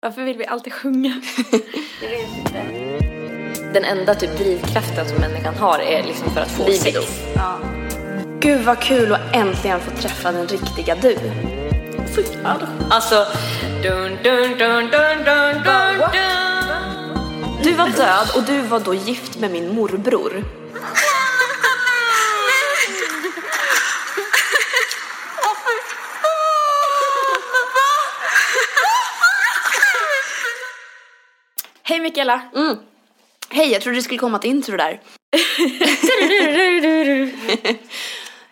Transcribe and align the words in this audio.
Varför 0.00 0.22
vill 0.22 0.38
vi 0.38 0.46
alltid 0.46 0.72
sjunga? 0.72 1.22
Jag 2.02 2.08
vet 2.10 2.38
inte. 2.38 2.62
Den 3.72 3.84
enda 3.84 4.14
typ 4.14 4.38
drivkraften 4.38 5.08
som 5.08 5.18
människan 5.18 5.54
har 5.54 5.78
är 5.78 6.02
liksom 6.02 6.30
för 6.34 6.40
att 6.40 6.50
få 6.50 6.62
Libido. 6.66 7.00
sex. 7.02 7.22
Ja. 7.36 7.58
Gud 8.40 8.60
vad 8.60 8.80
kul 8.80 9.12
att 9.12 9.36
äntligen 9.36 9.80
få 9.80 9.90
träffa 9.90 10.32
den 10.32 10.46
riktiga 10.46 10.94
du. 10.94 11.16
Så 12.14 12.20
jävla 12.20 12.68
Alltså, 12.90 13.26
Dun, 13.82 14.18
dun, 14.22 14.58
dun, 14.58 14.58
dun, 14.58 14.90
dun, 15.24 15.54
dun, 15.64 15.98
dun. 15.98 16.10
du 17.62 17.72
var 17.72 17.88
död 17.88 18.28
och 18.36 18.42
du 18.42 18.60
var 18.60 18.80
då 18.80 18.94
gift 18.94 19.38
med 19.40 19.50
min 19.50 19.74
morbror. 19.74 20.44
Hej 31.88 32.00
Mikaela. 32.00 32.40
Mm. 32.54 32.76
Hej, 33.50 33.72
jag 33.72 33.82
trodde 33.82 33.98
det 33.98 34.02
skulle 34.02 34.18
komma 34.18 34.38
ett 34.38 34.44
intro 34.44 34.76
där. 34.76 34.96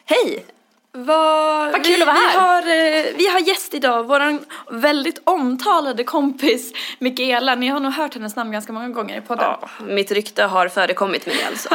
Hej! 0.04 0.44
Vad, 0.92 1.72
Vad 1.72 1.84
kul 1.84 2.02
att 2.02 2.06
vara 2.06 2.16
vi 2.16 2.22
här. 2.26 2.40
Har, 2.40 2.62
eh, 2.62 3.04
vi 3.16 3.28
har 3.28 3.40
gäst 3.40 3.74
idag, 3.74 4.04
vår 4.04 4.38
väldigt 4.74 5.20
omtalade 5.24 6.04
kompis 6.04 6.72
Mikaela. 6.98 7.54
Ni 7.54 7.68
har 7.68 7.80
nog 7.80 7.92
hört 7.92 8.14
hennes 8.14 8.36
namn 8.36 8.52
ganska 8.52 8.72
många 8.72 8.88
gånger 8.88 9.18
i 9.18 9.20
podden. 9.20 9.44
Ja, 9.44 9.68
mitt 9.84 10.12
rykte 10.12 10.44
har 10.44 10.68
förekommit 10.68 11.26
mig 11.26 11.44
alltså. 11.48 11.68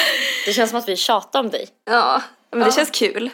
Det 0.46 0.52
känns 0.52 0.70
som 0.70 0.78
att 0.78 0.88
vi 0.88 0.96
tjatar 0.96 1.40
om 1.40 1.50
dig. 1.50 1.68
Ja, 1.90 2.22
men 2.50 2.60
det 2.60 2.72
känns 2.72 2.90
kul. 2.90 3.30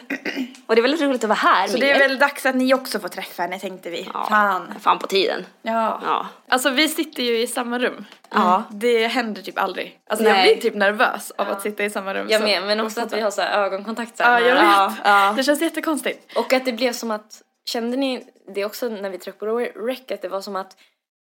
Och 0.65 0.75
det 0.75 0.79
är 0.79 0.81
väldigt 0.81 1.01
roligt 1.01 1.23
att 1.23 1.27
vara 1.29 1.39
här 1.39 1.67
Så 1.67 1.73
med 1.73 1.81
det 1.81 1.91
är 1.91 1.95
er. 1.95 1.99
väl 1.99 2.19
dags 2.19 2.45
att 2.45 2.55
ni 2.55 2.73
också 2.73 2.99
får 2.99 3.07
träffa 3.07 3.41
henne 3.43 3.59
tänkte 3.59 3.89
vi. 3.89 4.09
Ja, 4.13 4.25
Fan. 4.29 4.73
Fan 4.79 4.99
på 4.99 5.07
tiden. 5.07 5.45
Ja. 5.61 6.01
Ja. 6.05 6.27
Alltså 6.49 6.69
vi 6.69 6.89
sitter 6.89 7.23
ju 7.23 7.37
i 7.41 7.47
samma 7.47 7.79
rum. 7.79 8.05
Ja. 8.29 8.63
Det 8.71 9.07
händer 9.07 9.41
typ 9.41 9.57
aldrig. 9.59 9.99
Alltså 10.09 10.25
jag 10.25 10.33
Nej. 10.33 10.53
blir 10.55 10.61
typ 10.61 10.75
nervös 10.75 11.31
av 11.31 11.49
att 11.49 11.61
sitta 11.61 11.83
i 11.83 11.89
samma 11.89 12.13
rum. 12.13 12.27
Jag 12.29 12.41
med, 12.41 12.63
men 12.63 12.79
också 12.79 13.01
att 13.01 13.13
vi 13.13 13.21
har 13.21 13.31
så 13.31 13.41
här 13.41 13.63
ögonkontakt 13.63 14.17
så 14.17 14.23
Ja, 14.23 14.39
jag 14.39 14.55
vet. 14.55 14.63
Ja, 14.63 14.93
ja. 15.03 15.33
Det 15.37 15.43
känns 15.43 15.61
jättekonstigt. 15.61 16.37
Och 16.37 16.53
att 16.53 16.65
det 16.65 16.71
blev 16.73 16.93
som 16.93 17.11
att, 17.11 17.41
kände 17.65 17.97
ni 17.97 18.23
det 18.55 18.65
också 18.65 18.89
när 18.89 19.09
vi 19.09 19.17
tryckte 19.17 19.45
på 19.45 19.59
rec 19.59 19.99
att 20.11 20.21
det 20.21 20.29
var 20.29 20.41
som 20.41 20.55
att 20.55 20.77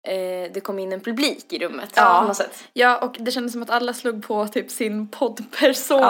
eh, 0.06 0.52
det 0.54 0.60
kom 0.60 0.78
in 0.78 0.92
en 0.92 1.00
publik 1.00 1.52
i 1.52 1.58
rummet 1.58 1.90
Ja. 1.94 2.18
på 2.20 2.26
något 2.28 2.36
sätt? 2.36 2.64
Ja, 2.72 2.96
och 2.98 3.16
det 3.18 3.30
kändes 3.30 3.52
som 3.52 3.62
att 3.62 3.70
alla 3.70 3.92
slog 3.94 4.26
på 4.26 4.46
typ 4.48 4.70
sin 4.70 5.08
poddpersona. 5.08 6.00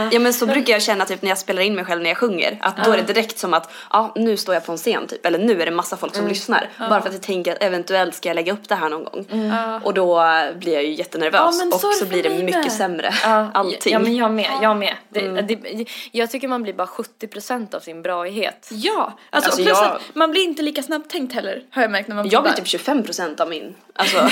Ja. 0.00 0.08
ja 0.12 0.18
men 0.20 0.32
så 0.32 0.46
brukar 0.46 0.72
jag 0.72 0.82
känna 0.82 1.04
typ 1.04 1.22
när 1.22 1.28
jag 1.28 1.38
spelar 1.38 1.62
in 1.62 1.74
mig 1.74 1.84
själv 1.84 2.02
när 2.02 2.10
jag 2.10 2.16
sjunger 2.18 2.58
att 2.60 2.84
då 2.84 2.90
är 2.92 2.96
det 2.96 3.02
direkt 3.02 3.38
som 3.38 3.54
att 3.54 3.70
ja 3.90 4.12
nu 4.16 4.36
står 4.36 4.54
jag 4.54 4.66
på 4.66 4.72
en 4.72 4.78
scen 4.78 5.06
typ 5.06 5.26
eller 5.26 5.38
nu 5.38 5.62
är 5.62 5.66
det 5.66 5.72
massa 5.72 5.96
folk 5.96 6.14
som 6.14 6.28
lyssnar 6.28 6.68
bara 6.78 7.00
för 7.00 7.08
att 7.08 7.14
jag 7.14 7.22
tänker 7.22 7.52
att 7.52 7.62
eventuellt 7.62 8.14
ska 8.14 8.28
jag 8.28 8.34
lägga 8.34 8.52
upp 8.52 8.68
det 8.68 8.74
här 8.74 8.88
någon 8.88 9.04
gång 9.04 9.48
Ja. 9.50 9.80
och 9.84 9.94
då 9.94 10.22
blir 10.58 10.72
jag 10.74 10.84
ju 10.84 10.92
jättenervös 10.94 11.60
Ja, 11.60 11.66
och 11.74 11.80
så 11.80 11.90
så 11.92 12.06
blir 12.06 12.22
det 12.22 12.30
mycket 12.30 12.62
med. 12.62 12.72
sämre 12.72 13.14
Ja, 13.24 13.50
allting. 13.54 13.92
Ja 13.92 13.98
men 13.98 14.16
jag 14.16 14.30
med, 14.30 14.50
jag 14.62 14.76
med. 14.76 14.94
Det, 15.08 15.22
Mm. 15.22 15.46
det, 15.46 15.84
jag 16.12 16.30
tycker 16.30 16.48
man 16.48 16.62
blir 16.62 16.72
bara 16.74 16.86
70% 16.86 17.74
av 17.74 17.80
sin 17.80 18.02
braighet. 18.02 18.68
Ja, 18.72 19.12
alltså, 19.30 19.50
Alltså, 19.50 19.64
plus 19.64 19.78
jag- 19.78 19.84
att 19.96 20.02
man 20.14 20.30
blir 20.30 20.42
inte 20.44 20.62
lika 20.62 20.82
snabbtänkt 20.82 21.34
heller 21.34 21.62
har 21.70 21.82
jag 21.82 21.90
märkt 21.90 22.08
när 22.08 22.16
man 22.16 22.28
jag 22.28 22.42
blir 22.42 22.52
typ 22.52 22.64
25% 22.66 23.31
av 23.40 23.48
min, 23.48 23.74
alltså 23.94 24.16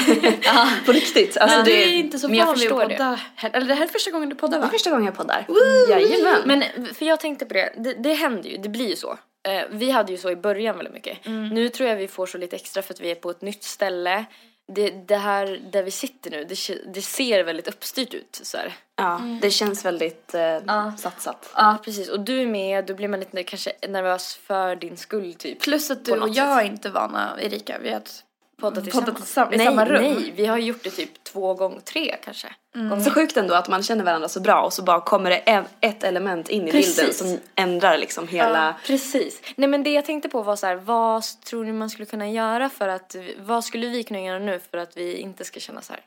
på 0.87 0.93
riktigt. 0.93 1.37
Alltså 1.37 1.57
Men 1.57 1.65
det 1.65 1.85
är 1.85 1.93
inte 1.97 2.19
så 2.19 2.29
förstår 2.29 2.83
att 2.83 2.89
det. 2.89 2.95
podda. 2.97 3.21
Eller 3.53 3.67
det 3.67 3.75
här 3.75 3.83
är 3.85 3.89
första 3.89 4.11
gången 4.11 4.29
du 4.29 4.35
poddar 4.35 4.59
det 4.59 4.63
är 4.63 4.67
va? 4.67 4.69
första 4.73 4.91
gången 4.91 5.07
jag 5.07 5.15
poddar. 5.17 5.47
Jajamän. 5.91 6.43
Men 6.45 6.63
för 6.95 7.05
jag 7.07 7.21
tänkte 7.21 7.47
på 7.47 7.55
det, 7.55 7.73
det, 7.77 7.95
det 7.95 8.15
händer 8.15 8.51
ju, 8.51 8.57
det 8.57 8.69
blir 8.69 8.89
ju 8.89 8.97
så. 8.97 9.19
Eh, 9.49 9.63
vi 9.71 9.91
hade 9.91 10.13
ju 10.13 10.19
så 10.19 10.31
i 10.31 10.37
början 10.37 10.77
väldigt 10.77 10.95
mycket. 10.95 11.19
Nu 11.53 11.69
tror 11.69 11.89
jag 11.89 11.97
vi 11.97 12.09
får 12.09 12.27
så 12.27 12.39
lite 12.39 12.57
extra 12.57 12.83
för 12.83 12.95
att 12.95 13.01
vi 13.01 13.11
är 13.11 13.15
på 13.15 13.31
ett 13.31 13.43
nytt 13.43 13.65
ställe. 13.65 14.25
Det, 14.73 14.91
det 14.91 15.17
här 15.17 15.61
där 15.73 15.83
vi 15.83 15.91
sitter 15.91 16.31
nu, 16.31 16.45
det, 16.45 16.59
det 16.95 17.03
ser 17.03 17.45
väldigt 17.45 17.69
uppstyrt 17.69 18.15
ut 18.15 18.41
så 18.43 18.57
här. 18.57 18.73
ja, 18.97 19.21
det 19.43 19.51
känns 19.51 19.85
väldigt 19.85 20.35
eh, 20.35 20.41
Ja. 20.43 20.93
satsat. 20.99 21.51
Ja 21.57 21.79
precis, 21.85 22.09
och 22.09 22.21
du 22.21 22.43
är 22.43 22.47
med, 22.47 22.87
då 22.87 22.95
blir 22.95 23.09
man 23.09 23.21
lite 23.21 23.43
kanske 23.43 23.73
nervös 23.89 24.35
för 24.47 24.77
din 24.77 24.97
skull 24.97 25.35
typ. 25.35 25.61
Plus 25.61 25.91
att 25.91 26.05
du 26.05 26.13
och 26.13 26.29
jag 26.29 26.61
är 26.61 26.65
inte 26.65 26.91
vana, 26.91 27.37
Erika, 27.41 27.79
vid 27.79 27.93
att 27.93 28.23
Podda 28.61 28.81
podda 28.81 28.83
tillsammans. 28.85 29.17
tillsammans 29.17 29.55
i 29.55 29.57
nej, 29.57 29.67
samma 29.67 29.85
rum. 29.85 30.03
Nej, 30.03 30.33
vi 30.37 30.47
har 30.47 30.59
gjort 30.59 30.85
det 30.85 30.91
typ 30.91 31.25
två 31.25 31.55
gånger, 31.55 31.81
tre 31.81 32.17
kanske. 32.25 32.49
gånger. 32.75 33.01
Så 33.01 33.11
sjukt 33.11 33.37
ändå 33.37 33.55
att 33.55 33.69
man 33.69 33.83
känner 33.83 34.05
varandra 34.05 34.29
så 34.29 34.41
bra 34.41 34.63
och 34.63 34.73
så 34.73 34.83
bara 34.83 35.01
kommer 35.01 35.31
det 35.31 35.37
en, 35.37 35.65
ett 35.81 36.05
element 36.05 36.49
in 36.49 36.69
i 36.69 36.71
Precis. 36.71 36.97
bilden 36.97 37.15
som 37.15 37.39
ändrar 37.55 37.99
liksom 37.99 38.29
hela... 38.29 38.77
Precis. 38.87 39.43
Nej 39.57 39.69
men 39.69 39.83
det 39.83 39.91
jag 39.93 40.05
tänkte 40.05 40.29
på 40.29 40.43
var 40.43 40.57
så 40.57 40.67
här, 40.67 40.77
vad 40.77 41.23
tror 41.45 41.65
ni 41.65 41.73
man 41.73 41.91
skulle 41.91 42.07
kunna 42.07 42.29
göra 42.31 42.69
för 42.69 42.89
att, 42.89 43.17
vad 43.39 43.65
skulle 43.65 43.87
vi 43.89 44.05
kunna 44.05 44.21
göra 44.21 44.39
nu 44.39 44.61
för 44.71 44.79
att 44.79 44.97
vi 44.97 45.17
inte 45.19 45.45
ska 45.45 45.61
känna 45.61 45.83
så 45.83 45.93
här? 45.93 46.03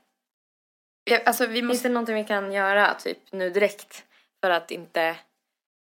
Ja, 1.03 1.19
Alltså 1.25 1.45
vi 1.45 1.53
Finns 1.53 1.67
måste, 1.67 1.87
det 1.87 1.93
någonting 1.93 2.15
vi 2.15 2.23
kan 2.23 2.51
göra 2.51 2.93
typ 2.93 3.17
nu 3.31 3.49
direkt 3.49 4.03
för 4.41 4.49
att 4.49 4.71
inte, 4.71 5.15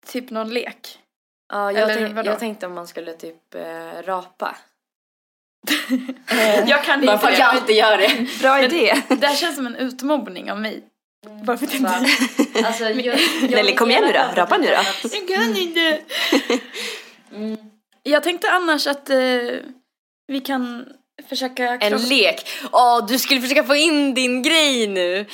typ 0.06 0.30
någon 0.30 0.50
lek. 0.54 0.98
ja 1.52 1.72
jag, 1.72 1.82
Eller 1.82 1.94
tänk, 1.94 2.16
vadå? 2.16 2.30
jag 2.30 2.38
tänkte 2.38 2.66
om 2.66 2.74
man 2.74 2.86
skulle 2.86 3.12
typ 3.12 3.54
eh, 3.54 4.02
rapa. 4.02 4.56
Jag 6.66 6.84
kan 6.84 6.94
inte 6.94 7.06
Bara 7.06 7.18
för 7.18 7.28
att 7.28 7.38
jag 7.38 7.48
alltid 7.48 7.76
gör 7.76 7.98
det. 7.98 8.26
Bra 8.40 8.62
idé. 8.62 8.94
Det 9.08 9.26
här 9.26 9.36
känns 9.36 9.56
som 9.56 9.66
en 9.66 9.76
utmobbning 9.76 10.52
av 10.52 10.60
mig. 10.60 10.82
Bara 11.44 11.56
för 11.56 11.66
att 11.66 11.74
inte... 11.74 12.06
Alltså, 12.64 12.84
jag, 12.84 13.18
jag 13.42 13.50
Nelly 13.50 13.74
kom 13.74 13.90
igen 13.90 14.04
nu 14.06 14.12
då, 14.12 14.40
rapa 14.40 14.58
nu 14.58 14.66
då. 14.66 15.08
Jag 15.12 15.28
kan 15.28 15.56
inte. 15.56 16.00
Jag 18.02 18.22
tänkte 18.22 18.50
annars 18.50 18.86
att 18.86 19.10
eh, 19.10 19.16
vi 20.26 20.40
kan 20.40 20.84
försöka 21.28 21.76
En 21.76 21.96
lek! 21.96 22.48
Åh, 22.72 23.06
du 23.06 23.18
skulle 23.18 23.40
försöka 23.40 23.64
få 23.64 23.74
in 23.74 24.14
din 24.14 24.42
grej 24.42 24.86
nu! 24.86 25.26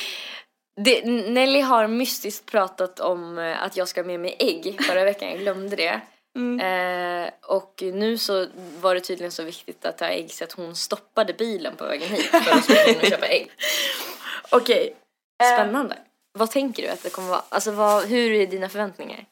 Det, 0.80 1.04
Nelly 1.04 1.60
har 1.60 1.88
mystiskt 1.88 2.46
pratat 2.46 3.00
om 3.00 3.38
eh, 3.38 3.62
att 3.62 3.76
jag 3.76 3.88
ska 3.88 4.00
ha 4.00 4.06
med 4.06 4.20
mig 4.20 4.36
ägg 4.38 4.78
förra 4.84 5.04
veckan, 5.04 5.28
jag 5.28 5.38
glömde 5.38 5.76
det. 5.76 6.00
Mm. 6.36 6.60
Eh, 7.24 7.30
och 7.42 7.82
nu 7.82 8.18
så 8.18 8.46
var 8.80 8.94
det 8.94 9.00
tydligen 9.00 9.32
så 9.32 9.42
viktigt 9.42 9.84
att 9.84 10.00
ha 10.00 10.06
ägg 10.06 10.30
så 10.32 10.44
att 10.44 10.52
hon 10.52 10.76
stoppade 10.76 11.32
bilen 11.32 11.76
på 11.76 11.84
vägen 11.84 12.08
hit 12.08 12.26
för 12.26 12.50
att 12.56 12.64
springa 12.64 12.84
in 12.86 12.96
och 13.00 13.06
köpa 13.06 13.26
ägg. 13.26 13.50
Okej. 14.50 14.94
Spännande. 15.54 15.96
Vad 16.38 16.50
tänker 16.50 16.82
du 16.82 16.88
att 16.88 17.02
det 17.02 17.10
kommer 17.10 17.28
vara? 17.28 17.42
Alltså 17.48 17.70
vad, 17.70 18.04
hur 18.04 18.32
är 18.32 18.46
dina 18.46 18.68
förväntningar? 18.68 19.24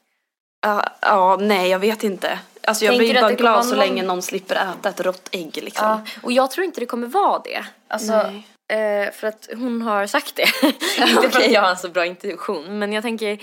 Ja, 0.63 0.85
ja, 1.01 1.37
nej 1.41 1.71
jag 1.71 1.79
vet 1.79 2.05
inte. 2.05 2.39
Alltså 2.65 2.85
jag 2.85 2.93
Tänker 2.93 3.13
blir 3.13 3.23
bara 3.23 3.33
glad 3.33 3.65
så 3.65 3.71
någon- 3.71 3.79
länge 3.79 4.03
någon 4.03 4.23
slipper 4.23 4.55
äta 4.57 4.89
ett 4.89 5.01
rått 5.01 5.29
ägg 5.33 5.57
liksom. 5.63 5.87
Ja, 5.87 6.03
och 6.23 6.33
jag 6.33 6.51
tror 6.51 6.65
inte 6.65 6.81
det 6.81 6.87
kommer 6.87 7.07
vara 7.07 7.43
det. 7.45 7.65
Alltså, 7.89 8.13
eh, 8.73 9.13
för 9.13 9.27
att 9.27 9.49
hon 9.55 9.83
har 9.83 10.07
sagt 10.07 10.37
det. 10.37 10.49
inte 11.09 11.31
för 11.31 11.41
att 11.41 11.51
jag 11.51 11.63
har 11.63 11.71
en 11.71 11.77
så 11.77 11.89
bra 11.89 12.07
intuition, 12.07 12.79
men 12.79 12.93
jag 12.93 13.03
tänker 13.03 13.43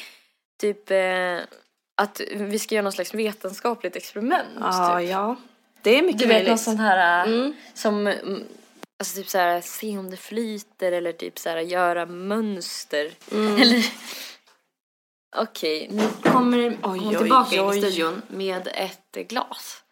typ 0.61 0.91
eh, 0.91 0.97
att 2.01 2.21
vi 2.31 2.59
ska 2.59 2.75
göra 2.75 2.83
någon 2.83 2.91
slags 2.91 3.13
vetenskapligt 3.13 3.95
experiment. 3.95 4.47
Ja, 4.59 4.99
typ. 4.99 5.09
ja. 5.09 5.35
Det 5.81 5.97
är 5.97 6.01
mycket 6.01 6.19
Du 6.19 6.25
vet 6.25 6.33
möjligt. 6.35 6.49
någon 6.49 6.57
sån 6.57 6.79
här 6.79 7.27
eh, 7.27 7.33
Mm. 7.33 7.53
som 7.73 8.07
mm, 8.07 8.43
Alltså 8.99 9.15
typ 9.15 9.29
såhär, 9.29 9.61
se 9.61 9.97
om 9.97 10.09
det 10.09 10.17
flyter 10.17 10.91
eller 10.91 11.11
typ 11.11 11.39
såhär 11.39 11.57
göra 11.57 12.05
mönster. 12.05 13.11
Mm. 13.31 13.55
Eller... 13.61 13.85
Okej, 15.35 15.87
nu 15.91 16.31
kommer 16.31 16.57
Oj, 16.67 16.77
hon 16.99 17.07
oj, 17.07 17.17
tillbaka 17.17 17.55
in 17.55 17.61
oj. 17.61 17.77
i 17.77 17.81
studion 17.81 18.21
med 18.27 18.67
ett 18.73 19.27
glas. 19.29 19.83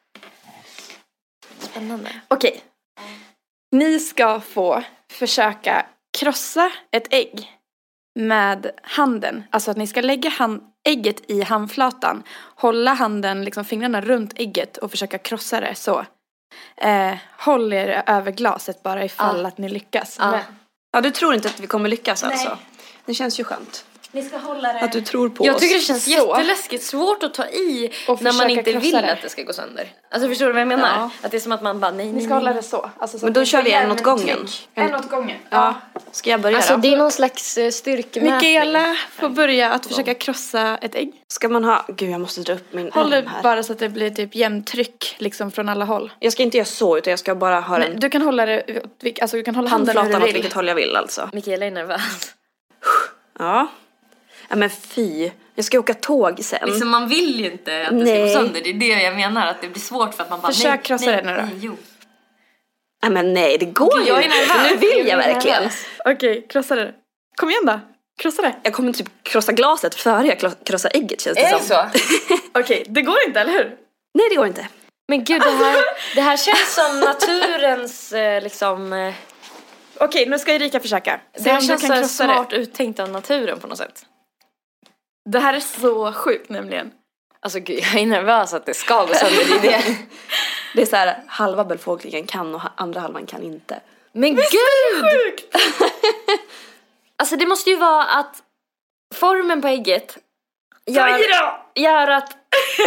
Spännande. 1.60 2.10
Okej. 2.28 2.64
Ni 3.72 4.00
ska 4.00 4.40
få 4.40 4.84
försöka 5.12 5.86
krossa 6.18 6.72
ett 6.92 7.14
ägg 7.14 7.52
med 8.20 8.72
handen. 8.84 9.44
Alltså 9.50 9.72
att 9.72 9.78
ni 9.78 9.88
ska 9.88 10.02
lägga 10.02 10.30
hand, 10.30 10.62
ägget 10.86 11.32
i 11.32 11.42
handflatan. 11.42 12.24
Hålla 12.56 12.94
handen, 12.94 13.44
liksom 13.44 13.66
fingrarna 13.66 14.02
runt 14.02 14.34
ägget 14.36 14.78
och 14.78 14.92
försöka 14.92 15.18
krossa 15.18 15.60
det 15.60 15.76
så. 15.76 16.06
Eh, 16.78 17.14
håll 17.40 17.74
er 17.74 18.04
över 18.08 18.32
glaset 18.32 18.84
bara 18.84 19.06
ifall 19.06 19.42
Ja. 19.42 19.48
att 19.48 19.58
ni 19.58 19.70
lyckas. 19.70 20.18
Ja. 20.20 20.40
Ja, 20.92 21.02
du 21.02 21.12
tror 21.12 21.34
inte 21.34 21.48
att 21.48 21.60
vi 21.60 21.68
kommer 21.68 21.90
lyckas 21.90 22.24
alltså? 22.24 22.58
Det 23.06 23.14
känns 23.14 23.40
ju 23.40 23.44
skönt. 23.44 23.86
Ni 24.16 24.22
ska 24.22 24.38
hålla 24.38 24.74
det. 24.74 24.80
Att 24.80 24.92
du 24.92 25.02
tror 25.02 25.30
på 25.30 25.46
Jag 25.46 25.56
oss. 25.56 25.62
tycker 25.62 25.76
det 25.76 25.82
känns 25.82 26.04
Så. 26.04 26.12
jätteläskigt 26.12 26.84
svårt 26.84 27.24
att 27.24 27.34
ta 27.34 27.46
i 27.46 27.92
Och 28.08 28.22
när 28.22 28.32
man 28.32 28.42
försöka 28.42 28.52
inte 28.60 28.72
krossa 28.72 28.80
vill 28.86 28.92
det. 28.92 29.12
att 29.14 29.22
det 29.22 29.30
ska 29.30 29.44
gå 29.44 29.54
sönder. 29.54 29.88
Alltså 30.12 30.30
förstår 30.30 30.46
du 30.46 30.52
vad 30.52 30.62
jag 30.62 30.68
menar? 30.68 30.88
Ja. 30.98 31.10
Att 31.22 31.32
det 31.32 31.38
är 31.38 31.42
som 31.42 31.52
att 31.52 31.62
man 31.62 31.80
bara 31.80 31.92
nej, 31.92 32.06
nej, 32.06 32.14
Ni 32.16 32.22
ska 32.22 32.30
nej. 32.30 32.38
hålla 32.38 32.54
det 32.54 32.64
så. 32.64 32.90
Alltså, 32.98 33.20
så 33.20 33.26
Men 33.26 33.32
att 33.32 33.34
då 33.36 33.40
ni 33.40 33.46
kör 33.46 33.58
får 33.58 33.66
vi 33.66 33.72
en 33.74 33.92
åt 33.92 34.04
gången. 34.04 34.26
tryck. 34.38 34.70
En 34.74 34.96
åt 34.96 35.10
gången. 35.10 35.38
Ja. 35.50 35.74
Ska 36.12 36.30
jag 36.30 36.42
börja 36.42 36.58
Alltså 36.58 36.74
då? 36.74 36.80
det 36.80 36.94
är 36.94 36.98
någon 36.98 37.12
slags 37.12 37.58
eh, 37.58 37.70
styrkemätning. 37.72 38.36
Mikaela 38.36 38.96
får 39.12 39.30
börja 39.30 39.72
att 39.72 39.86
försöka 39.86 40.14
krossa 40.14 40.78
ett 40.82 40.96
ägg. 40.96 41.12
Ska 41.28 41.50
man 41.50 41.64
ha... 41.64 41.86
Gud, 41.88 42.10
jag 42.10 42.22
måste 42.22 42.42
dra 42.42 42.54
upp 42.54 42.74
min 42.74 42.92
Håll 42.92 43.14
arm 43.14 43.28
här. 43.28 43.44
bara 43.44 43.64
så 43.64 43.74
att 43.74 43.80
det 43.80 43.90
blir 43.90 44.10
typ 44.10 44.36
jämnt 44.36 44.68
tryck 44.68 45.16
liksom 45.18 45.52
från 45.52 45.70
alla 45.70 45.86
håll. 45.86 46.12
Jag 46.20 46.34
ska 46.34 46.44
inte 46.44 46.58
göra 46.58 46.66
så, 46.66 46.98
utan 46.98 47.12
jag 47.12 47.20
ska 47.20 47.36
bara 47.36 47.60
ha 47.60 47.78
Nej, 47.78 47.90
den 47.90 48.00
du 48.00 48.10
kan 48.10 48.22
hålla 48.22 48.46
det, 48.46 48.64
åt 49.04 49.20
alltså 49.22 49.38
du 49.38 49.44
kan 49.44 49.56
hålla 49.56 49.70
handen 49.70 49.90
hur 49.90 50.02
handflatan 50.02 50.22
du 50.22 50.26
åt 50.26 50.28
vill. 50.30 50.34
vilket 50.34 50.54
håll 50.54 50.68
jag 50.68 50.76
vill 50.76 50.96
alltså. 50.96 51.30
Mikaela 51.34 51.66
är 51.66 51.72
nervös. 51.72 52.02
Ja. 53.40 53.68
Ja 54.50 54.56
men 54.56 54.70
fy. 54.70 55.32
Jag 55.56 55.66
ska 55.66 55.80
åka 55.80 55.94
tåg 55.94 56.40
sen. 56.44 56.70
Liksom 56.70 56.90
man 56.90 57.08
vill 57.10 57.40
ju 57.40 57.52
inte 57.52 57.82
att 57.88 57.90
det 58.00 58.04
Nej. 58.04 58.30
ska 58.30 58.40
gå 58.40 58.46
sönder. 58.46 58.62
Det 58.62 58.70
är 58.70 58.74
det 58.74 59.04
jag 59.04 59.16
menar, 59.16 59.48
att 59.48 59.62
det 59.62 59.68
blir 59.68 59.82
svårt 59.82 60.14
för 60.14 60.24
att 60.24 60.30
man 60.30 60.42
bara 60.42 60.52
Försök 60.54 60.70
nej, 60.70 60.80
krossa 60.84 61.06
nej, 61.06 61.16
det 61.16 61.32
nu 61.32 61.36
då. 61.38 61.42
nej, 61.42 61.52
jo. 61.62 61.78
Ja 63.02 63.10
men 63.10 63.34
nej, 63.34 63.58
det 63.58 63.66
går 63.66 63.98
Gud, 63.98 64.04
ju 64.06 64.10
jag 64.10 64.20
är 64.20 64.24
inte. 64.26 64.70
Nu 64.72 64.78
vill 64.78 65.08
jag 65.08 65.18
verkligen. 65.18 65.70
Okej, 66.06 66.46
krossa 66.50 66.76
det. 66.76 66.94
Kom 67.38 67.50
igen 67.50 67.66
då. 67.66 67.80
Krossa 68.22 68.42
det. 68.42 68.56
Jag 68.64 68.74
kommer 68.74 68.94
typ 68.94 69.08
krossa 69.24 69.52
glaset 69.52 69.96
före 69.96 70.28
jag 70.28 70.54
krossar 70.66 70.92
ägget 70.94 71.22
känns 71.22 71.38
det 71.38 71.60
som. 71.64 71.90
Okej, 72.62 72.86
det 72.90 73.02
går 73.02 73.18
inte, 73.28 73.40
eller 73.40 73.52
hur? 73.52 73.76
Nej 74.14 74.30
det 74.30 74.36
går 74.36 74.48
inte. 74.48 74.68
Men 75.08 75.24
gud, 75.24 75.42
det 75.42 75.50
här, 75.50 75.84
det 76.16 76.22
här 76.22 76.38
känns 76.38 76.76
som 76.76 77.00
naturens 77.00 78.14
eh, 78.14 78.44
liksom... 78.44 78.94
eh, 78.94 79.14
Okej, 80.00 80.26
nu 80.30 80.40
ska 80.40 80.54
Erika 80.54 80.80
försöka. 80.80 81.20
Det 81.44 81.50
här 81.52 81.62
känns 81.62 81.82
så 82.18 82.24
smart 82.24 82.50
det. 82.50 82.56
uttänkt 82.56 83.00
av 83.00 83.10
naturen 83.10 83.60
på 83.60 83.68
något 83.68 83.78
sätt. 83.78 84.06
Det 85.30 85.40
här 85.40 85.54
är 85.54 85.60
så 85.60 86.14
sjukt 86.14 86.50
nämligen. 86.50 86.92
Alltså 87.40 87.60
gud, 87.60 87.80
jag 87.94 88.02
är 88.02 88.06
nervös 88.06 88.54
att 88.54 88.66
det 88.66 88.74
ska 88.74 89.06
gå 89.06 89.14
sönder. 89.14 89.46
Det 89.62 89.68
är 89.74 89.80
det. 89.88 89.96
Det 90.76 90.82
är 90.82 90.86
så 90.86 90.96
här, 90.96 91.24
halva 91.28 91.64
befolkningen 91.66 92.26
kan 92.28 92.56
och 92.56 92.62
andra 92.76 93.00
halvan 93.02 93.26
kan 93.26 93.44
inte. 93.44 93.80
Men 94.12 94.36
gud! 94.36 94.46
Sjukt! 95.02 95.56
Alltså 97.18 97.36
det 97.36 97.46
måste 97.46 97.70
ju 97.70 97.76
vara 97.76 98.04
att 98.04 98.44
formen 99.16 99.62
på 99.62 99.68
ägget 99.68 100.18
gör, 100.86 101.20
gör 101.76 102.08
att 102.08 102.38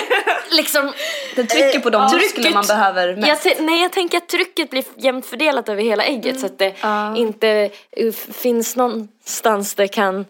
liksom 0.51 0.93
Den 1.37 1.47
trycker 1.47 1.81
på 1.81 1.91
de 1.91 2.03
Ja. 2.03 2.11
muskler 2.13 2.29
Trycket- 2.43 2.55
man 2.55 2.67
behöver 2.67 3.17
mest. 3.17 3.45
Jag 3.47 3.61
nej, 3.61 3.83
jag 3.83 3.93
tänker 3.93 4.19
att 4.19 4.29
trycket 4.29 4.71
blir 4.71 4.85
jämnt 4.97 5.27
fördelat 5.27 5.69
över 5.69 5.83
hela 5.83 6.05
ägget 6.05 6.41
så 6.41 6.47
att 6.47 6.59
det 6.59 6.75
Ja. 6.81 7.17
inte 7.17 7.71
uh, 8.01 8.13
finns 8.13 8.77
någonstans 8.77 9.75
det 9.75 9.89
kan... 9.89 10.27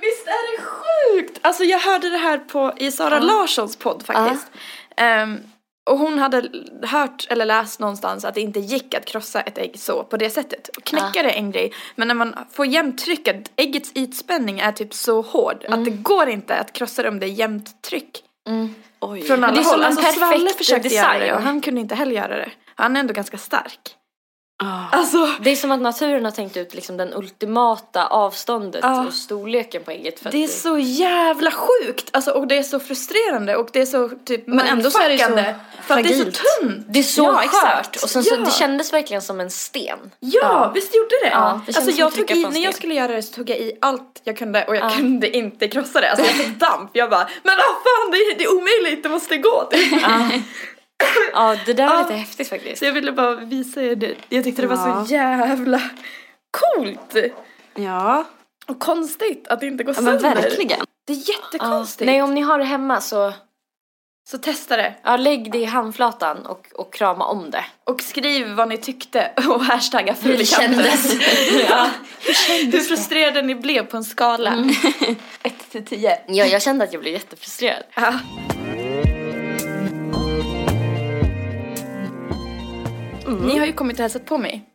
Visst 0.00 0.26
är 0.26 0.56
det 0.56 0.62
sjukt? 0.62 0.81
Alltså 1.40 1.64
jag 1.64 1.78
hörde 1.78 2.10
det 2.10 2.16
här 2.16 2.38
på, 2.38 2.72
i 2.76 2.90
Sara 2.92 3.20
Larssons 3.20 3.76
podd 3.76 4.02
faktiskt. 4.06 4.46
Ehm, 4.96 5.38
och 5.90 5.98
hon 5.98 6.18
hade 6.18 6.48
hört 6.82 7.26
eller 7.30 7.44
läst 7.46 7.80
någonstans 7.80 8.24
att 8.24 8.34
det 8.34 8.40
inte 8.40 8.60
gick 8.60 8.94
att 8.94 9.04
krossa 9.04 9.40
ett 9.40 9.58
ägg 9.58 9.78
så 9.78 10.04
på 10.04 10.16
det 10.16 10.30
sättet. 10.30 10.68
Och 10.76 10.84
knäcka 10.84 11.22
det 11.22 11.30
är 11.30 11.36
en 11.36 11.50
grej. 11.50 11.72
Men 11.96 12.08
när 12.08 12.14
man 12.14 12.34
får 12.52 12.66
jämnt 12.66 12.98
tryck, 12.98 13.28
att 13.28 13.50
äggets 13.56 13.92
ytspänning 13.94 14.60
är 14.60 14.72
typ 14.72 14.94
så 14.94 15.20
hård 15.20 15.64
att 15.68 15.84
det 15.84 15.90
går 15.90 16.28
inte 16.28 16.56
att 16.56 16.72
krossa 16.72 17.02
det 17.02 17.08
om 17.08 17.18
det 17.20 17.26
är 17.26 17.30
jämnt 17.30 17.82
tryck. 17.82 18.22
Oj. 19.00 19.22
Från 19.22 19.44
alla 19.44 19.54
det 19.54 19.60
är 19.60 19.62
som 19.62 19.70
håll. 19.72 19.80
en 19.80 19.86
Alltså 19.86 20.02
perfekt 20.02 20.18
Svalle 20.18 20.50
försökte 20.50 20.88
göra 20.88 21.12
det 21.12 21.18
design. 21.18 21.34
och 21.34 21.42
han 21.42 21.60
kunde 21.60 21.80
inte 21.80 21.94
heller 21.94 22.12
göra 22.12 22.36
det. 22.36 22.50
Han 22.74 22.96
är 22.96 23.00
ändå 23.00 23.14
ganska 23.14 23.38
stark. 23.38 23.96
Ah. 24.62 24.96
Alltså, 24.96 25.28
Det 25.40 25.50
är 25.50 25.56
som 25.56 25.70
att 25.70 25.80
naturen 25.80 26.24
har 26.24 26.32
tänkt 26.32 26.56
ut 26.56 26.74
liksom 26.74 26.96
den 26.96 27.14
ultimata 27.14 28.06
avståndet 28.06 28.80
Ja. 28.82 29.06
och 29.06 29.14
storleken 29.14 29.82
på 29.82 29.90
ägget. 29.90 30.20
För 30.20 30.30
det 30.30 30.44
är 30.44 30.48
så 30.48 30.78
jävla 30.78 31.50
sjukt! 31.50 32.08
Alltså, 32.12 32.30
och 32.30 32.46
det 32.46 32.58
är 32.58 32.62
så 32.62 32.80
frustrerande 32.80 33.56
och 33.56 33.68
det 33.72 33.80
är 33.80 33.86
så 33.86 34.08
typ 34.24 34.46
Men 34.46 34.66
ändå 34.66 34.90
så 34.90 34.98
är 34.98 35.08
det 35.08 35.18
så 35.18 35.34
För 35.86 35.94
att 35.98 36.04
det 36.06 36.14
är 36.14 36.18
så 36.18 36.24
tunt. 36.60 36.86
det 36.88 36.98
är 36.98 37.02
så 37.02 37.22
ja, 37.22 37.34
skört 37.34 37.44
exakt. 37.44 38.02
och 38.02 38.10
sen 38.10 38.24
så, 38.24 38.34
ja. 38.34 38.44
det 38.44 38.50
kändes 38.50 38.92
verkligen 38.92 39.22
som 39.22 39.40
en 39.40 39.50
sten. 39.50 39.98
Ja, 40.20 40.70
visst 40.74 40.94
gjorde 40.94 41.14
det? 41.22 41.30
Ja, 41.30 41.60
det 41.66 41.76
alltså 41.76 41.90
jag 41.90 42.14
tog 42.14 42.30
i, 42.30 42.44
när 42.44 42.60
jag 42.64 42.74
skulle 42.74 42.94
göra 42.94 43.12
det 43.12 43.22
så 43.22 43.34
tog 43.34 43.50
jag 43.50 43.58
i 43.58 43.72
allt 43.80 44.20
jag 44.24 44.36
kunde 44.38 44.64
och 44.64 44.76
jag 44.76 44.92
kunde 44.94 45.36
inte 45.36 45.68
krossa 45.68 46.00
det. 46.00 46.10
Alltså 46.10 46.26
jag 46.26 46.34
fick 46.34 46.58
damp. 46.58 46.90
Jag 46.92 47.10
bara, 47.10 47.28
men 47.42 47.54
vad 47.56 47.66
fan 47.84 48.10
det 48.10 48.16
är, 48.16 48.38
det 48.38 48.44
är 48.44 48.52
omöjligt, 48.54 49.02
det 49.02 49.08
måste 49.08 49.36
gå. 49.36 49.68
Typ. 49.70 49.92
Ja, 51.32 51.56
det 51.66 51.72
där 51.72 51.86
var 51.86 51.94
Ja. 51.94 52.00
lite 52.02 52.14
häftigt 52.14 52.48
faktiskt. 52.48 52.78
Så 52.78 52.84
jag 52.84 52.92
ville 52.92 53.12
bara 53.12 53.34
visa 53.34 53.82
er 53.82 53.94
det. 53.96 54.14
Jag 54.28 54.44
tyckte 54.44 54.62
det 54.62 54.68
var 54.68 54.88
Ja. 54.88 55.04
så 55.06 55.12
jävla 55.14 55.80
coolt. 56.50 57.16
Ja, 57.74 58.24
Och 58.66 58.78
konstigt 58.80 59.48
att 59.48 59.60
det 59.60 59.66
inte 59.66 59.84
går 59.84 59.94
ja 59.94 60.02
men 60.02 60.20
sönder. 60.20 60.42
verkligen. 60.42 60.80
Det 61.06 61.12
är 61.12 61.16
jättekonstigt. 61.16 62.06
Nej, 62.06 62.22
om 62.22 62.34
ni 62.34 62.40
har 62.40 62.58
det 62.58 62.64
hemma 62.64 63.00
så 63.00 63.32
Så 64.28 64.38
testa 64.38 64.76
det. 64.76 64.94
ja, 65.04 65.16
lägg 65.16 65.52
det 65.52 65.58
i 65.58 65.64
handflatan 65.64 66.46
och, 66.46 66.66
och 66.74 66.92
krama 66.92 67.24
om 67.24 67.50
det. 67.50 67.64
Och 67.84 68.00
skriv 68.02 68.48
vad 68.52 68.68
ni 68.68 68.76
tyckte 68.78 69.32
och 69.48 69.64
hashtagga 69.64 70.16
Hur 70.22 70.38
det 70.38 70.44
kändes. 70.44 71.12
ja. 71.68 71.86
Hur 72.72 72.80
frustrerade 72.80 73.42
ni 73.42 73.54
blev 73.54 73.86
på 73.86 73.96
en 73.96 74.04
skala. 74.04 74.54
1 75.42 75.54
till 75.70 75.84
10. 75.84 76.18
Ja, 76.28 76.44
jag 76.44 76.62
kände 76.62 76.84
att 76.84 76.92
jag 76.92 77.02
blev 77.02 77.14
jättefrustrerad. 77.14 77.82
Ja. 77.94 78.12
Ni 83.40 83.58
har 83.58 83.66
ju 83.66 83.72
kommit 83.72 83.96
och 83.96 84.02
hälsat 84.02 84.26
på 84.26 84.38
mig. 84.38 84.68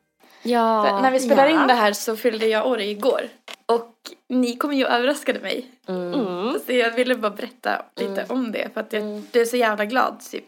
Ja. 0.44 0.84
För 0.84 1.02
när 1.02 1.12
vi 1.12 1.20
spelar 1.20 1.48
ja. 1.48 1.62
in 1.62 1.68
det 1.68 1.74
här 1.74 1.94
så 1.94 2.16
fyllde 2.16 2.48
jag 2.48 2.68
år 2.68 2.82
igår. 2.82 3.30
Och 3.66 3.94
ni 4.30 4.58
kom 4.58 4.74
ju 4.74 4.86
och 4.86 4.92
överraskade 4.92 5.40
mig. 5.40 5.66
Mm. 5.88 6.60
Så 6.66 6.74
jag 6.74 6.92
ville 6.92 7.16
bara 7.16 7.32
berätta 7.32 7.86
lite 7.96 8.26
om 8.30 8.52
det. 8.52 8.70
För 8.74 8.82
att 8.82 8.94
jag, 8.94 9.04
jag 9.32 9.42
är 9.42 9.46
så 9.46 9.58
jävla 9.58 9.86
glad. 9.86 10.20
Typ. 10.32 10.46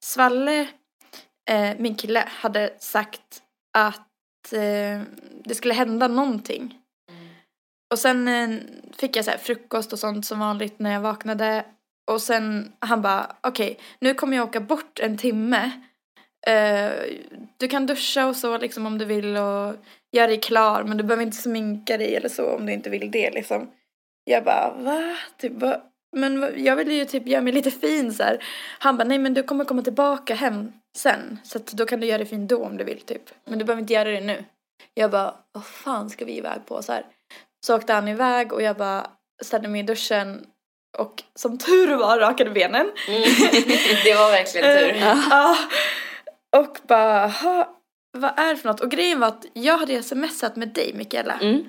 Svalle, 0.00 0.60
eh, 1.50 1.70
min 1.78 1.94
kille, 1.94 2.24
hade 2.28 2.74
sagt 2.78 3.42
att 3.78 4.52
eh, 4.52 5.02
det 5.44 5.54
skulle 5.54 5.74
hända 5.74 6.08
någonting. 6.08 6.78
Och 7.92 7.98
sen 7.98 8.28
eh, 8.28 8.58
fick 8.96 9.16
jag 9.16 9.24
så 9.24 9.30
här 9.30 9.38
frukost 9.38 9.92
och 9.92 9.98
sånt 9.98 10.26
som 10.26 10.38
vanligt 10.38 10.78
när 10.78 10.92
jag 10.92 11.00
vaknade. 11.00 11.64
Och 12.10 12.22
sen 12.22 12.72
han 12.78 13.02
bara, 13.02 13.36
okej, 13.40 13.78
nu 14.00 14.14
kommer 14.14 14.36
jag 14.36 14.48
åka 14.48 14.60
bort 14.60 15.00
en 15.00 15.18
timme. 15.18 15.70
Eh, 16.46 16.92
du 17.56 17.68
kan 17.68 17.86
duscha 17.86 18.26
och 18.26 18.36
så 18.36 18.58
liksom 18.58 18.86
om 18.86 18.98
du 18.98 19.04
vill 19.04 19.36
och 19.36 19.74
göra 20.12 20.26
dig 20.26 20.40
klar 20.40 20.82
men 20.84 20.96
du 20.96 21.04
behöver 21.04 21.22
inte 21.22 21.36
sminka 21.36 21.96
dig 21.98 22.16
eller 22.16 22.28
så 22.28 22.56
om 22.56 22.66
du 22.66 22.72
inte 22.72 22.90
vill 22.90 23.10
det 23.10 23.30
liksom. 23.30 23.70
Jag 24.24 24.44
bara, 24.44 24.74
va? 24.78 25.16
Typ, 25.38 25.52
va? 25.52 25.80
Men 26.16 26.64
jag 26.64 26.76
vill 26.76 26.92
ju 26.92 27.04
typ 27.04 27.26
göra 27.26 27.42
mig 27.42 27.52
lite 27.52 27.70
fin 27.70 28.14
så 28.14 28.22
här. 28.22 28.44
Han 28.78 28.96
bara, 28.96 29.04
nej 29.04 29.18
men 29.18 29.34
du 29.34 29.42
kommer 29.42 29.64
komma 29.64 29.82
tillbaka 29.82 30.34
hem 30.34 30.72
sen. 30.96 31.38
Så 31.44 31.58
att 31.58 31.66
då 31.66 31.86
kan 31.86 32.00
du 32.00 32.06
göra 32.06 32.18
dig 32.18 32.26
fin 32.26 32.46
då 32.46 32.64
om 32.64 32.76
du 32.76 32.84
vill 32.84 33.00
typ. 33.00 33.22
Men 33.44 33.58
du 33.58 33.64
behöver 33.64 33.80
inte 33.80 33.92
göra 33.92 34.10
det 34.10 34.20
nu. 34.20 34.44
Jag 34.94 35.10
bara, 35.10 35.34
vad 35.52 35.66
fan 35.66 36.10
ska 36.10 36.24
vi 36.24 36.36
iväg 36.36 36.66
på 36.66 36.82
så 36.82 36.92
här. 36.92 37.06
Så 37.66 37.76
åkte 37.76 37.92
han 37.92 38.08
iväg 38.08 38.52
och 38.52 38.62
jag 38.62 38.76
bara 38.76 39.06
ställde 39.42 39.68
mig 39.68 39.80
i 39.80 39.84
duschen 39.84 40.46
och 40.98 41.22
som 41.34 41.58
tur 41.58 41.94
var 41.96 42.18
rakade 42.18 42.50
benen. 42.50 42.90
det 44.04 44.14
var 44.14 44.30
verkligen 44.30 44.78
tur. 44.78 44.94
Ja. 45.30 45.56
Och 46.56 46.78
bara, 46.88 47.26
"Ha, 47.26 47.76
vad 48.18 48.38
är 48.38 48.48
det 48.50 48.56
för 48.56 48.68
något? 48.68 48.80
Och 48.80 48.90
grejen 48.90 49.20
var 49.20 49.28
att 49.28 49.46
jag 49.52 49.78
hade 49.78 50.02
smsat 50.02 50.56
med 50.56 50.68
dig 50.68 50.92
Mikaela. 50.94 51.34
Mm. 51.40 51.64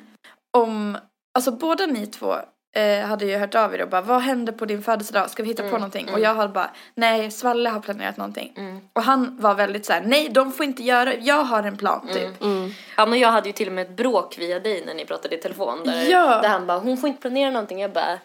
Om, 0.58 0.98
alltså 1.38 1.52
båda 1.52 1.86
ni 1.86 2.08
två 2.08 2.36
eh, 2.76 3.06
hade 3.08 3.26
ju 3.26 3.38
hört 3.38 3.56
av 3.56 3.76
er 3.76 3.82
och 3.82 3.90
bara, 3.90 4.02
vad 4.02 4.22
händer 4.22 4.54
på 4.54 4.66
din 4.66 4.84
födelsedag? 4.84 5.30
Ska 5.30 5.44
vi 5.44 5.50
hitta 5.50 5.64
på 5.64 5.70
någonting? 5.78 6.10
Och 6.14 6.20
jag 6.20 6.36
hade 6.36 6.54
bara, 6.54 6.70
nej 6.96 7.32
Svalle 7.32 7.70
har 7.70 7.80
planerat 7.80 8.18
någonting. 8.18 8.54
Och 8.94 9.04
han 9.04 9.38
var 9.42 9.56
väldigt 9.56 9.86
så 9.86 9.94
här, 9.94 10.02
nej 10.06 10.30
de 10.30 10.52
får 10.52 10.66
inte 10.66 10.84
göra, 10.84 11.14
jag 11.16 11.44
har 11.44 11.64
en 11.64 11.78
plan 11.78 12.08
typ. 12.14 12.42
Mm. 12.44 12.72
Ja 12.98 13.06
men 13.06 13.20
jag 13.20 13.30
hade 13.32 13.50
ju 13.50 13.54
till 13.54 13.68
och 13.68 13.74
med 13.74 13.82
ett 13.90 13.98
bråk 13.98 14.38
via 14.38 14.60
dig 14.60 14.84
när 14.86 14.94
ni 14.94 15.06
pratade 15.06 15.36
i 15.36 15.38
telefon 15.38 15.80
där, 15.86 16.04
Ja. 16.10 16.42
där 16.42 16.50
han 16.50 16.68
bara 16.68 16.80
hon 16.80 16.98
får 16.98 17.10
inte 17.10 17.22
planera 17.22 17.52
någonting. 17.52 17.82
Jag 17.82 17.92
bara 17.92 18.20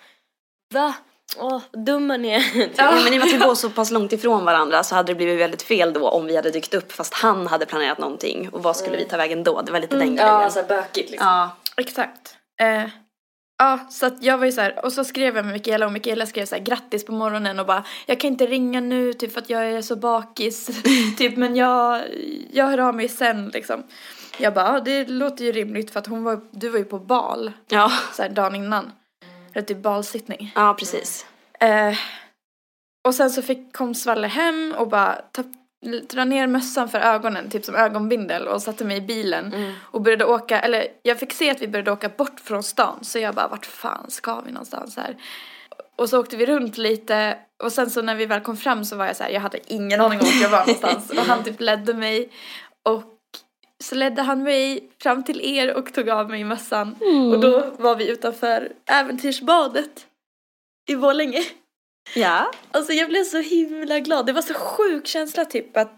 va? 0.74 0.94
Åh, 1.36 1.60
dumma 1.72 2.16
ni 2.16 2.28
är. 2.28 2.42
Ja. 2.76 2.92
Men 3.04 3.14
i 3.14 3.16
och 3.16 3.20
med 3.20 3.22
att 3.22 3.32
vi 3.34 3.38
bor 3.38 3.54
så 3.54 3.70
pass 3.70 3.90
långt 3.90 4.12
ifrån 4.12 4.44
varandra 4.44 4.82
så 4.82 4.94
hade 4.94 5.10
det 5.12 5.16
blivit 5.16 5.40
väldigt 5.40 5.62
fel 5.62 5.92
då 5.92 6.08
om 6.08 6.26
vi 6.26 6.36
hade 6.36 6.50
dykt 6.50 6.74
upp 6.74 6.92
fast 6.92 7.14
han 7.14 7.46
hade 7.46 7.66
planerat 7.66 7.98
någonting 7.98 8.48
och 8.52 8.62
vad 8.62 8.76
skulle 8.76 8.96
vi 8.96 9.04
ta 9.04 9.16
vägen 9.16 9.44
då? 9.44 9.62
Det 9.62 9.72
var 9.72 9.80
lite 9.80 9.96
den 9.96 10.16
Ja, 10.16 10.22
grejen. 10.22 10.34
alltså 10.34 10.62
bökigt 10.68 11.10
liksom. 11.10 11.28
Ja. 11.28 11.56
Exakt. 11.76 12.34
Eh, 12.60 12.88
ja, 13.58 13.78
så 13.90 14.06
att 14.06 14.22
jag 14.22 14.38
var 14.38 14.46
ju 14.46 14.52
så 14.52 14.60
här, 14.60 14.84
och 14.84 14.92
så 14.92 15.04
skrev 15.04 15.36
jag 15.36 15.44
med 15.44 15.52
Mikaela 15.54 15.86
och 15.86 15.92
Mikaela 15.92 16.26
skrev 16.26 16.46
så 16.46 16.54
här 16.54 16.62
grattis 16.62 17.04
på 17.06 17.12
morgonen 17.12 17.58
och 17.60 17.66
bara 17.66 17.84
jag 18.06 18.20
kan 18.20 18.28
inte 18.30 18.46
ringa 18.46 18.80
nu 18.80 19.12
typ 19.12 19.32
för 19.32 19.40
att 19.40 19.50
jag 19.50 19.64
är 19.72 19.82
så 19.82 19.96
bakis 19.96 20.70
typ 21.18 21.36
men 21.36 21.56
jag, 21.56 22.02
jag 22.52 22.66
hör 22.66 22.78
av 22.78 22.94
mig 22.94 23.08
sen 23.08 23.48
liksom. 23.48 23.82
Jag 24.38 24.54
bara, 24.54 24.72
ja, 24.74 24.80
det 24.80 25.08
låter 25.08 25.44
ju 25.44 25.52
rimligt 25.52 25.90
för 25.90 25.98
att 26.00 26.06
hon 26.06 26.24
var, 26.24 26.40
du 26.50 26.68
var 26.68 26.78
ju 26.78 26.84
på 26.84 26.98
bal 26.98 27.52
Ja. 27.68 27.92
så 28.14 28.22
här 28.22 28.28
dagen 28.28 28.54
innan. 28.54 28.92
Eller 29.58 29.66
typ 29.66 29.82
balsittning. 29.82 30.52
ja, 30.54 30.74
precis. 30.78 31.26
Eh, 31.60 31.94
och 33.08 33.14
sen 33.14 33.30
så 33.30 33.42
fick, 33.42 33.76
kom 33.76 33.94
Svalle 33.94 34.26
hem 34.26 34.74
och 34.78 34.88
bara 34.88 35.14
ta, 35.32 35.42
dra 36.10 36.24
ner 36.24 36.46
mössan 36.46 36.88
för 36.88 36.98
ögonen, 36.98 37.50
typ 37.50 37.64
som 37.64 37.74
ögonbindel 37.74 38.48
och 38.48 38.62
satte 38.62 38.84
mig 38.84 38.96
i 38.96 39.00
bilen 39.00 39.74
och 39.80 40.00
började 40.02 40.24
åka, 40.24 40.60
eller 40.60 40.86
jag 41.02 41.18
fick 41.18 41.32
se 41.32 41.50
att 41.50 41.62
vi 41.62 41.68
började 41.68 41.92
åka 41.92 42.08
bort 42.08 42.40
från 42.40 42.62
stan 42.62 42.98
så 43.02 43.18
jag 43.18 43.34
bara 43.34 43.48
vart 43.48 43.66
fan 43.66 44.10
ska 44.10 44.40
vi 44.40 44.52
någonstans 44.52 44.96
här? 44.96 45.16
Och 45.96 46.08
så 46.08 46.20
åkte 46.20 46.36
vi 46.36 46.46
runt 46.46 46.78
lite 46.78 47.38
och 47.62 47.72
sen 47.72 47.90
så 47.90 48.02
när 48.02 48.14
vi 48.14 48.26
väl 48.26 48.40
kom 48.40 48.56
fram 48.56 48.84
så 48.84 48.96
var 48.96 49.06
jag 49.06 49.16
så 49.16 49.22
här, 49.22 49.30
jag 49.30 49.40
hade 49.40 49.72
ingen 49.72 50.00
aning 50.00 50.20
om 50.20 50.26
vart 50.26 50.42
jag 50.42 50.50
var 50.50 50.58
någonstans 50.58 51.10
och 51.18 51.24
han 51.24 51.44
typ 51.44 51.60
ledde 51.60 51.94
mig 51.94 52.30
och 52.82 53.02
så 53.84 53.94
ledde 53.94 54.22
han 54.22 54.42
mig 54.42 54.90
fram 55.02 55.24
till 55.24 55.40
er 55.40 55.74
och 55.74 55.92
tog 55.92 56.08
av 56.08 56.30
mig 56.30 56.44
mössan 56.44 56.96
och 57.32 57.40
då 57.40 57.70
var 57.78 57.96
vi 57.96 58.10
utanför 58.10 58.72
äventyrsbadet 58.86 60.06
i 60.88 60.96
Borlänge. 60.96 61.44
Ja. 62.14 62.50
Alltså 62.70 62.92
jag 62.92 63.08
blev 63.08 63.24
så 63.24 63.38
himla 63.38 63.98
glad. 63.98 64.26
Det 64.26 64.32
var 64.32 64.42
så 64.42 64.54
sjuk 64.54 65.06
känsla 65.06 65.44
typ 65.44 65.76
att 65.76 65.97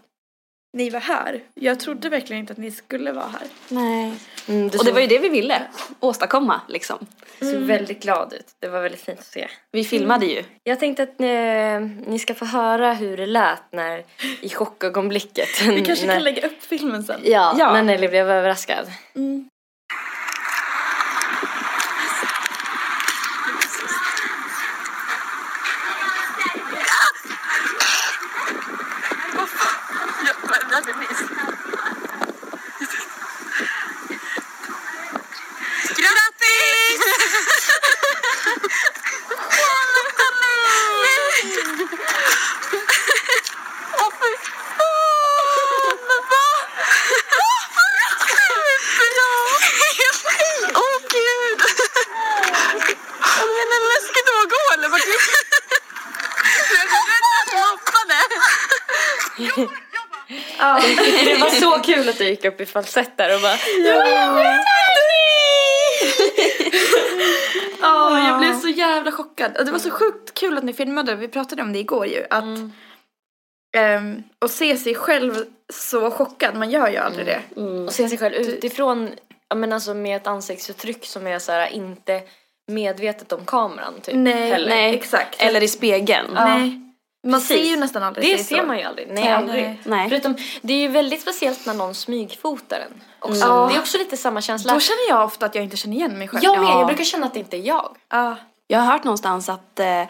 ni 0.73 0.89
var 0.89 0.99
här. 0.99 1.41
Jag 1.53 1.79
trodde 1.79 2.09
verkligen 2.09 2.39
inte 2.39 2.53
att 2.53 2.59
ni 2.59 2.71
skulle 2.71 3.11
vara 3.11 3.27
här. 3.27 3.47
Nej. 3.67 4.13
Mm, 4.47 4.69
du 4.69 4.77
Och 4.77 4.85
det 4.85 4.91
var 4.91 4.99
ju 5.01 5.07
det 5.07 5.19
vi 5.19 5.29
ville 5.29 5.61
åstadkomma 5.99 6.61
liksom. 6.67 7.07
såg 7.39 7.55
väldigt 7.55 8.03
glad 8.03 8.33
ut. 8.33 8.45
Det 8.59 8.67
var 8.67 8.81
väldigt 8.81 9.01
fint 9.01 9.19
att 9.19 9.25
se. 9.25 9.47
Vi 9.71 9.83
filmade 9.83 10.25
ju. 10.25 10.43
Jag 10.63 10.79
tänkte 10.79 11.03
att 11.03 11.19
ni, 11.19 11.79
ni 12.07 12.19
ska 12.19 12.33
få 12.33 12.45
höra 12.45 12.93
hur 12.93 13.17
det 13.17 13.25
lät 13.25 13.71
när, 13.71 14.03
i 14.41 14.49
chockögonblicket. 14.49 15.61
Vi 15.61 15.85
kanske 15.85 16.05
när, 16.07 16.13
kan 16.13 16.23
lägga 16.23 16.47
upp 16.47 16.63
filmen 16.63 17.03
sen. 17.03 17.21
Ja, 17.23 17.55
Ja. 17.59 17.73
när 17.73 17.83
Nelly 17.83 18.07
blev 18.07 18.29
överraskad. 18.29 18.91
Mm. 19.15 19.47
Åh 50.75 50.97
gud! 51.09 51.59
Men 53.37 53.67
är 53.75 53.81
läskigt 53.93 54.27
att 54.29 54.49
gå 54.55 54.63
eller? 54.73 54.89
Vart 54.89 55.01
är 55.01 55.07
Jag 56.71 56.81
är 56.81 57.07
rädd 57.11 57.25
att 57.41 57.53
jag 57.53 57.67
hoppade. 57.75 58.17
Det 61.25 61.35
var 61.37 61.49
så 61.49 61.71
kul 61.83 62.09
att 62.09 62.17
du 62.17 62.20
gick 62.31 62.45
upp 62.45 62.61
i 62.61 62.65
falsett 62.65 63.17
där 63.17 63.35
och 63.35 63.41
bara 63.41 63.57
Ja, 67.81 68.19
jag 68.27 68.39
blev 68.39 68.59
så 68.59 68.67
jävla 68.67 69.11
chockad. 69.11 69.57
Och 69.57 69.65
det 69.65 69.71
var 69.71 69.79
så 69.79 69.89
sjukt 69.91 70.33
kul 70.33 70.57
att 70.57 70.63
ni 70.63 70.73
filmade. 70.73 71.15
Vi 71.15 71.27
pratade 71.27 71.61
om 71.61 71.73
det 71.73 71.79
igår 71.79 72.05
ju. 72.05 72.25
Att 72.29 72.43
ehm, 73.77 74.23
och 74.39 74.51
se 74.51 74.77
sig 74.77 74.95
själv 74.95 75.45
så 75.73 76.11
chockad. 76.11 76.55
Man 76.55 76.69
gör 76.69 76.87
ju 76.89 76.97
aldrig 76.97 77.25
det. 77.25 77.61
och 77.85 77.93
se 77.93 78.09
sig 78.09 78.17
själv 78.17 78.35
utifrån, 78.35 79.09
ja 79.49 79.55
men 79.55 79.73
alltså 79.73 79.93
med 79.93 80.17
ett 80.17 80.27
ansiktsuttryck 80.27 81.05
som 81.05 81.27
är 81.27 81.39
så 81.39 81.51
här 81.51 81.67
inte 81.67 82.21
medvetet 82.67 83.31
om 83.31 83.45
kameran 83.45 83.93
typ. 84.01 84.15
Nej, 84.15 84.49
heller. 84.51 84.69
nej, 84.69 84.95
exakt. 84.95 85.41
Eller 85.41 85.63
i 85.63 85.67
spegeln. 85.67 86.27
Nej. 86.33 86.90
Man 87.23 87.39
Precis. 87.41 87.47
ser 87.57 87.63
ju 87.63 87.77
nästan 87.77 88.03
aldrig 88.03 88.37
Det 88.37 88.43
ser 88.43 88.57
så. 88.57 88.63
man 88.65 88.77
ju 88.77 88.83
aldrig. 88.83 89.07
Nej, 89.07 89.23
Nej. 89.23 89.33
aldrig. 89.33 89.79
Nej. 89.83 90.09
Förutom, 90.09 90.35
det 90.61 90.73
är 90.73 90.77
ju 90.77 90.87
väldigt 90.87 91.21
speciellt 91.21 91.65
när 91.65 91.73
någon 91.73 91.95
smygfotar 91.95 92.77
en. 92.79 93.01
Också. 93.19 93.39
Ja. 93.41 93.67
Det 93.71 93.75
är 93.75 93.79
också 93.79 93.97
lite 93.97 94.17
samma 94.17 94.41
känsla. 94.41 94.73
Då 94.73 94.79
känner 94.79 95.09
jag 95.09 95.25
ofta 95.25 95.45
att 95.45 95.55
jag 95.55 95.63
inte 95.63 95.77
känner 95.77 95.95
igen 95.95 96.17
mig 96.17 96.27
själv. 96.27 96.43
jag 96.43 96.59
med, 96.59 96.69
Ja. 96.69 96.77
jag 96.79 96.87
brukar 96.87 97.03
känna 97.03 97.25
att 97.25 97.33
det 97.33 97.39
inte 97.39 97.57
är 97.57 97.61
jag. 97.61 97.95
Ja. 98.09 98.35
Jag 98.67 98.79
har 98.79 98.91
hört 98.93 99.03
någonstans 99.03 99.49
att, 99.49 99.79
eh, 99.79 100.01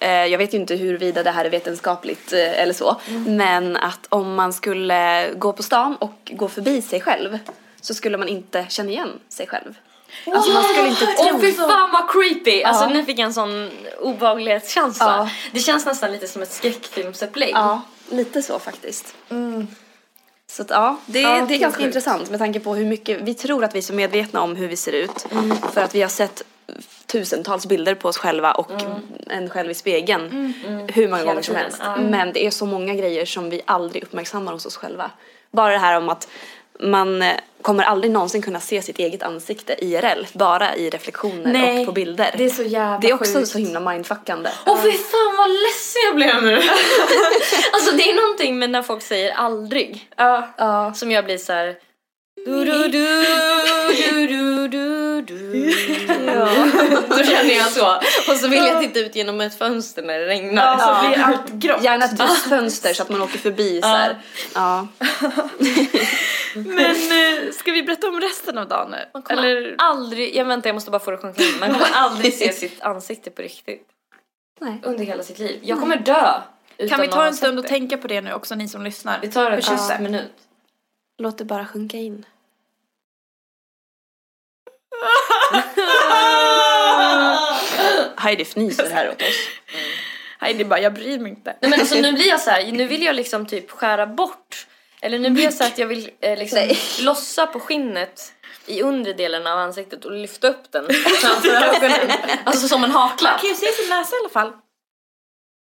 eh, 0.00 0.10
jag 0.10 0.38
vet 0.38 0.54
ju 0.54 0.58
inte 0.58 0.74
huruvida 0.76 1.22
det 1.22 1.30
här 1.30 1.44
är 1.44 1.50
vetenskapligt 1.50 2.32
eh, 2.32 2.60
eller 2.62 2.72
så, 2.74 2.96
men 3.26 3.76
att 3.76 4.06
om 4.08 4.34
man 4.34 4.52
skulle 4.52 5.30
gå 5.34 5.52
på 5.52 5.62
stan 5.62 5.96
och 5.96 6.32
gå 6.36 6.48
förbi 6.48 6.82
sig 6.82 7.00
själv 7.00 7.38
så 7.80 7.94
skulle 7.94 8.16
man 8.18 8.28
inte 8.28 8.66
känna 8.68 8.90
igen 8.90 9.20
sig 9.28 9.46
själv. 9.46 9.78
Alltså 10.26 10.52
man 10.52 10.62
skulle 10.64 10.88
inte 10.88 11.06
tro. 11.06 11.14
Åh 11.34 11.40
fy 11.40 11.52
fan 11.52 11.90
vad 11.92 12.10
creepy! 12.10 12.62
Alltså 12.62 12.86
nu 12.86 13.04
fick 13.04 13.18
jag 13.18 13.26
en 13.26 13.34
sån 13.34 13.70
obehaglighetskänsla. 14.00 15.06
Ja. 15.06 15.28
Det 15.52 15.60
känns 15.60 15.86
nästan 15.86 16.12
lite 16.12 16.28
som 16.28 16.42
ett 16.42 16.52
skräckfilmsupplägg. 16.52 17.50
Ja, 17.54 17.82
lite 18.10 18.42
så 18.42 18.58
faktiskt. 18.58 19.14
Så 20.50 20.62
att, 20.62 20.70
ja, 20.70 20.96
det, 21.06 21.20
Ja, 21.20 21.44
det 21.48 21.54
är 21.54 21.58
ganska 21.58 21.78
sjukt. 21.78 21.86
intressant 21.86 22.30
med 22.30 22.38
tanke 22.38 22.60
på 22.60 22.74
hur 22.74 22.86
mycket 22.86 23.20
vi 23.20 23.34
tror 23.34 23.64
att 23.64 23.74
vi 23.74 23.78
är 23.78 23.82
så 23.82 23.92
medvetna 23.94 24.40
om 24.42 24.56
hur 24.56 24.68
vi 24.68 24.76
ser 24.76 24.92
ut. 24.92 25.26
För 25.72 25.80
att 25.80 25.94
vi 25.94 26.02
har 26.02 26.08
sett 26.08 26.42
tusentals 27.06 27.66
bilder 27.66 27.94
på 27.94 28.08
oss 28.08 28.18
själva 28.18 28.52
och 28.52 28.70
en 29.26 29.50
själv 29.50 29.70
i 29.70 29.74
spegeln 29.74 30.54
hur 30.94 31.08
många 31.08 31.16
Hela 31.18 31.30
gånger 31.30 31.42
som 31.42 31.54
tiden, 31.54 31.56
helst. 31.56 31.78
ja. 31.82 31.96
Men 31.96 32.32
det 32.32 32.46
är 32.46 32.50
så 32.50 32.66
många 32.66 32.94
grejer 32.94 33.24
som 33.26 33.50
vi 33.50 33.60
aldrig 33.64 34.02
uppmärksammar 34.02 34.52
hos 34.52 34.66
oss 34.66 34.76
själva. 34.76 35.10
Bara 35.50 35.72
det 35.72 35.78
här 35.78 35.96
om 35.96 36.08
att 36.08 36.28
man 36.80 37.22
eh, 37.22 37.34
kommer 37.62 37.84
aldrig 37.84 38.12
någonsin 38.12 38.42
kunna 38.42 38.60
se 38.60 38.82
sitt 38.82 38.98
eget 38.98 39.22
ansikte 39.22 39.84
IRL, 39.84 40.26
bara 40.32 40.76
i 40.76 40.90
reflektioner 40.90 41.52
Nej, 41.52 41.80
och 41.80 41.86
på 41.86 41.92
bilder. 41.92 42.34
det 42.38 42.44
är 42.44 42.50
så 42.50 42.62
jävla 42.62 42.98
Det 42.98 43.08
är 43.10 43.14
också 43.14 43.38
sjukt. 43.38 43.48
så 43.48 43.58
himla 43.58 43.80
mindfuckande. 43.80 44.50
Åh 44.66 44.82
fy 44.82 44.92
fan 44.92 45.36
vad 45.38 45.48
ledsen 45.50 46.02
jag 46.06 46.16
blev 46.16 46.42
nu! 46.42 46.54
alltså 47.72 47.92
det 47.96 48.10
är 48.10 48.14
någonting 48.22 48.58
med 48.58 48.70
när 48.70 48.82
folk 48.82 49.02
säger 49.02 49.32
aldrig. 49.32 50.08
Ja. 50.16 50.48
Ja. 50.56 50.94
Som 50.94 51.10
jag 51.10 51.24
blir 51.24 51.38
så 51.38 51.52
här. 51.52 51.76
Du, 52.46 52.64
du, 52.64 52.88
du, 52.88 52.88
du, 52.88 54.26
du, 54.26 54.68
du, 54.68 54.68
du. 55.22 55.52
Då 57.08 57.24
känner 57.24 57.56
jag 57.56 57.66
så. 57.66 57.96
Och 58.32 58.36
så 58.36 58.48
vill 58.48 58.64
jag 58.64 58.82
titta 58.82 58.98
ut 58.98 59.16
genom 59.16 59.40
ett 59.40 59.58
fönster 59.58 60.02
när 60.02 60.18
det 60.18 60.26
regnar. 60.26 60.64
Ja, 60.64 60.78
så 60.78 61.08
blir 61.08 61.24
allt 61.24 61.52
grått. 61.52 61.84
Gärna 61.84 62.04
ett 62.04 62.18
bussfönster 62.18 62.94
så 62.94 63.02
att 63.02 63.08
man 63.08 63.22
åker 63.22 63.38
förbi 63.38 63.80
så 63.82 63.88
här. 63.88 64.18
Ja. 64.54 64.86
Men 66.54 66.78
eh, 66.90 67.52
ska 67.52 67.72
vi 67.72 67.82
berätta 67.82 68.08
om 68.08 68.20
resten 68.20 68.58
av 68.58 68.68
dagen 68.68 68.90
nu? 68.90 68.98
Man 69.14 69.22
kommer 69.22 69.46
Eller? 69.46 69.74
aldrig, 69.78 70.36
jag 70.36 70.44
väntar 70.44 70.68
jag 70.68 70.74
måste 70.74 70.90
bara 70.90 70.98
få 70.98 71.10
det 71.10 71.16
att 71.16 71.22
sjunka 71.22 71.42
in. 71.42 71.58
Man 71.60 71.72
kommer 71.72 71.88
aldrig 71.92 72.34
se 72.34 72.52
sitt 72.52 72.82
ansikte 72.82 73.30
på 73.30 73.42
riktigt. 73.42 73.86
Nej. 74.60 74.80
Under 74.82 75.04
hela 75.04 75.22
sitt 75.22 75.38
liv. 75.38 75.60
Jag 75.62 75.80
kommer 75.80 75.96
dö. 75.96 76.40
Kan 76.88 77.00
vi 77.00 77.08
ta 77.08 77.26
en 77.26 77.34
stund 77.34 77.58
och 77.58 77.66
tänka 77.66 77.98
på 77.98 78.08
det 78.08 78.20
nu 78.20 78.32
också, 78.32 78.54
ni 78.54 78.68
som 78.68 78.82
lyssnar? 78.82 79.18
Vi 79.22 79.28
tar 79.28 79.50
en 79.92 80.02
minut. 80.02 80.32
Låt 81.18 81.38
det 81.38 81.44
bara 81.44 81.66
sjunka 81.66 81.96
in. 81.96 82.26
Heidi 88.16 88.42
fnyser 88.44 88.90
här 88.90 89.08
åt 89.10 89.22
oss. 89.22 89.48
Heidi 90.38 90.64
bara, 90.64 90.80
jag 90.80 90.94
bryr 90.94 91.18
mig 91.18 91.30
inte. 91.30 91.56
Nej 91.60 91.70
men 91.70 91.80
alltså 91.80 91.94
nu 91.94 92.12
blir 92.12 92.28
jag 92.28 92.40
så 92.40 92.50
här, 92.50 92.72
nu 92.72 92.86
vill 92.86 93.02
jag 93.02 93.16
liksom 93.16 93.46
typ 93.46 93.70
skära 93.70 94.06
bort. 94.06 94.66
Eller 95.00 95.18
nu 95.18 95.30
blir 95.30 95.44
jag 95.44 95.54
så 95.54 95.64
här 95.64 95.70
att 95.70 95.78
jag 95.78 95.86
vill 95.86 96.10
eh, 96.20 96.38
liksom 96.38 96.58
Nej. 96.58 96.78
lossa 97.00 97.46
på 97.46 97.60
skinnet 97.60 98.32
i 98.66 98.82
undre 98.82 99.12
delen 99.12 99.46
av 99.46 99.58
ansiktet 99.58 100.04
och 100.04 100.12
lyfta 100.12 100.48
upp 100.48 100.72
den 100.72 100.86
framför 101.20 101.48
ögonen. 101.48 102.10
Alltså 102.44 102.68
som 102.68 102.84
en 102.84 102.92
Man 102.92 103.02
haklapp. 103.02 103.40
kan 103.40 103.50
ju 103.50 103.56
se 103.56 103.66
sin 103.66 103.88
näsa 103.88 104.16
i 104.16 104.18
alla 104.20 104.28
fall. 104.28 104.52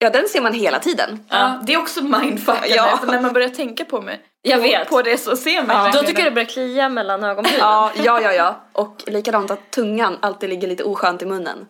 Ja, 0.03 0.11
den 0.11 0.29
ser 0.29 0.41
man 0.41 0.55
hela 0.55 0.79
tiden. 0.79 1.25
Ja. 1.29 1.61
Det 1.67 1.75
är 1.75 1.79
också 1.79 2.03
mindfuckande, 2.05 2.69
Ja. 2.69 2.97
för 2.97 3.07
när 3.07 3.21
man 3.21 3.33
börjar 3.33 3.49
tänka 3.49 3.85
på 3.85 4.01
mig. 4.01 4.21
Jag 4.43 4.59
vet. 4.59 4.89
På 4.89 5.03
det 5.03 5.19
så 5.19 5.37
ser 5.37 5.63
man 5.63 5.87
Ja. 5.87 6.01
Då 6.01 6.07
tycker 6.07 6.23
jag 6.23 6.27
det 6.27 6.35
börjar 6.35 6.49
klia 6.49 6.89
mellan 6.89 7.25
ögonbrynen. 7.25 7.61
Ja, 7.61 7.91
ja, 8.05 8.21
ja, 8.21 8.33
ja. 8.33 8.61
Och 8.73 9.03
likadant 9.07 9.51
att 9.51 9.71
tungan 9.71 10.19
alltid 10.23 10.49
ligger 10.51 10.69
lite 10.69 10.85
oskönt 10.85 11.23
i 11.23 11.27
munnen. 11.27 11.67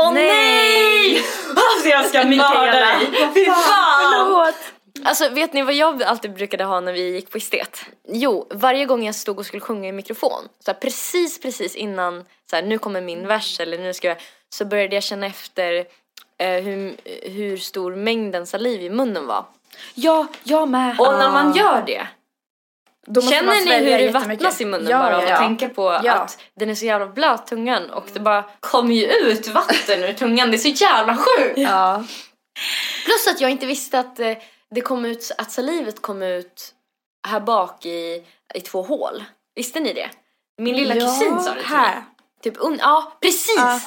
Åh 0.00 0.12
Nej! 0.14 0.26
nej! 0.28 1.22
Alltså 1.48 1.88
jag 1.88 2.06
ska 2.06 2.24
mörda 2.24 2.72
dig. 2.72 2.96
Fy 3.34 3.44
fan! 3.44 4.26
Förlåt. 4.26 4.54
Alltså 5.04 5.28
vet 5.28 5.52
ni 5.52 5.62
vad 5.62 5.74
jag 5.74 6.02
alltid 6.02 6.34
brukade 6.34 6.64
ha 6.64 6.80
när 6.80 6.92
vi 6.92 7.10
gick 7.14 7.30
på 7.30 7.38
estet? 7.38 7.84
Jo, 8.08 8.46
varje 8.50 8.84
gång 8.84 9.04
jag 9.06 9.14
stod 9.14 9.38
och 9.38 9.46
skulle 9.46 9.60
sjunga 9.60 9.88
i 9.88 9.92
mikrofon, 9.92 10.42
så 10.64 10.70
här, 10.70 10.78
precis 10.78 11.40
precis 11.40 11.76
innan 11.76 12.24
så 12.50 12.56
här, 12.56 12.62
nu 12.62 12.78
kommer 12.78 13.00
min 13.00 13.26
vers 13.26 13.60
eller 13.60 13.78
nu 13.78 13.94
ska 13.94 14.08
jag, 14.08 14.16
så 14.48 14.64
började 14.64 14.94
jag 14.96 15.02
känna 15.02 15.26
efter 15.26 15.84
eh, 16.38 16.62
hur, 16.62 16.96
hur 17.30 17.56
stor 17.56 17.96
mängden 17.96 18.46
saliv 18.46 18.82
i 18.82 18.90
munnen 18.90 19.26
var. 19.26 19.44
Ja, 19.94 20.26
jag 20.44 20.68
med. 20.68 21.00
Och 21.00 21.12
när 21.12 21.32
man 21.32 21.52
gör 21.52 21.82
det, 21.86 22.06
känner 23.30 23.64
ni 23.64 23.90
hur 23.90 23.98
det 23.98 24.10
vattnas 24.10 24.60
i 24.60 24.64
munnen 24.64 24.90
ja, 24.90 24.98
bara 24.98 25.16
av 25.16 25.22
ja, 25.22 25.24
att 25.24 25.30
ja. 25.30 25.36
tänka 25.36 25.68
på 25.68 25.90
att 25.90 26.38
den 26.54 26.70
är 26.70 26.74
så 26.74 26.84
jävla 26.84 27.06
blöt 27.06 27.46
tungan 27.46 27.90
och 27.90 28.06
det 28.12 28.20
bara 28.20 28.44
kommer 28.60 28.94
ju 28.94 29.06
ut 29.06 29.48
vatten 29.48 30.04
ur 30.04 30.12
tungan, 30.12 30.50
det 30.50 30.56
är 30.56 30.58
så 30.58 30.84
jävla 30.84 31.16
sjukt! 31.16 31.58
Plus 33.04 33.28
att 33.34 33.40
jag 33.40 33.50
inte 33.50 33.66
visste 33.66 33.98
att 33.98 34.20
eh, 34.20 34.36
det 34.70 34.80
kom 34.80 35.04
ut, 35.04 35.32
att 35.38 35.50
salivet 35.50 36.02
kom 36.02 36.22
ut 36.22 36.74
här 37.28 37.40
bak 37.40 37.86
i, 37.86 38.24
i 38.54 38.60
två 38.60 38.82
hål. 38.82 39.24
Visste 39.54 39.80
ni 39.80 39.92
det? 39.92 40.10
Min 40.58 40.76
lilla 40.76 40.94
kusin 40.94 41.40
sa 41.40 41.54
det 41.54 41.60
till 41.60 41.68
här. 41.68 42.02
Typ 42.42 42.54
un, 42.58 42.78
ja, 42.80 43.12
precis! 43.20 43.54
Ja. 43.56 43.80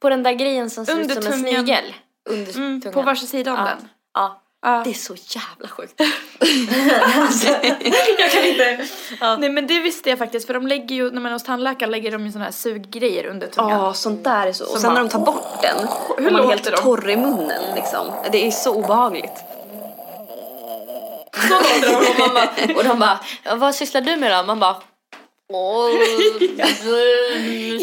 På 0.00 0.08
den 0.08 0.22
där 0.22 0.32
grejen 0.32 0.70
som 0.70 0.86
ser 0.86 0.92
Under 0.92 1.16
ut 1.18 1.24
som 1.24 1.32
en 1.32 1.44
tungan. 1.44 1.64
snigel. 1.64 1.94
Under 2.30 2.56
Mm, 2.56 2.80
tungan. 2.80 2.94
på 2.94 3.02
varsin 3.02 3.28
sida 3.28 3.52
om 3.52 3.58
ja. 3.58 3.64
den. 3.64 3.88
Ja. 4.14 4.42
Ja. 4.62 4.82
Det 4.84 4.90
är 4.90 4.94
så 4.94 5.14
jävla 5.14 5.68
sjukt. 5.68 6.00
jag 8.18 8.30
kan 8.32 8.44
inte. 8.44 8.86
Nej 9.38 9.50
men 9.50 9.66
det 9.66 9.80
visste 9.80 10.10
jag 10.10 10.18
faktiskt 10.18 10.46
för 10.46 10.54
de 10.54 10.66
lägger 10.66 10.96
ju, 10.96 11.10
när 11.10 11.20
man 11.20 11.26
är 11.26 11.32
hos 11.32 11.44
tandläkaren 11.44 11.90
lägger 11.90 12.10
de 12.12 12.26
ju 12.26 12.32
såna 12.32 12.44
här 12.44 12.52
suggrejer 12.52 13.26
under 13.26 13.46
tungan. 13.46 13.70
Ja, 13.70 13.94
sånt 13.94 14.24
där 14.24 14.46
är 14.46 14.52
så. 14.52 14.64
Och 14.64 14.70
Som 14.70 14.80
sen 14.80 14.88
när 14.94 15.00
bara- 15.00 15.08
de 15.08 15.10
tar 15.12 15.18
bort 15.32 15.62
den, 15.62 15.88
Hur 16.18 16.24
man 16.24 16.34
är 16.34 16.38
låter 16.38 16.48
helt 16.48 16.64
de? 16.64 16.70
torr 16.82 17.10
i 17.10 17.16
munnen 17.16 17.62
liksom. 17.74 18.06
Det 18.32 18.46
är 18.46 18.50
så 18.50 18.74
obehagligt. 18.74 19.32
Så 21.32 21.54
låter 21.54 21.90
de 21.90 21.96
och, 21.96 22.18
man 22.18 22.34
bara, 22.34 22.74
och 22.76 22.84
de 22.84 22.98
bara, 22.98 23.20
"Ja, 23.42 23.54
vad 23.56 23.74
sysslar 23.74 24.00
du 24.00 24.16
med 24.16 24.38
då? 24.38 24.46
Man 24.46 24.60
bara, 24.60 24.70
"Åh, 24.70 24.82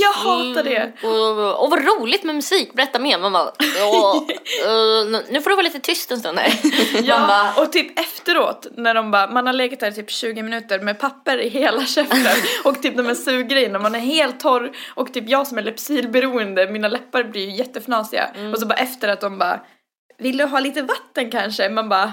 Jag 0.02 0.14
hatar 0.14 0.64
det. 0.64 0.92
Och, 1.04 1.64
och 1.64 1.70
vad 1.70 1.86
roligt 1.86 2.24
med 2.24 2.36
musik, 2.36 2.74
berätta 2.74 3.00
mer. 3.00 3.18
Man 3.20 3.32
bara, 3.34 3.52
"Ja, 3.80 4.16
eh, 4.66 5.22
nu 5.30 5.42
får 5.42 5.50
du 5.50 5.56
vara 5.56 5.64
lite 5.64 5.80
tyst 5.80 6.12
en 6.12 6.20
stund 6.20 6.40
här. 6.40 6.54
Man 7.20 7.28
bara, 7.28 7.52
Ja, 7.56 7.62
och 7.62 7.72
typ 7.72 8.00
efteråt 8.00 8.68
när 8.78 8.94
de 8.94 9.12
bara, 9.12 9.28
man 9.32 9.46
har 9.48 9.54
legat 9.54 9.80
där 9.80 9.88
i 9.92 9.94
typ 9.94 10.12
20 10.12 10.44
minuter 10.44 10.80
med 10.80 11.00
papper 11.00 11.38
i 11.38 11.50
hela 11.50 11.86
käften 11.86 12.20
och 12.64 12.82
typ 12.82 12.98
de 12.98 13.06
här 13.06 13.16
suggrejerna, 13.16 13.80
man 13.80 13.96
är 13.96 14.00
helt 14.00 14.40
torr 14.40 14.72
och 14.96 15.14
typ 15.14 15.30
jag 15.30 15.48
som 15.48 15.58
är 15.58 15.62
Lypsylberoende, 15.62 16.68
mina 16.72 16.88
läppar 16.88 17.24
blir 17.24 17.50
ju 17.50 17.56
jättefnasiga 17.56 18.30
och 18.54 18.60
så 18.60 18.66
bara 18.66 18.76
efter 18.80 19.08
att 19.08 19.22
de 19.22 19.38
bara, 19.38 19.60
vill 20.20 20.38
du 20.38 20.44
ha 20.44 20.60
lite 20.60 20.82
vatten 20.82 21.32
kanske? 21.32 21.70
Man 21.70 21.90
bara, 21.90 22.12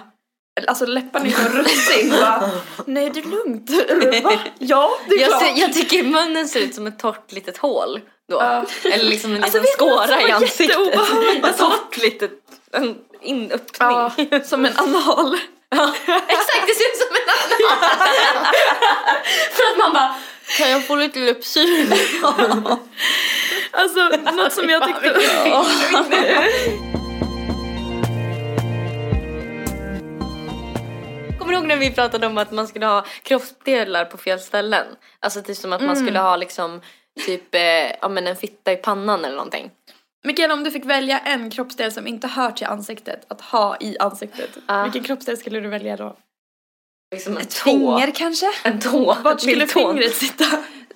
alltså 0.68 0.86
läpparna 0.86 1.26
är 1.26 1.30
så 1.30 1.48
russin, 1.48 2.10
bara, 2.10 2.50
nej 2.86 3.10
det 3.10 3.20
är 3.20 3.24
lugnt. 3.24 3.70
Va? 4.24 4.38
Ja, 4.58 4.98
det 5.08 5.14
är 5.14 5.20
jag, 5.20 5.28
klart. 5.28 5.42
ser, 5.42 5.60
jag 5.60 5.72
tycker 5.72 6.02
munnen 6.02 6.48
ser 6.48 6.60
ut 6.60 6.74
som 6.74 6.86
ett 6.86 6.98
torrt 6.98 7.32
litet 7.32 7.56
hål 7.58 8.00
då. 8.28 8.36
Ja. 8.36 8.64
Eller 8.84 9.04
liksom 9.04 9.34
en 9.34 9.44
Alltså, 9.44 9.58
liten 9.58 9.78
som 9.78 9.86
skåra 9.88 10.28
i 10.28 10.30
ansiktet. 10.30 10.76
Ett 11.44 11.58
torrt 11.58 11.96
litet, 11.96 12.30
en 12.72 12.96
inöppning. 13.22 13.68
Ja, 13.78 14.12
som 14.44 14.64
en 14.64 14.72
anal. 14.76 15.38
Exakt, 16.28 16.66
det 16.66 16.74
ser 16.74 16.84
ut 16.84 16.98
som 16.98 17.16
en 17.16 17.28
annan. 17.34 17.78
För 19.52 19.62
att 19.72 19.78
man 19.78 19.92
bara, 19.92 20.14
kan 20.58 20.70
jag 20.70 20.86
få 20.86 20.96
lite 20.96 21.18
Lypsyl? 21.18 21.94
Alltså 23.70 24.00
något 24.32 24.52
som 24.52 24.68
jag 24.70 24.84
tyckte... 24.86 25.20
Kommer 31.44 31.52
du 31.54 31.58
ihåg 31.60 31.68
när 31.68 31.76
vi 31.76 31.90
pratade 31.90 32.26
om 32.26 32.38
att 32.38 32.50
man 32.52 32.68
skulle 32.68 32.86
ha 32.86 33.04
kroppsdelar 33.22 34.04
på 34.04 34.18
fel 34.18 34.40
ställen? 34.40 34.86
Alltså 35.20 35.42
typ 35.42 35.56
som 35.56 35.72
att 35.72 35.82
man 35.82 35.96
skulle 35.96 36.18
ha 36.18 36.36
liksom 36.36 36.80
typ 37.26 37.54
eh, 37.54 37.60
ja, 38.00 38.08
men 38.08 38.26
en 38.26 38.36
fitta 38.36 38.72
i 38.72 38.76
pannan 38.76 39.24
eller 39.24 39.36
någonting. 39.36 39.70
Mikaela, 40.24 40.54
om 40.54 40.64
du 40.64 40.70
fick 40.70 40.84
välja 40.84 41.18
en 41.18 41.50
kroppsdel 41.50 41.92
som 41.92 42.06
inte 42.06 42.26
hör 42.28 42.50
till 42.50 42.66
ansiktet 42.66 43.24
att 43.28 43.40
ha 43.40 43.76
i 43.80 43.98
ansiktet, 43.98 44.50
Ja. 44.68 44.82
vilken 44.82 45.02
kroppsdel 45.04 45.36
skulle 45.36 45.60
du 45.60 45.68
välja 45.68 45.96
då? 45.96 46.16
Liksom 47.14 47.36
en 47.36 47.42
Ett 47.42 47.56
tå. 47.64 47.64
finger 47.64 48.10
kanske? 48.10 48.46
En 48.64 48.80
tå. 48.80 49.16
Vart 49.22 49.40
skulle 49.40 49.56
Lilltån. 49.56 49.92
fingret 49.94 50.14
sitta? 50.16 50.44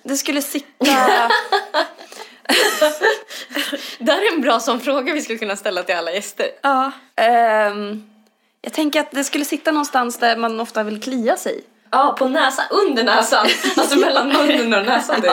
Det 0.03 0.17
skulle 0.17 0.41
sitta... 0.41 0.85
Det 3.99 4.11
här 4.11 4.21
är 4.21 4.33
en 4.35 4.41
bra 4.41 4.59
sån 4.59 4.79
fråga 4.79 5.13
vi 5.13 5.21
skulle 5.21 5.39
kunna 5.39 5.55
ställa 5.55 5.83
till 5.83 5.95
alla 5.95 6.11
gäster. 6.11 6.47
Ja. 6.61 6.91
Ehm, 7.15 8.03
jag 8.69 8.73
tänker 8.73 8.99
att 8.99 9.11
det 9.11 9.23
skulle 9.23 9.45
sitta 9.45 9.71
någonstans 9.71 10.17
där 10.17 10.37
man 10.37 10.59
ofta 10.59 10.83
vill 10.83 11.01
klia 11.01 11.37
sig. 11.37 11.63
Ja, 11.91 12.15
på 12.19 12.27
näsan, 12.27 12.65
under 12.69 13.03
näsan. 13.03 13.47
Alltså 13.77 13.99
mellan 13.99 14.27
munnen 14.33 14.73
och 14.73 14.85
näsan. 14.85 15.21
typ. 15.21 15.31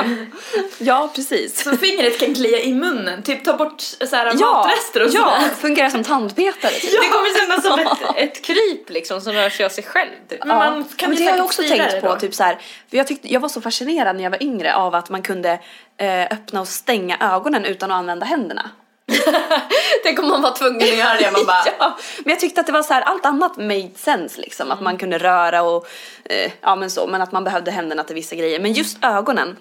Ja, 0.78 1.10
precis. 1.14 1.64
Så 1.64 1.76
fingret 1.76 2.20
kan 2.20 2.34
klia 2.34 2.60
i 2.60 2.74
munnen, 2.74 3.22
typ 3.22 3.44
ta 3.44 3.56
bort 3.56 3.80
så 3.80 4.16
här, 4.16 4.34
matrester 4.34 5.02
och 5.02 5.08
ja, 5.12 5.38
sådär. 5.40 5.54
fungerar 5.54 5.90
som 5.90 6.04
tandpetare. 6.04 6.72
Typ. 6.72 6.90
Det 7.02 7.08
kommer 7.08 7.40
kännas 7.40 7.66
som 7.66 7.78
ett, 7.78 8.16
ett 8.16 8.44
kryp 8.44 8.90
liksom 8.90 9.20
som 9.20 9.32
rör 9.32 9.50
sig 9.50 9.66
av 9.66 9.70
sig 9.70 9.84
själv. 9.84 10.10
Typ. 10.28 10.44
Men 10.44 10.56
man 10.56 10.84
kan 10.96 11.10
men 11.10 11.18
det 11.18 11.24
har 11.24 11.36
jag 11.36 11.44
också 11.44 11.62
tänkt 11.62 12.00
på, 12.00 12.06
då. 12.08 12.16
typ 12.16 12.34
så 12.34 12.42
här, 12.42 12.58
för 12.90 12.96
jag, 12.96 13.06
tyckte, 13.06 13.32
jag 13.32 13.40
var 13.40 13.48
så 13.48 13.60
fascinerad 13.60 14.16
när 14.16 14.22
jag 14.22 14.30
var 14.30 14.42
yngre 14.42 14.74
av 14.74 14.94
att 14.94 15.10
man 15.10 15.22
kunde 15.22 15.58
eh, 15.96 16.22
öppna 16.22 16.60
och 16.60 16.68
stänga 16.68 17.16
ögonen 17.20 17.64
utan 17.64 17.90
att 17.90 17.98
använda 17.98 18.26
händerna. 18.26 18.70
Tänk 20.02 20.18
om 20.18 20.28
man 20.28 20.42
var 20.42 20.50
tvungen 20.50 20.82
att 20.82 20.96
göra 20.96 21.18
det. 21.18 21.30
Man 21.30 21.46
bara, 21.46 21.64
ja, 21.78 21.98
men 22.24 22.30
jag 22.30 22.40
tyckte 22.40 22.60
att 22.60 22.66
det 22.66 22.72
var 22.72 22.82
så 22.82 22.94
här, 22.94 23.02
allt 23.02 23.26
annat 23.26 23.56
made 23.56 23.90
sense 23.96 24.40
liksom, 24.40 24.70
att 24.70 24.80
man 24.80 24.98
kunde 24.98 25.18
röra 25.18 25.62
och 25.62 25.86
eh, 26.24 26.52
ja 26.60 26.76
men 26.76 26.90
så, 26.90 27.06
men 27.06 27.22
att 27.22 27.32
man 27.32 27.44
behövde 27.44 27.70
händerna 27.70 28.04
till 28.04 28.14
vissa 28.14 28.36
grejer. 28.36 28.60
Men 28.60 28.72
just 28.72 29.04
ögonen, 29.04 29.56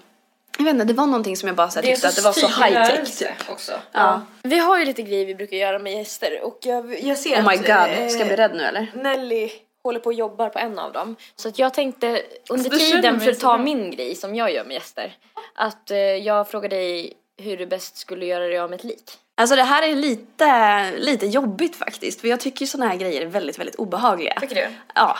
jag 0.58 0.64
vet 0.64 0.74
inte, 0.74 0.84
det 0.84 0.92
var 0.92 1.06
någonting 1.06 1.36
som 1.36 1.46
jag 1.46 1.56
bara 1.56 1.70
så 1.70 1.80
här, 1.80 1.86
tyckte 1.86 2.08
att 2.08 2.16
det 2.16 2.22
var 2.22 2.32
så 2.32 2.46
high 2.46 2.86
tech 2.86 3.18
typ. 3.18 3.50
också. 3.50 3.72
Ja. 3.92 4.22
Vi 4.42 4.58
har 4.58 4.78
ju 4.78 4.84
lite 4.84 5.02
grejer 5.02 5.26
vi 5.26 5.34
brukar 5.34 5.56
göra 5.56 5.78
med 5.78 5.92
gäster 5.92 6.40
och 6.42 6.58
jag, 6.62 7.02
jag 7.02 7.18
ser 7.18 7.36
Oh 7.36 7.48
my 7.50 7.56
god, 7.56 7.68
eh, 7.70 8.08
ska 8.08 8.18
jag 8.18 8.26
bli 8.26 8.36
rädd 8.36 8.54
nu 8.54 8.62
eller? 8.62 8.92
Nelly 8.94 9.50
håller 9.82 10.00
på 10.00 10.06
och 10.06 10.14
jobbar 10.14 10.48
på 10.48 10.58
en 10.58 10.78
av 10.78 10.92
dem. 10.92 11.16
Så 11.36 11.48
att 11.48 11.58
jag 11.58 11.74
tänkte 11.74 12.22
under 12.48 12.70
känner 12.70 12.78
tiden 12.78 13.20
för 13.20 13.30
att 13.30 13.40
ta 13.40 13.58
min 13.58 13.90
grej 13.90 14.14
som 14.14 14.34
jag 14.34 14.52
gör 14.52 14.64
med 14.64 14.74
gäster. 14.74 15.16
Att 15.54 15.90
eh, 15.90 15.98
jag 15.98 16.48
frågar 16.48 16.68
dig 16.68 17.12
hur 17.38 17.56
du 17.56 17.66
bäst 17.66 17.96
skulle 17.96 18.26
göra 18.26 18.44
dig 18.44 18.58
av 18.58 18.70
med 18.70 18.76
ett 18.76 18.84
lik. 18.84 19.18
Alltså 19.34 19.56
det 19.56 19.62
här 19.62 19.82
är 19.82 19.94
lite, 19.94 20.90
lite 20.98 21.26
jobbigt 21.26 21.76
faktiskt, 21.76 22.20
för 22.20 22.28
jag 22.28 22.40
tycker 22.40 22.66
såna 22.66 22.86
här 22.88 22.96
grejer 22.96 23.22
är 23.22 23.26
väldigt, 23.26 23.58
väldigt 23.58 23.74
obehagliga. 23.74 24.40
Tycker 24.40 24.54
du? 24.54 24.68
Ja. 24.94 25.18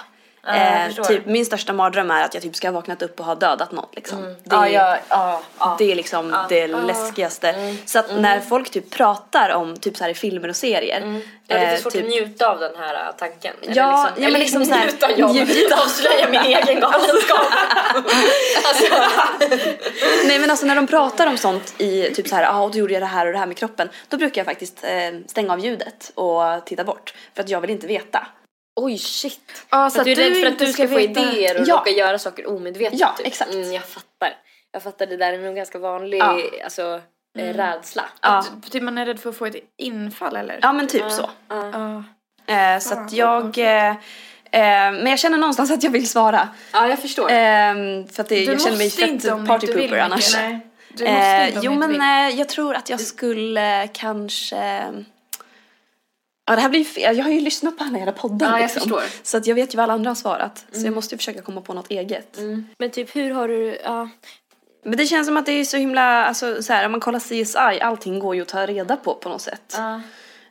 Eh, 0.48 1.04
typ 1.04 1.26
min 1.26 1.46
största 1.46 1.72
mardröm 1.72 2.10
är 2.10 2.24
att 2.24 2.34
jag 2.34 2.42
typ 2.42 2.56
ska 2.56 2.68
ha 2.68 2.72
vaknat 2.72 3.02
upp 3.02 3.20
och 3.20 3.26
ha 3.26 3.34
dödat 3.34 3.72
någon 3.72 3.88
liksom. 3.92 4.22
Det, 4.22 4.56
Ja, 4.56 4.68
ja, 4.68 4.98
ja, 5.08 5.42
ja. 5.58 5.76
det 5.78 5.92
är 5.92 5.94
liksom 5.94 6.36
det 6.48 6.66
läskigaste. 6.66 7.76
Så 7.86 7.98
att 7.98 8.16
när 8.16 8.40
folk 8.40 8.70
typ 8.70 8.90
pratar 8.90 9.50
om 9.50 9.76
typ 9.76 9.96
så 9.96 10.04
här 10.04 10.10
i 10.10 10.14
filmer 10.14 10.48
och 10.48 10.56
serier. 10.56 11.00
Mm. 11.00 11.20
Jag 11.46 11.56
har 11.56 11.62
lite 11.62 11.74
eh, 11.74 11.80
svårt 11.80 11.92
typ, 11.92 12.04
att 12.04 12.10
njuta 12.10 12.48
av 12.48 12.60
den 12.60 12.76
här 12.78 12.94
äh, 12.94 13.00
tanken. 13.18 13.54
Ja, 13.62 13.72
ja, 13.72 14.10
men 14.14 14.24
eller 14.24 14.38
liksom 14.38 14.64
så 14.64 14.74
här- 14.74 14.86
njuta, 14.86 15.10
ja, 15.16 15.32
men 15.32 15.46
njuta. 15.46 15.76
avslöja 15.82 16.28
min 16.30 16.40
egen 16.40 16.80
galenskap. 16.80 17.38
alltså, 18.64 18.94
Nej 20.24 20.38
men 20.38 20.50
alltså 20.50 20.66
när 20.66 20.76
de 20.76 20.86
pratar 20.86 21.26
om 21.26 21.38
sånt 21.38 21.74
i 21.78 22.10
typ 22.14 22.28
så 22.28 22.34
här, 22.36 22.42
ja 22.42 22.62
ah, 22.62 22.68
då 22.68 22.78
gjorde 22.78 22.92
jag 22.92 23.02
det 23.02 23.06
här 23.06 23.26
och 23.26 23.32
det 23.32 23.38
här 23.38 23.46
med 23.46 23.56
kroppen. 23.56 23.88
Då 24.08 24.16
brukar 24.16 24.40
jag 24.40 24.46
faktiskt 24.46 24.84
eh, 24.84 24.90
stänga 25.26 25.52
av 25.52 25.60
ljudet 25.60 26.12
och 26.14 26.66
titta 26.66 26.84
bort. 26.84 27.14
För 27.34 27.42
att 27.42 27.48
jag 27.48 27.60
vill 27.60 27.70
inte 27.70 27.86
veta. 27.86 28.26
Oj 28.76 28.98
shit. 28.98 29.66
Ja, 29.70 29.90
Så 29.90 29.98
att 29.98 30.04
du 30.04 30.12
är 30.12 30.16
rädd 30.16 30.36
för 30.36 30.46
att 30.46 30.58
du 30.58 30.66
ska 30.72 30.88
få 30.88 30.94
veta- 30.96 31.20
idéer 31.20 31.60
och 31.60 31.66
Ja. 31.68 31.74
råka 31.76 31.90
göra 31.90 32.18
saker 32.18 32.46
omedvetet. 32.48 33.00
Ja, 33.00 33.14
typ. 33.18 33.26
exakt. 33.26 33.54
Mm, 33.54 33.72
jag 33.72 33.84
fattar. 33.84 34.32
Jag 34.72 34.82
fattar, 34.82 35.06
det 35.06 35.16
där 35.16 35.32
är 35.32 35.38
nog 35.38 35.56
ganska 35.56 35.78
vanlig 35.78 36.18
Ja. 36.18 36.40
alltså, 36.64 37.00
eh, 37.38 37.54
rädsla. 37.54 38.04
Ja, 38.22 38.28
Att 38.38 38.70
Typ 38.72 38.82
man 38.82 38.98
är 38.98 39.06
rädd 39.06 39.20
för 39.20 39.30
att 39.30 39.36
få 39.36 39.46
ett 39.46 39.56
infall 39.78 40.36
eller? 40.36 40.58
ja 40.62 40.72
men 40.72 40.86
typ 40.88 41.10
så. 41.10 41.30
Ja. 41.48 42.04
Eh, 42.54 42.78
så 42.80 42.94
att 42.94 43.12
jag, 43.12 43.58
eh, 43.58 43.88
eh, 43.90 43.96
men 44.92 45.06
jag 45.06 45.18
känner 45.18 45.38
någonstans 45.38 45.70
att 45.70 45.82
jag 45.82 45.90
vill 45.90 46.08
svara. 46.08 46.48
Ja, 46.72 46.88
jag 46.88 46.98
förstår. 46.98 47.30
Ehm, 47.30 48.08
för 48.08 48.22
att 48.22 48.28
det, 48.28 48.44
jag 48.44 48.60
känner 48.60 48.76
mig 48.76 48.86
måste 48.86 49.06
fett 49.28 49.46
partypooper 49.46 49.98
annars. 49.98 50.34
Nej. 50.34 50.60
Du 50.88 51.04
måste 51.04 51.16
Eh, 51.26 51.46
inte 51.46 51.58
om 51.58 51.64
jo 51.64 51.74
men 51.74 52.00
eh, 52.30 52.38
jag 52.38 52.48
tror 52.48 52.74
att 52.74 52.90
jag 52.90 53.00
skulle 53.00 53.88
kanske 53.92 54.82
Ja 56.46 56.56
det 56.56 56.62
här 56.62 56.68
blir 56.68 56.84
fel, 56.84 57.16
jag 57.16 57.24
har 57.24 57.32
ju 57.32 57.40
lyssnat 57.40 57.78
på 57.78 57.84
alla 57.84 57.98
era 57.98 58.12
poddar 58.12 58.46
Ja, 58.46 58.52
jag 58.52 58.62
liksom. 58.62 58.80
förstår. 58.80 59.02
Så 59.22 59.36
att 59.36 59.46
jag 59.46 59.54
vet 59.54 59.74
ju 59.74 59.76
vad 59.76 59.84
alla 59.84 59.92
andra 59.92 60.10
har 60.10 60.14
svarat. 60.14 60.64
Så 60.72 60.86
jag 60.86 60.94
måste 60.94 61.14
ju 61.14 61.16
försöka 61.16 61.42
komma 61.42 61.60
på 61.60 61.74
något 61.74 61.90
eget. 61.90 62.38
Mm. 62.38 62.66
Men 62.78 62.90
typ 62.90 63.16
hur 63.16 63.30
har 63.30 63.48
du, 63.48 63.78
ja. 63.84 64.08
Men 64.84 64.96
det 64.96 65.06
känns 65.06 65.26
som 65.26 65.36
att 65.36 65.46
det 65.46 65.52
är 65.52 65.64
så 65.64 65.76
himla, 65.76 66.24
alltså 66.24 66.62
så 66.62 66.72
här, 66.72 66.86
om 66.86 66.92
man 66.92 67.00
kollar 67.00 67.20
CSI, 67.20 67.80
allting 67.80 68.18
går 68.18 68.34
ju 68.34 68.42
att 68.42 68.48
ta 68.48 68.66
reda 68.66 68.96
på 68.96 69.14
på 69.14 69.28
något 69.28 69.42
sätt. 69.42 69.74
Ja. 69.76 70.00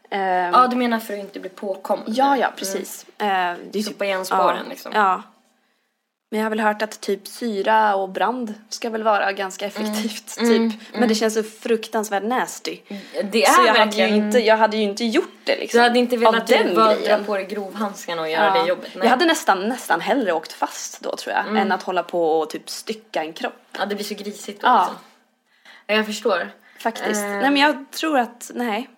Ehm, 0.10 0.54
ja, 0.54 0.68
du 0.68 0.76
menar 0.76 1.00
för 1.00 1.14
att 1.14 1.20
inte 1.20 1.40
bli 1.40 1.50
påkommen? 1.50 2.06
ja, 2.08 2.38
ja 2.38 2.54
precis. 2.58 3.06
Eh, 3.18 3.26
det 3.28 3.28
är 3.28 3.78
ju 3.78 3.84
Sopa 3.84 4.06
igen 4.06 4.26
spåren 4.26 4.58
ja, 4.64 4.70
liksom. 4.70 4.92
Ja. 4.96 5.24
Men 6.36 6.40
jag 6.40 6.46
har 6.46 6.50
väl 6.50 6.60
hört 6.60 6.82
att 6.82 7.02
typ 7.02 7.28
syra 7.28 7.96
och 7.96 8.10
brand 8.10 8.54
ska 8.70 8.90
väl 8.90 9.04
vara 9.04 9.32
ganska 9.32 9.66
effektivt 9.66 10.38
Mm, 10.38 10.72
typ. 10.72 10.80
Men 10.94 11.10
det 11.10 11.16
känns 11.16 11.34
så 11.34 11.44
fruktansvärt 11.44 12.24
nasty. 12.24 12.80
Det 13.32 13.44
är 13.44 13.52
Så 13.52 13.62
jag 13.62 13.74
hade, 13.74 13.80
ju 13.80 13.86
verkligen... 13.86 14.14
inte, 14.14 14.40
jag 14.40 14.58
hade 14.58 14.78
ju 14.78 14.84
inte 14.84 15.06
gjort 15.06 15.40
det 15.44 15.56
liksom. 15.56 15.78
Du 15.78 15.84
hade 15.84 16.00
inte 16.00 16.18
velat 16.18 16.48
typ 16.48 16.76
dra 16.76 17.24
på 17.26 17.36
dig 17.36 17.46
grovhandskarna 17.46 18.22
och 18.22 18.30
göra 18.30 18.52
det 18.54 18.68
jobbet? 18.68 18.90
Nej. 18.96 19.04
Jag 19.04 19.10
hade 19.10 19.26
nästan, 19.26 19.70
nästan 19.70 20.02
hellre 20.02 20.34
åkt 20.34 20.54
fast 20.54 21.02
då 21.02 21.16
tror 21.16 21.36
jag. 21.36 21.44
Mm. 21.44 21.58
Än 21.58 21.72
att 21.72 21.84
hålla 21.84 22.04
på 22.04 22.40
och 22.40 22.50
typ 22.50 22.70
stycka 22.70 23.24
en 23.24 23.34
kropp. 23.34 23.54
Ja, 23.80 23.86
det 23.86 23.96
blir 23.96 24.06
så 24.06 24.16
grisigt 24.16 24.62
då 24.62 24.68
Ja. 24.68 24.80
liksom. 24.80 24.96
Ja, 25.88 25.96
jag 25.96 26.06
förstår. 26.06 26.52
Faktiskt. 26.80 27.22
Eh. 27.24 27.30
Nej 27.30 27.52
men 27.52 27.58
jag 27.58 27.92
tror 27.92 28.20
att, 28.20 28.52
nej. 28.56 28.90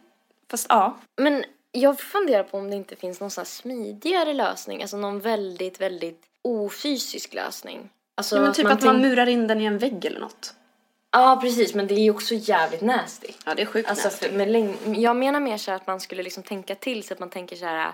Fast 0.51 0.65
ja. 0.69 0.97
Men 1.17 1.43
jag 1.71 1.99
funderar 1.99 2.43
på 2.43 2.57
om 2.57 2.69
det 2.69 2.75
inte 2.75 2.95
finns 2.95 3.19
någon 3.19 3.31
sån 3.31 3.41
här 3.41 3.45
smidigare 3.45 4.33
lösning, 4.33 4.81
alltså 4.81 4.97
någon 4.97 5.19
väldigt, 5.19 5.81
väldigt 5.81 6.26
ofysisk 6.47 7.33
lösning. 7.33 7.89
Alltså 8.15 8.35
ja 8.35 8.41
men 8.41 8.53
typ 8.53 8.65
att 8.65 8.83
man 8.83 8.93
tänk- 8.93 9.01
murar 9.01 9.27
in 9.27 9.47
den 9.47 9.61
i 9.61 9.65
en 9.65 9.77
vägg 9.77 10.05
eller 10.05 10.19
något. 10.19 10.53
Ja, 11.11 11.39
precis, 11.41 11.73
men 11.75 11.87
det 11.87 11.93
är 11.93 11.99
ju 11.99 12.11
också 12.11 12.33
jävligt 12.35 12.81
nasty. 12.81 13.27
Ja 13.45 13.55
det 13.55 13.61
är 13.61 13.65
sjukt 13.65 13.89
Alltså, 13.89 14.07
nasty. 14.07 14.27
läng- 14.29 14.95
jag 15.01 15.15
menar 15.15 15.39
mer 15.39 15.57
så 15.57 15.71
att 15.71 15.87
man 15.87 15.99
skulle 15.99 16.23
liksom 16.23 16.43
tänka 16.43 16.75
till 16.75 17.03
så 17.03 17.13
att 17.13 17.19
man 17.19 17.29
tänker 17.29 17.55
så 17.55 17.65
här, 17.65 17.91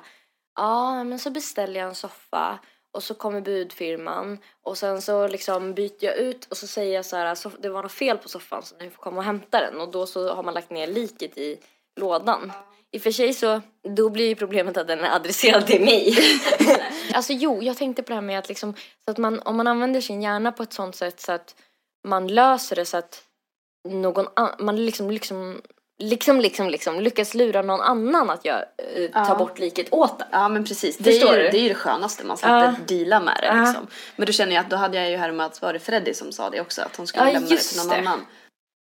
ja 0.55 1.03
men 1.03 1.19
så 1.19 1.29
beställer 1.29 1.79
jag 1.79 1.89
en 1.89 1.95
soffa 1.95 2.59
och 2.91 3.03
så 3.03 3.13
kommer 3.13 3.41
budfirman 3.41 4.37
och 4.63 4.77
sen 4.77 5.01
så 5.01 5.27
liksom 5.27 5.73
byter 5.73 6.03
jag 6.05 6.17
ut 6.17 6.45
och 6.45 6.57
så 6.57 6.67
säger 6.67 6.95
jag 6.95 7.05
så 7.05 7.15
här, 7.17 7.35
"Soff- 7.35 7.57
det 7.61 7.69
var 7.69 7.83
något 7.83 7.91
fel 7.91 8.17
på 8.17 8.29
soffan 8.29 8.63
så 8.63 8.75
ni 8.79 8.89
får 8.89 9.03
komma 9.03 9.17
och 9.17 9.23
hämta 9.23 9.59
den 9.61 9.79
och 9.81 9.91
då 9.91 10.05
så 10.05 10.33
har 10.33 10.43
man 10.43 10.53
lagt 10.53 10.69
ner 10.69 10.87
liket 10.87 11.37
i 11.37 11.57
lådan. 11.95 12.51
I 12.93 12.97
och 12.97 13.01
för 13.01 13.11
sig 13.11 13.33
så, 13.33 13.61
då 13.95 14.09
blir 14.09 14.27
ju 14.27 14.35
problemet 14.35 14.77
att 14.77 14.87
den 14.87 14.99
är 14.99 15.15
adresserad 15.15 15.67
till 15.67 15.81
mig. 15.81 16.17
alltså 17.13 17.33
jo, 17.33 17.61
jag 17.63 17.77
tänkte 17.77 18.03
på 18.03 18.09
det 18.09 18.15
här 18.15 18.21
med 18.21 18.39
att 18.39 18.49
liksom, 18.49 18.73
så 19.05 19.11
att 19.11 19.17
man, 19.17 19.39
om 19.39 19.57
man 19.57 19.67
använder 19.67 20.01
sin 20.01 20.21
hjärna 20.21 20.51
på 20.51 20.63
ett 20.63 20.73
sånt 20.73 20.95
sätt 20.95 21.19
så 21.19 21.31
att 21.31 21.55
man 22.07 22.27
löser 22.27 22.75
det 22.75 22.85
så 22.85 22.97
att 22.97 23.23
någon 23.89 24.27
an- 24.35 24.55
man 24.59 24.85
liksom, 24.85 25.11
liksom, 25.11 25.61
liksom, 25.99 26.39
liksom, 26.41 26.69
liksom 26.69 26.99
lyckas 26.99 27.33
lura 27.33 27.61
någon 27.61 27.81
annan 27.81 28.29
att 28.29 28.45
göra, 28.45 28.61
eh, 28.95 29.11
ta 29.11 29.27
Ja. 29.29 29.35
bort 29.35 29.59
liket 29.59 29.87
åt 29.93 30.19
den. 30.19 30.27
Ja 30.31 30.49
men 30.49 30.65
precis, 30.65 30.97
det 30.97 31.03
Förstår 31.03 31.33
är, 31.33 31.37
ju, 31.37 31.43
du? 31.43 31.49
det 31.49 31.57
är 31.57 31.61
ju 31.61 31.69
det 31.69 31.75
skönaste, 31.75 32.23
man 32.25 32.37
slipper 32.37 32.55
Ja. 32.63 32.75
deala 32.87 33.19
med 33.19 33.37
det 33.41 33.47
Ja. 33.47 33.65
liksom. 33.65 33.87
Men 34.15 34.25
då 34.25 34.31
känner 34.31 34.55
jag 34.55 34.61
att 34.63 34.69
då 34.69 34.75
hade 34.75 34.97
jag 34.97 35.09
ju 35.11 35.17
härmat, 35.17 35.61
var 35.61 35.73
det 35.73 35.79
Freddy 35.79 36.13
som 36.13 36.31
sa 36.31 36.49
det 36.49 36.61
också? 36.61 36.81
Att 36.81 36.95
hon 36.95 37.07
skulle 37.07 37.25
Ja, 37.27 37.33
lämna 37.33 37.47
det 37.49 37.53
just 37.55 37.69
till 37.69 37.77
någon 37.79 37.89
det. 37.89 37.95
annan. 37.95 38.25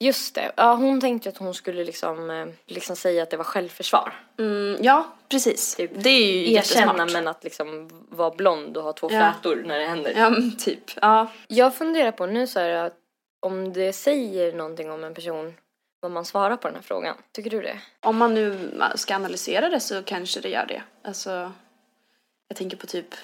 Just 0.02 0.36
det, 0.36 0.52
ja 0.58 0.74
hon 0.76 1.02
tänkte 1.02 1.30
att 1.30 1.38
hon 1.38 1.54
skulle 1.54 1.84
liksom, 1.84 2.30
eh, 2.30 2.48
liksom 2.66 2.96
säga 2.96 3.24
att 3.24 3.30
det 3.30 3.38
var 3.38 3.44
självförsvar. 3.44 4.14
Mm, 4.40 4.78
ja, 4.84 5.08
precis. 5.30 5.76
Typ 5.76 5.92
det 5.96 6.10
är 6.10 6.32
ju 6.32 6.54
Erkänna 6.54 6.86
jättesmart. 6.94 7.12
men 7.14 7.28
att 7.28 7.44
liksom 7.44 7.90
vara 8.10 8.32
blond 8.32 8.78
och 8.78 8.84
ha 8.84 8.94
två 8.94 9.10
Ja. 9.12 9.34
flätor 9.42 9.64
när 9.66 9.80
det 9.80 9.86
händer. 9.86 10.14
Ja 10.18 10.32
typ, 10.60 10.84
ja. 11.02 11.28
Jag 11.48 11.76
funderar 11.76 12.12
på 12.12 12.26
nu 12.26 12.48
så 12.48 12.60
här 12.60 12.70
att 12.70 12.94
om 13.46 13.74
det 13.74 13.94
säger 13.94 14.54
någonting 14.54 14.92
om 14.92 15.04
en 15.04 15.14
person 15.14 15.54
vad 16.02 16.12
man 16.12 16.26
svarar 16.26 16.56
på 16.58 16.68
den 16.68 16.76
här 16.76 16.84
frågan. 16.84 17.16
Tycker 17.32 17.50
du 17.50 17.62
det? 17.62 17.80
Om 18.00 18.18
man 18.18 18.34
nu 18.34 18.72
ska 18.96 19.16
analysera 19.16 19.70
det 19.70 19.80
så 19.80 20.04
kanske 20.04 20.40
det 20.40 20.50
gör 20.50 20.66
det. 20.66 20.84
Alltså, 21.04 21.52
jag 22.48 22.58
tänker 22.58 22.78
på 22.78 22.88
typ 22.88 23.16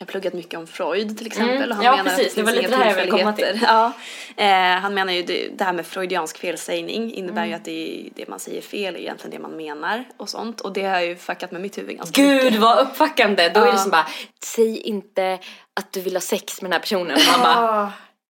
jag 0.00 0.06
har 0.06 0.10
pluggat 0.10 0.32
mycket 0.34 0.58
om 0.58 0.66
Freud 0.66 1.18
till 1.18 1.26
exempel. 1.26 1.56
Mm. 1.56 1.70
Och 1.70 1.76
han 1.76 1.84
Ja, 1.84 1.96
menar 1.96 2.10
precis. 2.10 2.28
Att 2.28 2.34
Det 2.36 2.42
var 2.42 2.52
finns 2.52 2.62
lite 2.62 2.76
det 2.76 2.82
här 2.84 2.90
jag 2.90 2.96
ville 2.96 3.10
komma 3.18 3.32
till. 3.32 3.60
Ja. 3.62 3.92
Eh, 4.36 4.80
han 4.80 4.94
menar 4.94 5.12
ju 5.12 5.22
det, 5.22 5.48
det 5.58 5.64
här 5.64 5.72
med 5.72 5.86
freudiansk 5.86 6.38
felsägning 6.38 7.14
innebär 7.14 7.42
Mm. 7.42 7.48
ju 7.50 7.56
att 7.56 7.64
det, 7.64 8.08
det 8.16 8.28
man 8.28 8.40
säger 8.40 8.62
fel 8.62 8.96
är 8.96 9.00
egentligen 9.00 9.30
det 9.30 9.38
man 9.38 9.56
menar 9.56 10.04
och 10.16 10.28
sånt. 10.28 10.60
Och 10.60 10.72
det 10.72 10.82
har 10.84 11.00
ju 11.00 11.16
fuckat 11.16 11.50
med 11.52 11.60
mitt 11.60 11.78
huvud 11.78 11.96
ganska 11.96 12.22
Gud 12.22 12.44
mycket. 12.44 12.60
vad 12.60 12.78
uppfackande! 12.78 13.48
Då 13.48 13.60
är 13.60 13.64
det 13.66 13.70
Ja. 13.72 13.78
som 13.78 13.90
bara, 13.90 14.06
säg 14.44 14.80
inte 14.80 15.38
att 15.80 15.92
du 15.92 16.00
vill 16.00 16.16
ha 16.16 16.20
sex 16.20 16.62
med 16.62 16.70
den 16.70 16.72
här 16.72 16.80
personen. 16.80 17.16
Och 17.16 17.38
man 17.38 17.40
bara, 17.40 17.92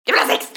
jag 0.05 0.13
vill 0.15 0.23
ha 0.23 0.29
sex! 0.29 0.53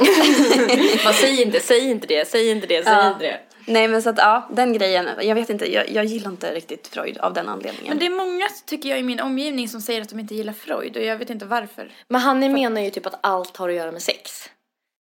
man 1.05 1.13
säg 1.13 1.41
inte, 1.41 1.59
säg 1.59 1.91
inte 1.91 2.07
det, 2.07 2.27
säg 2.27 2.49
inte 2.51 2.67
det, 2.67 2.83
säg 2.83 2.93
Ja. 2.93 3.07
inte 3.11 3.23
det. 3.25 3.39
Nej 3.67 3.87
men 3.87 4.01
så 4.01 4.09
att 4.09 4.17
ja, 4.17 4.47
den 4.51 4.73
grejen, 4.73 5.09
jag 5.21 5.35
vet 5.35 5.49
inte, 5.49 5.73
jag, 5.73 5.89
jag 5.89 6.05
gillar 6.05 6.31
inte 6.31 6.53
riktigt 6.53 6.87
Freud 6.87 7.17
av 7.17 7.33
den 7.33 7.49
anledningen. 7.49 7.89
Men 7.89 7.99
det 7.99 8.05
är 8.05 8.25
många 8.25 8.47
tycker 8.65 8.89
jag 8.89 8.99
i 8.99 9.03
min 9.03 9.19
omgivning 9.19 9.69
som 9.69 9.81
säger 9.81 10.01
att 10.01 10.09
de 10.09 10.19
inte 10.19 10.35
gillar 10.35 10.53
Freud 10.53 10.97
och 10.97 11.03
jag 11.03 11.17
vet 11.17 11.29
inte 11.29 11.45
varför. 11.45 11.91
Men 12.07 12.21
han 12.21 12.39
menar 12.39 12.81
ju 12.81 12.89
typ 12.89 13.05
att 13.05 13.19
allt 13.21 13.57
har 13.57 13.69
att 13.69 13.75
göra 13.75 13.91
med 13.91 14.01
sex. 14.01 14.49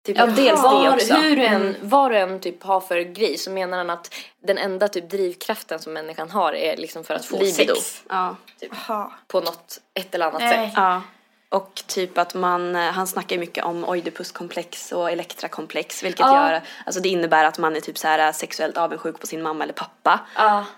Typ, 0.05 0.17
Ja, 0.17 0.25
dels 0.25 0.63
var, 0.63 0.83
det 0.83 0.89
också. 0.89 1.13
Hur 1.13 1.35
du 1.35 1.45
än, 1.45 1.75
vad 1.81 2.11
du 2.11 2.17
än 2.17 2.39
typ 2.39 2.63
har 2.63 2.81
för 2.81 2.99
grej 2.99 3.37
så 3.37 3.51
menar 3.51 3.77
han 3.77 3.89
att 3.89 4.15
den 4.43 4.57
enda 4.57 4.87
typ 4.87 5.09
drivkraften 5.09 5.79
som 5.79 5.93
människan 5.93 6.29
har 6.31 6.53
är 6.53 6.77
liksom 6.77 7.03
för 7.03 7.13
att 7.13 7.25
få 7.25 7.39
Libido. 7.39 7.75
sex. 7.75 8.03
Ja. 8.09 8.35
Jaha. 8.59 9.11
På 9.27 9.41
något, 9.41 9.81
ett 9.93 10.15
eller 10.15 10.25
annat 10.25 10.41
Nej. 10.41 10.67
sätt. 10.67 10.73
Ja. 10.75 11.01
Och 11.51 11.83
typ 11.88 12.17
att 12.17 12.33
man, 12.33 12.75
eh, 12.75 12.81
han 12.81 13.07
snackar 13.07 13.35
ju 13.35 13.39
mycket 13.39 13.63
om 13.65 13.85
oidipuskomplex 13.85 14.91
och 14.91 15.12
elektrakomplex 15.12 16.03
vilket 16.03 16.19
Ja. 16.19 16.51
gör, 16.51 16.62
alltså 16.85 17.01
det 17.01 17.09
innebär 17.09 17.45
att 17.45 17.57
man 17.57 17.75
är 17.75 17.79
typ 17.79 17.97
så 17.97 18.07
här 18.07 18.31
sexuellt 18.31 18.77
avundsjuk 18.77 19.19
på 19.19 19.27
sin 19.27 19.41
mamma 19.41 19.63
eller 19.63 19.73
pappa. 19.73 20.19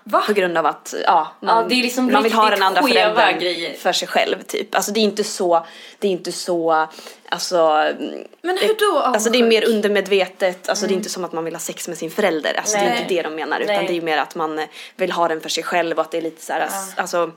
Va? 0.04 0.22
På 0.26 0.32
grund 0.32 0.58
av 0.58 0.66
att, 0.66 0.94
ja, 1.06 1.28
man, 1.40 1.64
är 1.72 1.76
liksom 1.76 2.12
man 2.12 2.22
vill 2.22 2.32
ha 2.32 2.50
den 2.50 2.62
andra 2.62 2.82
föräldern 2.82 3.38
grejer. 3.38 3.74
för 3.74 3.92
sig 3.92 4.08
själv 4.08 4.42
typ. 4.42 4.74
Alltså 4.74 4.92
det 4.92 5.00
är 5.00 5.04
inte 5.04 5.24
så, 5.24 5.66
det 5.98 6.08
är 6.08 6.12
inte 6.12 6.32
så, 6.32 6.88
alltså 7.28 7.58
mm, 7.58 8.24
Men 8.42 8.58
hur 8.58 8.92
då 8.92 8.98
Alltså 8.98 9.30
det 9.30 9.38
är 9.38 9.42
avundsjuk? 9.42 9.64
mer 9.68 9.74
undermedvetet, 9.76 10.68
alltså 10.68 10.86
det 10.86 10.92
är 10.94 10.96
inte 10.96 11.08
som 11.10 11.24
att 11.24 11.32
man 11.32 11.44
vill 11.44 11.54
ha 11.54 11.60
sex 11.60 11.88
med 11.88 11.98
sin 11.98 12.10
förälder. 12.10 12.54
Alltså 12.58 12.76
det 12.76 12.84
är 12.84 12.90
Nej. 12.90 13.02
inte 13.02 13.14
det 13.14 13.22
de 13.22 13.34
menar 13.34 13.60
utan 13.60 13.74
Nej. 13.76 13.86
det 13.88 13.96
är 13.96 14.00
mer 14.02 14.18
att 14.18 14.34
man 14.34 14.58
eh, 14.58 14.66
vill 14.96 15.12
ha 15.12 15.28
den 15.28 15.40
för 15.40 15.48
sig 15.48 15.64
själv 15.64 15.96
och 15.98 16.04
att 16.04 16.10
det 16.10 16.18
är 16.18 16.22
lite 16.22 16.42
så 16.42 16.52
här, 16.52 16.68
alltså 16.96 17.30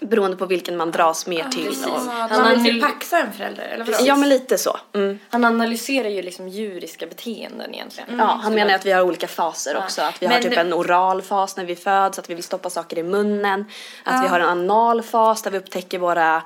beroende 0.00 0.36
på 0.36 0.46
vilken 0.46 0.76
man 0.76 0.90
dras 0.90 1.26
mer 1.26 1.44
till. 1.44 1.64
precis. 1.66 1.86
Och, 1.86 1.92
Ja, 2.06 2.10
Han 2.30 2.40
man 2.42 2.56
har 2.56 2.64
vill 2.64 2.82
paxa 2.82 3.18
en 3.18 3.32
förälder 3.32 3.62
eller 3.64 3.84
vadå? 3.84 3.98
ja 4.02 4.16
men 4.16 4.28
lite 4.28 4.58
så. 4.58 4.76
Mm. 4.94 5.18
Han 5.30 5.44
analyserar 5.44 6.08
ju 6.08 6.22
liksom 6.22 6.48
djuriska 6.48 7.06
beteenden 7.06 7.74
egentligen. 7.74 8.18
Ja, 8.18 8.40
han 8.42 8.54
menar 8.54 8.68
ju 8.70 8.74
att 8.76 8.86
vi 8.86 8.92
har 8.92 9.02
olika 9.02 9.28
faser 9.28 9.76
också. 9.76 10.02
Att 10.02 10.22
vi 10.22 10.26
har 10.26 10.34
Men- 10.34 10.42
typ 10.42 10.58
en 10.58 10.72
oral 10.74 11.22
fas 11.22 11.56
när 11.56 11.64
vi 11.64 11.76
föds, 11.76 12.18
att 12.18 12.30
vi 12.30 12.34
vill 12.34 12.44
stoppa 12.44 12.70
saker 12.70 12.98
i 12.98 13.02
munnen. 13.02 13.60
Att 14.04 14.14
Ja. 14.14 14.20
vi 14.22 14.28
har 14.28 14.40
en 14.40 14.48
anal 14.48 15.02
fas 15.02 15.42
där 15.42 15.50
vi 15.50 15.58
upptäcker 15.58 15.98
våra 15.98 16.42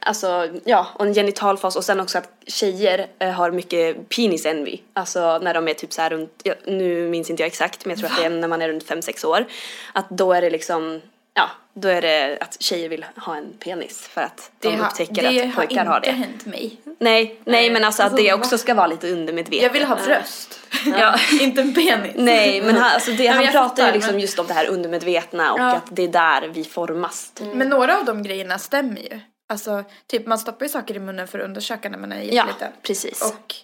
Alltså 0.00 0.48
ja, 0.64 0.86
och 0.94 1.06
en 1.06 1.14
genital 1.14 1.58
fas 1.58 1.76
och 1.76 1.84
sen 1.84 2.00
också 2.00 2.18
att 2.18 2.30
tjejer 2.46 3.06
eh, 3.18 3.30
har 3.30 3.50
mycket 3.50 4.08
penis 4.08 4.46
envy. 4.46 4.78
Alltså 4.92 5.38
när 5.38 5.54
de 5.54 5.68
är 5.68 5.74
typ 5.74 5.92
så 5.92 6.02
här 6.02 6.10
runt, 6.10 6.40
ja, 6.42 6.54
nu 6.66 7.08
minns 7.08 7.30
inte 7.30 7.42
jag 7.42 7.46
exakt 7.46 7.84
men 7.84 7.90
jag 7.90 7.98
tror 7.98 8.10
att 8.10 8.16
det 8.18 8.24
är 8.24 8.30
när 8.30 8.48
man 8.48 8.62
är 8.62 8.68
runt 8.68 8.84
5-6 8.84 9.24
år. 9.26 9.46
Att 9.92 10.08
då 10.10 10.32
är 10.32 10.40
det 10.40 10.50
liksom, 10.50 11.00
ja, 11.34 11.50
då 11.80 11.88
är 11.88 12.02
det 12.02 12.38
att 12.40 12.62
tjejer 12.62 12.88
vill 12.88 13.04
ha 13.16 13.36
en 13.36 13.52
penis 13.58 14.08
för 14.08 14.20
att 14.20 14.50
de 14.60 14.68
det 14.76 14.82
upptäcker 14.82 15.22
det 15.32 15.42
att 15.48 15.54
pojkar 15.54 15.84
har 15.84 15.86
har 15.86 15.96
inte 15.96 16.10
det. 16.10 16.16
hänt 16.16 16.46
mig. 16.46 16.80
Nej, 16.98 17.40
nej 17.44 17.70
men 17.70 17.84
alltså 17.84 18.02
att 18.02 18.16
det 18.16 18.32
också 18.32 18.58
ska 18.58 18.74
vara 18.74 18.86
lite 18.86 19.10
undermedvetet. 19.12 19.62
Jag 19.62 19.70
vill 19.70 19.84
ha 19.84 19.96
bröst. 19.96 20.60
Ja. 20.98 21.18
inte 21.40 21.60
en 21.60 21.74
penis. 21.74 22.12
Nej, 22.16 22.60
men 22.62 22.74
han, 22.76 22.90
alltså 22.92 23.10
det, 23.10 23.26
han 23.26 23.36
pratar 23.46 23.52
ju 23.62 23.68
fattar, 23.68 23.92
liksom 23.92 24.12
men- 24.12 24.20
just 24.20 24.38
om 24.38 24.46
det 24.46 24.54
här 24.54 24.66
undermedvetna 24.68 25.52
och 25.52 25.60
Ja. 25.60 25.74
att 25.76 25.86
det 25.96 26.02
är 26.02 26.08
där 26.08 26.48
vi 26.48 26.64
formas. 26.64 27.30
typ. 27.34 27.54
Men 27.54 27.68
några 27.68 27.98
av 27.98 28.04
de 28.04 28.22
grejerna 28.22 28.58
stämmer 28.58 29.00
ju. 29.00 29.20
Alltså, 29.48 29.84
typ 30.06 30.26
man 30.26 30.38
stoppar 30.38 30.64
ju 30.64 30.68
saker 30.68 30.94
i 30.96 30.98
munnen 30.98 31.28
för 31.28 31.38
att 31.38 31.44
undersöka 31.44 31.88
när 31.88 31.98
man 31.98 32.12
är 32.12 32.16
Ja, 32.16 32.22
jätteliten. 32.32 32.72
precis. 32.82 33.22
Och 33.22 33.54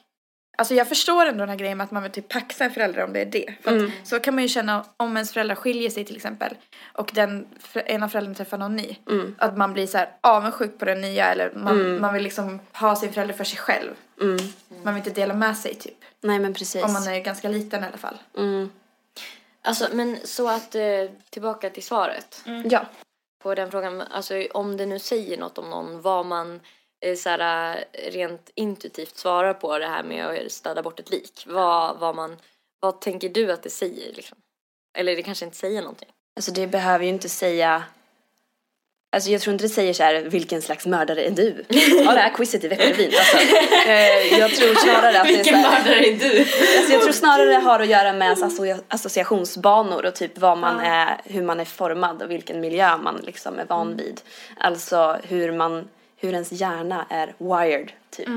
alltså 0.63 0.75
jag 0.75 0.89
förstår 0.89 1.27
ändå 1.27 1.39
den 1.39 1.49
här 1.49 1.57
grejen 1.57 1.79
med 1.79 1.85
att 1.85 1.91
man 1.91 2.03
vill 2.03 2.13
typ 2.13 2.29
paxa 2.29 2.65
en 2.65 2.71
förälder 2.71 3.05
om 3.05 3.13
det 3.13 3.21
är 3.21 3.27
det. 3.27 3.55
För 3.63 3.71
att 3.71 3.77
Mm. 3.77 3.91
Så 4.05 4.21
kan 4.21 4.35
man 4.35 4.43
ju 4.43 4.49
känna 4.49 4.85
om 4.97 5.17
ens 5.17 5.33
föräldrar 5.33 5.55
skiljer 5.55 5.91
sig 5.91 6.05
till 6.05 6.17
exempel 6.17 6.55
och 6.93 7.11
den 7.15 7.47
ena 7.87 8.09
föräldern 8.09 8.35
träffar 8.35 8.59
någon 8.59 8.77
ny. 8.77 8.97
Mm. 9.11 9.35
Att 9.39 9.57
man 9.57 9.73
blir 9.73 9.87
så 9.87 9.99
här 9.99 10.09
avundsjuk 10.21 10.79
på 10.79 10.85
den 10.85 11.01
nya 11.01 11.33
eller 11.33 11.53
man, 11.55 12.01
man 12.01 12.15
vill 12.15 12.23
liksom 12.23 12.61
ha 12.73 12.97
sin 12.97 13.13
förälder 13.13 13.35
för 13.35 13.45
sig 13.45 13.59
själv. 13.59 13.91
Mm. 14.21 14.39
Man 14.85 14.95
vill 14.95 15.01
inte 15.07 15.21
dela 15.21 15.35
med 15.35 15.57
sig 15.57 15.75
typ. 15.75 16.05
Nej 16.21 16.39
men 16.39 16.55
precis. 16.55 16.85
Om 16.85 16.93
man 16.93 17.09
är 17.09 17.21
ganska 17.21 17.49
liten 17.49 17.85
i 17.85 17.87
alla 17.87 17.99
fall. 17.99 18.19
mm. 18.39 18.71
Alltså 19.65 19.89
men 19.93 20.17
så 20.25 20.49
att, 20.49 20.75
eh, 20.75 20.83
tillbaka 21.31 21.71
till 21.71 21.83
svaret. 21.83 22.45
Ja. 22.65 22.87
på 23.43 23.55
den 23.55 23.71
frågan, 23.71 24.01
alltså 24.01 24.47
om 24.55 24.77
det 24.77 24.87
nu 24.87 24.99
säger 24.99 25.39
något 25.39 25.59
om 25.59 25.71
någon, 25.71 26.03
vad 26.03 26.27
man 26.27 26.61
så 27.17 27.29
här, 27.29 27.77
eh, 27.93 28.11
rent 28.11 28.51
intuitivt 28.55 29.19
svarar 29.19 29.55
på 29.55 29.79
det 29.79 29.87
här 29.87 30.03
med 30.03 30.27
att 30.27 30.53
städa 30.53 30.83
bort 30.83 31.01
ett 31.01 31.11
lik. 31.11 31.45
Vad, 31.47 31.99
vad, 31.99 32.15
man, 32.15 32.37
vad 32.81 33.01
tänker 33.01 33.29
du 33.29 33.53
att 33.53 33.63
det 33.63 33.71
säger 33.71 34.13
liksom? 34.15 34.39
Eller 34.99 35.17
det 35.17 35.23
kanske 35.23 35.45
inte 35.45 35.57
säger 35.57 35.81
någonting. 35.81 36.09
Alltså 36.37 36.53
det 36.53 36.67
behöver 36.67 37.05
ju 37.05 37.11
inte 37.11 37.29
säga 37.29 37.83
Alltså 39.17 39.31
jag 39.31 39.41
tror 39.41 39.53
inte 39.53 39.65
det 39.65 39.69
säger 39.69 39.93
så 39.93 40.03
här, 40.03 40.15
vilken 40.21 40.63
slags 40.63 40.87
mördare 40.87 41.25
är 41.25 41.31
du? 41.31 41.65
Ja 42.05 42.13
det 42.13 42.21
här 42.21 42.35
quizet 42.35 42.65
i 42.65 42.69
Veckorevyn. 42.69 43.13
Alltså, 43.19 43.37
eh, 43.89 44.39
jag 44.39 44.51
tror 44.51 44.75
snarare 44.75 45.21
att 45.21 45.29
det 45.29 45.41
är 45.41 45.45
så 45.45 45.55
här, 45.55 45.91
är 45.91 46.17
du? 46.17 46.39
alltså 46.79 46.93
jag 46.93 47.03
tror 47.03 47.13
snarare 47.13 47.49
det 47.51 47.59
har 47.59 47.81
att 47.81 47.89
göra 47.89 48.13
med 48.13 48.27
ens 48.27 48.43
asso- 48.43 48.83
associationsbanor 48.89 50.07
och 50.07 50.15
typ 50.15 50.39
vad 50.39 50.59
man 50.59 50.81
är, 50.81 51.21
hur 51.25 51.43
man 51.43 51.61
är 51.61 51.65
formad 51.65 52.23
och 52.23 52.31
vilken 52.31 52.61
miljö 52.61 52.97
man 52.97 53.17
liksom 53.17 53.59
är 53.59 53.65
van 53.65 53.97
vid. 53.97 54.21
Alltså 54.57 55.19
hur 55.23 55.53
man, 55.53 55.89
hur 56.23 56.33
ens 56.33 56.53
hjärna 56.53 57.07
är 57.11 57.35
wired 57.39 57.93
typ. 58.11 58.29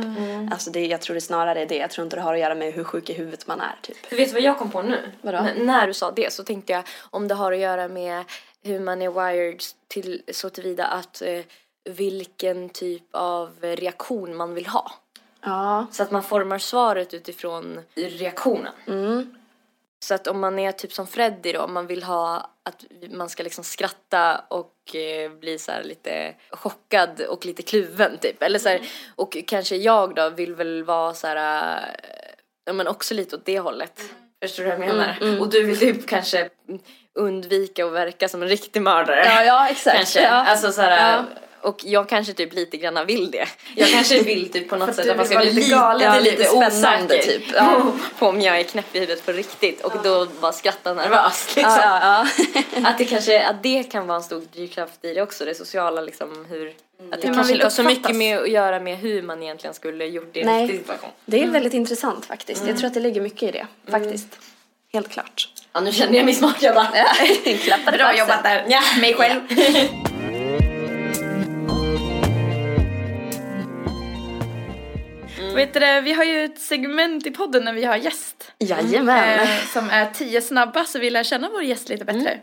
Alltså 0.51 0.71
det, 0.71 0.85
jag 0.85 1.01
tror 1.01 1.13
det 1.13 1.21
snarare 1.21 1.61
är 1.61 1.65
det. 1.65 1.77
Jag 1.77 1.89
tror 1.89 2.03
inte 2.03 2.15
det 2.15 2.21
har 2.21 2.33
att 2.33 2.39
göra 2.39 2.55
med 2.55 2.73
hur 2.73 2.83
sjuk 2.83 3.09
i 3.09 3.13
huvudet 3.13 3.47
man 3.47 3.61
är 3.61 3.75
typ. 3.81 4.05
För 4.05 4.15
vet 4.15 4.27
du 4.27 4.33
vad 4.33 4.41
jag 4.41 4.57
kom 4.59 4.71
på 4.71 4.81
nu? 4.81 5.11
När 5.21 5.87
du 5.87 5.93
sa 5.93 6.11
det 6.11 6.33
så 6.33 6.43
tänkte 6.43 6.73
jag 6.73 6.83
om 6.99 7.27
det 7.27 7.35
har 7.35 7.51
att 7.51 7.59
göra 7.59 7.87
med 7.87 8.23
hur 8.63 8.79
man 8.79 9.01
är 9.01 9.09
wired 9.09 9.61
till, 9.87 10.21
så 10.31 10.49
tillvida 10.49 10.85
att 10.85 11.21
eh, 11.21 11.41
vilken 11.89 12.69
typ 12.69 13.03
av 13.11 13.51
reaktion 13.61 14.35
man 14.35 14.53
vill 14.53 14.67
ha. 14.67 14.91
Ja. 15.41 15.85
Så 15.91 16.03
att 16.03 16.11
man 16.11 16.23
formar 16.23 16.59
svaret 16.59 17.13
utifrån 17.13 17.79
reaktionen. 17.95 18.73
Mm. 18.87 19.35
Så 19.99 20.13
att 20.13 20.27
om 20.27 20.39
man 20.39 20.59
är 20.59 20.71
typ 20.71 20.93
som 20.93 21.07
Freddy 21.07 21.51
då, 21.51 21.61
om 21.61 21.73
man 21.73 21.87
vill 21.87 22.03
ha 22.03 22.51
att 22.63 22.85
man 23.11 23.29
ska 23.29 23.43
liksom 23.43 23.63
skratta 23.63 24.41
och 24.47 24.95
eh, 24.95 25.31
bli 25.31 25.59
så 25.59 25.71
lite 25.83 26.35
chockad 26.49 27.21
och 27.21 27.45
lite 27.45 27.63
kluven 27.63 28.17
typ. 28.17 28.43
Eller 28.43 28.59
så 28.59 28.69
här, 28.69 28.81
och 29.15 29.37
kanske 29.47 29.75
jag 29.75 30.15
då 30.15 30.29
vill 30.29 30.55
väl 30.55 30.83
vara 30.83 31.13
så 31.13 31.27
här, 31.27 31.77
eh, 31.77 32.33
ja 32.65 32.73
men 32.73 32.87
också 32.87 33.13
lite 33.13 33.35
åt 33.35 33.45
det 33.45 33.59
hållet. 33.59 34.01
Förstår 34.43 34.63
du 34.63 34.69
vad 34.69 34.79
jag 34.79 34.95
menar? 34.95 35.39
Och 35.41 35.49
du 35.49 35.63
vill 35.63 35.79
typ 35.79 36.07
kanske 36.07 36.49
undvika 37.13 37.85
att 37.85 37.91
verka 37.91 38.29
som 38.29 38.41
en 38.41 38.47
riktig 38.49 38.81
mördare. 38.81 39.23
Ja, 39.25 39.43
ja 39.43 39.69
exakt. 39.69 39.95
Kanske. 39.97 40.21
Ja. 40.21 40.29
Alltså 40.29 40.71
så 40.71 40.81
här, 40.81 41.17
Ja. 41.17 41.25
Och 41.65 41.81
jag 41.83 42.09
kanske 42.09 42.33
typ 42.33 42.53
lite 42.53 42.77
grann 42.77 43.05
vill 43.07 43.31
det. 43.31 43.47
Jag 43.75 43.89
kanske 43.93 44.23
vill 44.23 44.51
typ 44.51 44.69
på 44.69 44.75
något 44.75 44.95
sätt 44.95 45.09
att 45.09 45.17
man 45.17 45.25
ska 45.25 45.39
bli 45.39 45.53
lite 45.53 45.69
galen. 45.69 46.13
Ja, 46.13 46.19
lite, 46.19 46.37
lite 46.37 46.71
spännande, 46.71 47.15
osäker. 47.17 47.39
typ. 47.39 47.43
Ja. 47.55 47.91
på 48.19 48.27
om 48.27 48.41
jag 48.41 48.59
är 48.59 48.63
knäpp 48.63 48.95
i 48.95 48.99
huvudet 48.99 49.25
på 49.25 49.31
riktigt 49.31 49.81
och 49.81 49.93
då 50.03 50.27
bara 50.41 50.51
skratta 50.51 50.93
nervöst 50.93 51.55
liksom. 51.55 51.73
Ja, 51.81 51.99
ja, 52.01 52.27
ja. 52.75 52.89
Att 52.89 52.97
det 52.97 53.05
kanske, 53.05 53.45
att 53.45 53.63
det 53.63 53.83
kan 53.83 54.07
vara 54.07 54.17
en 54.17 54.23
stor 54.23 54.43
drivkraft 54.53 55.05
i 55.05 55.13
det 55.13 55.21
också, 55.21 55.45
det 55.45 55.55
sociala 55.55 56.01
liksom 56.01 56.45
hur 56.49 56.73
Att 57.11 57.21
det 57.21 57.27
kanske 57.27 57.53
inte 57.53 57.65
har 57.65 57.69
så 57.69 57.83
mycket 57.83 58.15
med 58.15 58.39
att 58.39 58.49
göra 58.49 58.79
med 58.79 58.97
hur 58.97 59.21
man 59.21 59.43
egentligen 59.43 59.73
skulle 59.73 60.05
gjort 60.05 60.37
i 60.37 60.41
en 60.41 60.61
riktig 60.61 60.79
situation. 60.79 61.09
Det 61.25 61.43
är 61.43 61.47
väldigt 61.47 61.73
intressant 61.73 62.25
faktiskt. 62.25 62.67
Jag 62.67 62.77
tror 62.77 62.87
att 62.87 62.93
det 62.93 62.99
ligger 62.99 63.21
mycket 63.21 63.43
i 63.43 63.51
det 63.51 63.67
faktiskt. 63.91 64.39
Helt 64.93 65.09
klart. 65.09 65.49
Ja, 65.73 65.81
nu 65.81 65.91
kände 65.91 66.17
jag 66.17 66.25
mig 66.25 66.33
smart 66.33 66.55
jag 66.59 66.75
bara. 66.75 66.87
Klappade 67.63 67.97
Bra 67.97 68.17
jobbat 68.17 68.43
där. 68.43 68.65
Ja. 68.67 68.81
Mig 69.01 69.13
själv. 69.13 69.41
Vet 75.55 75.73
du 75.73 76.01
vi 76.01 76.13
har 76.13 76.23
ju 76.23 76.45
ett 76.45 76.59
segment 76.59 77.25
i 77.25 77.31
podden 77.31 77.63
när 77.63 77.73
vi 77.73 77.85
har 77.85 77.95
gäst. 77.95 78.51
Jajamän. 78.59 79.39
Eh, 79.39 79.65
som 79.73 79.89
är 79.89 80.05
tio 80.13 80.41
snabba 80.41 80.83
så 80.83 80.99
vi 80.99 81.09
lär 81.09 81.23
känna 81.23 81.49
vår 81.49 81.63
gäst 81.63 81.89
lite 81.89 82.05
bättre. 82.05 82.39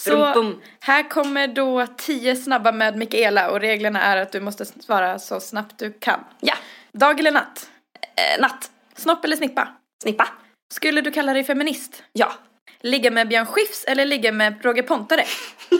Så 0.00 0.10
Brum, 0.10 0.32
bum. 0.34 0.62
här 0.80 1.10
kommer 1.10 1.48
då 1.48 1.86
tio 1.96 2.36
snabba 2.36 2.72
med 2.72 2.96
Mikaela 2.96 3.50
och 3.50 3.60
reglerna 3.60 4.02
är 4.02 4.16
att 4.16 4.32
du 4.32 4.40
måste 4.40 4.64
svara 4.64 5.18
så 5.18 5.40
snabbt 5.40 5.78
du 5.78 5.92
kan. 5.92 6.20
Ja. 6.40 6.54
Dag 6.92 7.20
eller 7.20 7.32
natt? 7.32 7.70
Eh, 8.16 8.40
natt. 8.40 8.70
Snopp 8.96 9.24
eller 9.24 9.36
snippa? 9.36 9.68
Snippa. 10.02 10.28
Skulle 10.74 11.00
du 11.00 11.10
kalla 11.10 11.32
dig 11.32 11.44
feminist? 11.44 12.02
Ja. 12.12 12.32
Ligga 12.82 13.10
med 13.10 13.28
Björn 13.28 13.46
Skifs 13.46 13.84
eller 13.84 14.06
ligga 14.06 14.32
med 14.32 14.64
Roger 14.64 14.82
Pontare? 14.82 15.24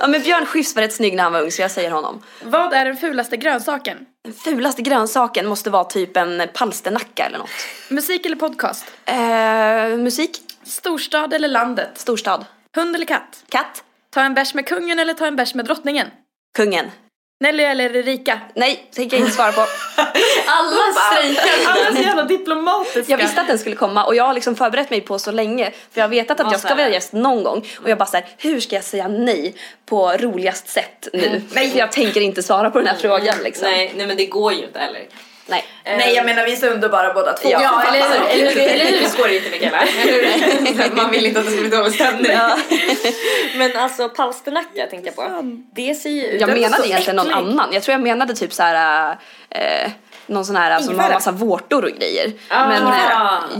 ja 0.00 0.06
men 0.06 0.22
Björn 0.22 0.46
Skifs 0.46 0.74
var 0.74 0.82
rätt 0.82 0.92
snygg 0.92 1.16
när 1.16 1.22
han 1.22 1.32
var 1.32 1.42
ung 1.42 1.50
så 1.50 1.62
jag 1.62 1.70
säger 1.70 1.90
honom. 1.90 2.22
Vad 2.42 2.72
är 2.72 2.84
den 2.84 2.96
fulaste 2.96 3.36
grönsaken? 3.36 3.98
Den 4.24 4.34
fulaste 4.34 4.82
grönsaken 4.82 5.46
måste 5.46 5.70
vara 5.70 5.84
typ 5.84 6.16
en 6.16 6.42
palsternacka 6.54 7.26
eller 7.26 7.38
något. 7.38 7.50
Musik 7.88 8.26
eller 8.26 8.36
podcast? 8.36 8.84
Eh, 9.04 9.98
musik. 9.98 10.38
Storstad 10.64 11.32
eller 11.32 11.48
landet? 11.48 11.90
Storstad. 11.94 12.44
Hund 12.76 12.94
eller 12.96 13.06
katt? 13.06 13.44
Katt. 13.48 13.84
Ta 14.14 14.22
en 14.22 14.34
bärs 14.34 14.54
med 14.54 14.66
kungen 14.66 14.98
eller 14.98 15.14
ta 15.14 15.26
en 15.26 15.36
bärs 15.36 15.54
med 15.54 15.64
drottningen? 15.64 16.06
Kungen. 16.56 16.90
Nelly 17.40 17.62
eller 17.62 17.96
Erika? 17.96 18.40
Nej, 18.54 18.88
tänker 18.94 19.16
jag 19.16 19.24
inte 19.24 19.36
svara 19.36 19.52
på. 19.52 19.60
Alla 20.46 20.92
strejkar. 21.12 21.42
Alla 21.70 21.88
är 21.88 21.94
så 21.94 22.02
jävla 22.02 22.24
diplomatiska. 22.24 23.12
Jag 23.12 23.18
visste 23.18 23.40
att 23.40 23.46
den 23.46 23.58
skulle 23.58 23.76
komma 23.76 24.04
och 24.04 24.14
jag 24.14 24.24
har 24.24 24.34
liksom 24.34 24.56
förberett 24.56 24.90
mig 24.90 25.00
på 25.00 25.18
så 25.18 25.30
länge 25.32 25.70
för 25.70 26.00
jag 26.00 26.04
har 26.04 26.08
vetat 26.08 26.40
att 26.40 26.46
Ja, 26.46 26.52
jag 26.52 26.60
ska 26.60 26.74
vara 26.74 26.88
gäst 26.88 27.12
någon 27.12 27.42
gång 27.42 27.66
och 27.82 27.90
jag 27.90 27.98
bara 27.98 28.06
såhär, 28.06 28.26
hur 28.38 28.60
ska 28.60 28.74
jag 28.74 28.84
säga 28.84 29.08
nej 29.08 29.54
på 29.86 30.12
roligast 30.12 30.68
sätt 30.68 31.08
nu? 31.12 31.42
Nej, 31.52 31.70
för 31.70 31.78
jag 31.78 31.92
tänker 31.92 32.20
inte 32.20 32.42
svara 32.42 32.70
på 32.70 32.78
den 32.78 32.86
här 32.88 32.96
frågan 32.96 33.38
liksom. 33.44 33.68
Nej, 33.70 33.92
nej 33.96 34.06
men 34.06 34.16
det 34.16 34.26
går 34.26 34.52
ju 34.52 34.64
inte 34.64 34.78
heller. 34.78 35.02
Nej. 35.46 35.64
Nej 35.84 36.14
jag 36.14 36.24
menar 36.26 36.44
vi 36.44 36.52
är 36.52 36.56
så 36.56 36.66
underbara 36.66 37.12
båda 37.14 37.32
två. 37.32 37.48
Ja. 37.50 37.60
Ja, 37.62 37.82
eller 37.94 38.08
hur? 38.08 38.26
Eller 38.28 38.50
hur? 38.54 38.60
Eller 38.60 38.84
hur? 38.84 39.00
Det 39.00 39.16
går 39.18 39.30
inte 39.30 39.50
Mikaela. 39.50 40.94
Man 41.02 41.10
vill 41.10 41.26
inte 41.26 41.40
att 41.40 41.46
det 41.46 41.52
ska 41.52 41.60
bli 41.60 41.70
dålig 41.70 41.92
stämning. 41.92 42.32
Men 43.56 43.76
alltså 43.76 44.08
palsternacka 44.08 44.86
tänkte 44.90 45.08
jag 45.08 45.16
på. 45.16 45.42
Det 45.74 45.94
ser 45.94 46.10
ju 46.10 46.26
ut... 46.26 46.40
Jag 46.40 46.50
menade 46.50 46.88
egentligen 46.88 47.16
någon 47.16 47.26
äcklig. 47.26 47.38
annan. 47.38 47.68
Jag 47.72 47.82
tror 47.82 47.92
jag 47.92 48.00
menade 48.00 48.34
typ 48.34 48.52
så 48.52 48.62
här. 48.62 49.16
Eh, 49.50 49.90
någon 50.28 50.44
sån 50.44 50.56
här 50.56 50.78
som 50.78 50.86
har 50.88 50.92
Ingefära. 50.94 51.14
massa 51.14 51.30
vårtor 51.32 51.84
och 51.84 51.90
grejer. 51.90 52.32
Ah, 52.48 52.68
men 52.68 52.82
eh, 52.86 52.92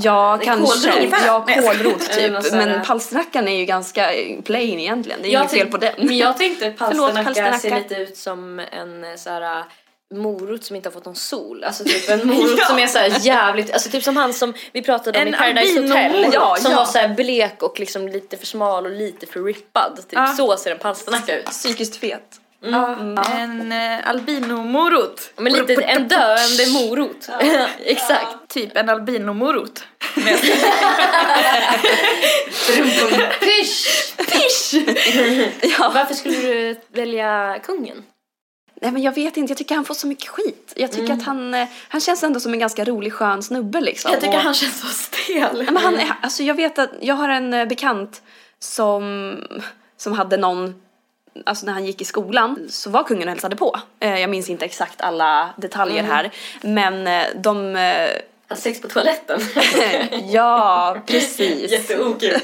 ja, 0.03 0.37
Det 0.40 0.44
är 0.44 0.46
kanske. 0.46 0.90
kålrot. 0.90 1.12
Ja, 1.27 2.29
någon 2.31 2.42
typ. 2.42 2.53
Men 2.53 2.83
palsternackan 2.85 3.49
är 3.49 3.57
ju 3.59 3.64
ganska 3.64 4.12
eh, 4.14 4.42
plain 4.42 4.81
egentligen. 4.81 5.22
Det 5.22 5.29
är 5.29 5.33
Jag 5.33 5.40
inget 5.40 5.53
fel 5.53 5.66
på 5.66 5.77
den. 5.77 5.92
Men 5.99 6.16
jag 6.16 6.38
tänkte 6.38 6.70
palsternacka, 6.70 7.25
palsternacka. 7.25 7.59
ser 7.59 7.77
lite 7.77 7.94
ut 7.94 8.16
som 8.16 8.59
en 8.72 9.05
eh, 9.05 9.16
så 9.16 9.31
här 9.31 9.64
morot 10.14 10.64
som 10.64 10.77
inte 10.77 10.88
har 10.88 10.92
fått 10.92 11.05
någon 11.05 11.14
sol. 11.14 11.64
Alltså 11.64 11.85
typ 11.85 12.11
en 12.11 12.27
morot 12.35 12.61
som 12.66 12.79
är 12.79 12.87
så 12.87 12.99
här 12.99 13.19
jävligt, 13.21 13.73
alltså 13.73 13.90
typ 13.90 14.05
som 14.05 14.16
han 14.16 14.33
som 14.33 14.55
vi 14.73 14.83
pratade 14.83 15.19
om 15.19 15.27
En 15.27 15.35
i 15.35 15.37
Paradise 15.37 15.81
Hotel. 15.81 16.31
Ja, 16.33 16.57
som 16.61 16.71
ja. 16.71 16.77
var 16.77 16.85
så 16.85 16.99
här 16.99 17.09
blek 17.09 17.62
och 17.62 17.81
liksom 17.81 18.09
lite 18.09 18.37
för 18.37 18.47
smal 18.47 18.85
och 18.87 18.92
lite 18.92 19.27
för 19.27 19.42
rippad. 19.42 19.97
Typ 19.97 20.07
Ja. 20.12 20.27
så 20.27 20.57
ser 20.57 20.71
en 20.71 20.79
palsternacka 20.79 21.38
ut. 21.38 21.47
Psykiskt 21.47 21.97
fet. 21.97 22.40
En 22.62 23.73
eh, 23.73 24.09
albinomorot. 24.09 25.33
Men 25.37 25.53
lite 25.53 25.75
en 25.75 26.09
döende 26.09 26.66
morot. 26.73 27.29
Exakt. 27.85 28.49
Typ 28.49 28.77
en 28.77 28.88
albinomorot. 28.88 29.85
Pysch! 33.40 34.14
Pysch! 34.16 34.75
Ja. 35.79 35.90
Varför 35.95 36.14
skulle 36.14 36.37
du 36.37 36.77
välja 36.88 37.59
kungen? 37.64 38.03
Nej 38.81 38.93
men 38.93 39.03
jag 39.03 39.15
vet 39.15 39.37
inte, 39.37 39.51
jag 39.51 39.59
tycker 39.59 39.75
han 39.75 39.85
får 39.85 39.95
så 39.95 40.07
mycket 40.07 40.29
skit. 40.29 40.73
Jag 40.77 40.93
tycker 40.93 41.12
att 41.12 41.23
han, 41.23 41.55
eh, 41.55 41.69
han 41.89 42.01
känns 42.01 42.23
ändå 42.23 42.41
som 42.41 42.53
en 42.53 42.59
ganska 42.59 42.85
rolig 42.85 43.12
skön 43.12 43.43
snubbe 43.43 43.81
liksom. 43.81 44.11
Jag 44.12 44.21
tycker 44.21 44.37
Och- 44.37 44.43
han 44.43 44.55
känns 44.55 44.81
så 44.81 44.87
stel. 44.87 45.57
Nej, 45.57 45.65
Men 45.65 45.77
han, 45.77 45.95
är- 45.95 46.12
alltså 46.23 46.43
jag 46.43 46.55
vet 46.55 46.79
att 46.79 46.91
jag 47.01 47.15
har 47.15 47.29
en 47.29 47.55
eh, 47.55 47.65
bekant 47.67 48.23
som, 48.59 49.37
som 49.97 50.12
hade 50.12 50.37
någon, 50.37 50.75
alltså 51.47 51.67
när 51.67 51.73
han 51.73 51.85
gick 51.87 52.01
i 52.01 52.05
skolan 52.05 52.59
så 52.71 52.91
var 52.91 53.03
kungen 53.05 53.29
och 53.29 53.33
hälsade 53.33 53.57
på. 53.57 53.81
Eh, 54.01 54.21
Jag 54.21 54.31
minns 54.31 54.51
inte 54.51 54.65
exakt 54.65 55.01
alla 55.01 55.51
detaljer 55.57 56.03
här 56.03 56.31
men 56.62 57.25
de, 57.43 57.77
eh, 58.49 58.55
Har 58.55 58.57
sex 58.57 58.81
på 58.81 58.89
toaletten. 58.89 59.41
ja 60.33 60.97
precis. 61.07 61.73
Jätteokul. 61.73 62.37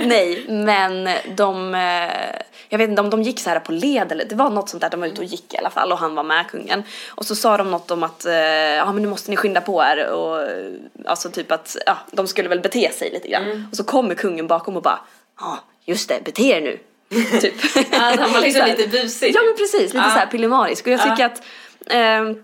Nej 0.00 0.44
men 0.48 1.08
de, 1.36 1.74
eh, 1.74 2.40
jag 2.68 2.78
vet 2.78 2.88
inte 2.90 3.02
om 3.02 3.10
de 3.10 3.22
gick 3.22 3.40
så 3.40 3.50
här 3.50 3.60
på 3.60 3.72
led 3.72 4.12
eller 4.12 4.24
det 4.24 4.34
var 4.34 4.50
något 4.50 4.68
sånt 4.68 4.80
där, 4.80 4.90
de 4.90 5.00
var 5.00 5.06
ute 5.06 5.20
och 5.20 5.24
gick 5.26 5.54
i 5.54 5.58
alla 5.58 5.70
fall 5.70 5.92
och 5.92 5.98
han 5.98 6.14
var 6.14 6.22
med 6.24 6.44
kungen. 6.50 6.82
Och 7.08 7.26
så 7.26 7.34
sa 7.36 7.56
de 7.56 7.70
något 7.70 7.90
om 7.90 8.02
att, 8.02 8.24
eh, 8.26 8.34
ja 8.34 8.92
men 8.92 9.02
nu 9.02 9.08
måste 9.08 9.30
ni 9.30 9.36
skynda 9.36 9.60
på 9.60 9.82
er 9.82 10.06
och 10.10 10.42
eh, 10.42 10.72
alltså 11.06 11.30
typ 11.30 11.52
att, 11.52 11.76
ja 11.86 11.96
de 12.10 12.26
skulle 12.26 12.48
väl 12.48 12.60
bete 12.60 12.90
sig 12.92 13.10
lite 13.10 13.28
grann. 13.28 13.68
Och 13.70 13.76
så 13.76 13.84
kommer 13.84 14.14
kungen 14.14 14.46
bakom 14.46 14.76
och 14.76 14.82
bara, 14.82 14.98
ja 15.40 15.58
just 15.84 16.08
det, 16.08 16.24
bete 16.24 16.42
er 16.42 16.60
nu. 16.60 16.78
typ. 17.40 17.54
Ja, 17.92 17.98
han 18.18 18.32
var 18.32 18.40
liksom 18.40 18.66
lite 18.66 18.88
busig. 18.88 19.34
Ja 19.34 19.40
men 19.42 19.56
precis, 19.56 19.80
lite 19.94 19.96
Ja. 19.96 20.02
så 20.02 20.18
här 20.18 20.26
pillemarisk. 20.26 20.86
Och 20.86 20.92
jag 20.92 21.00
Ja. 21.00 21.10
tycker 21.10 21.26
att 21.26 21.42
ehm, 21.90 22.42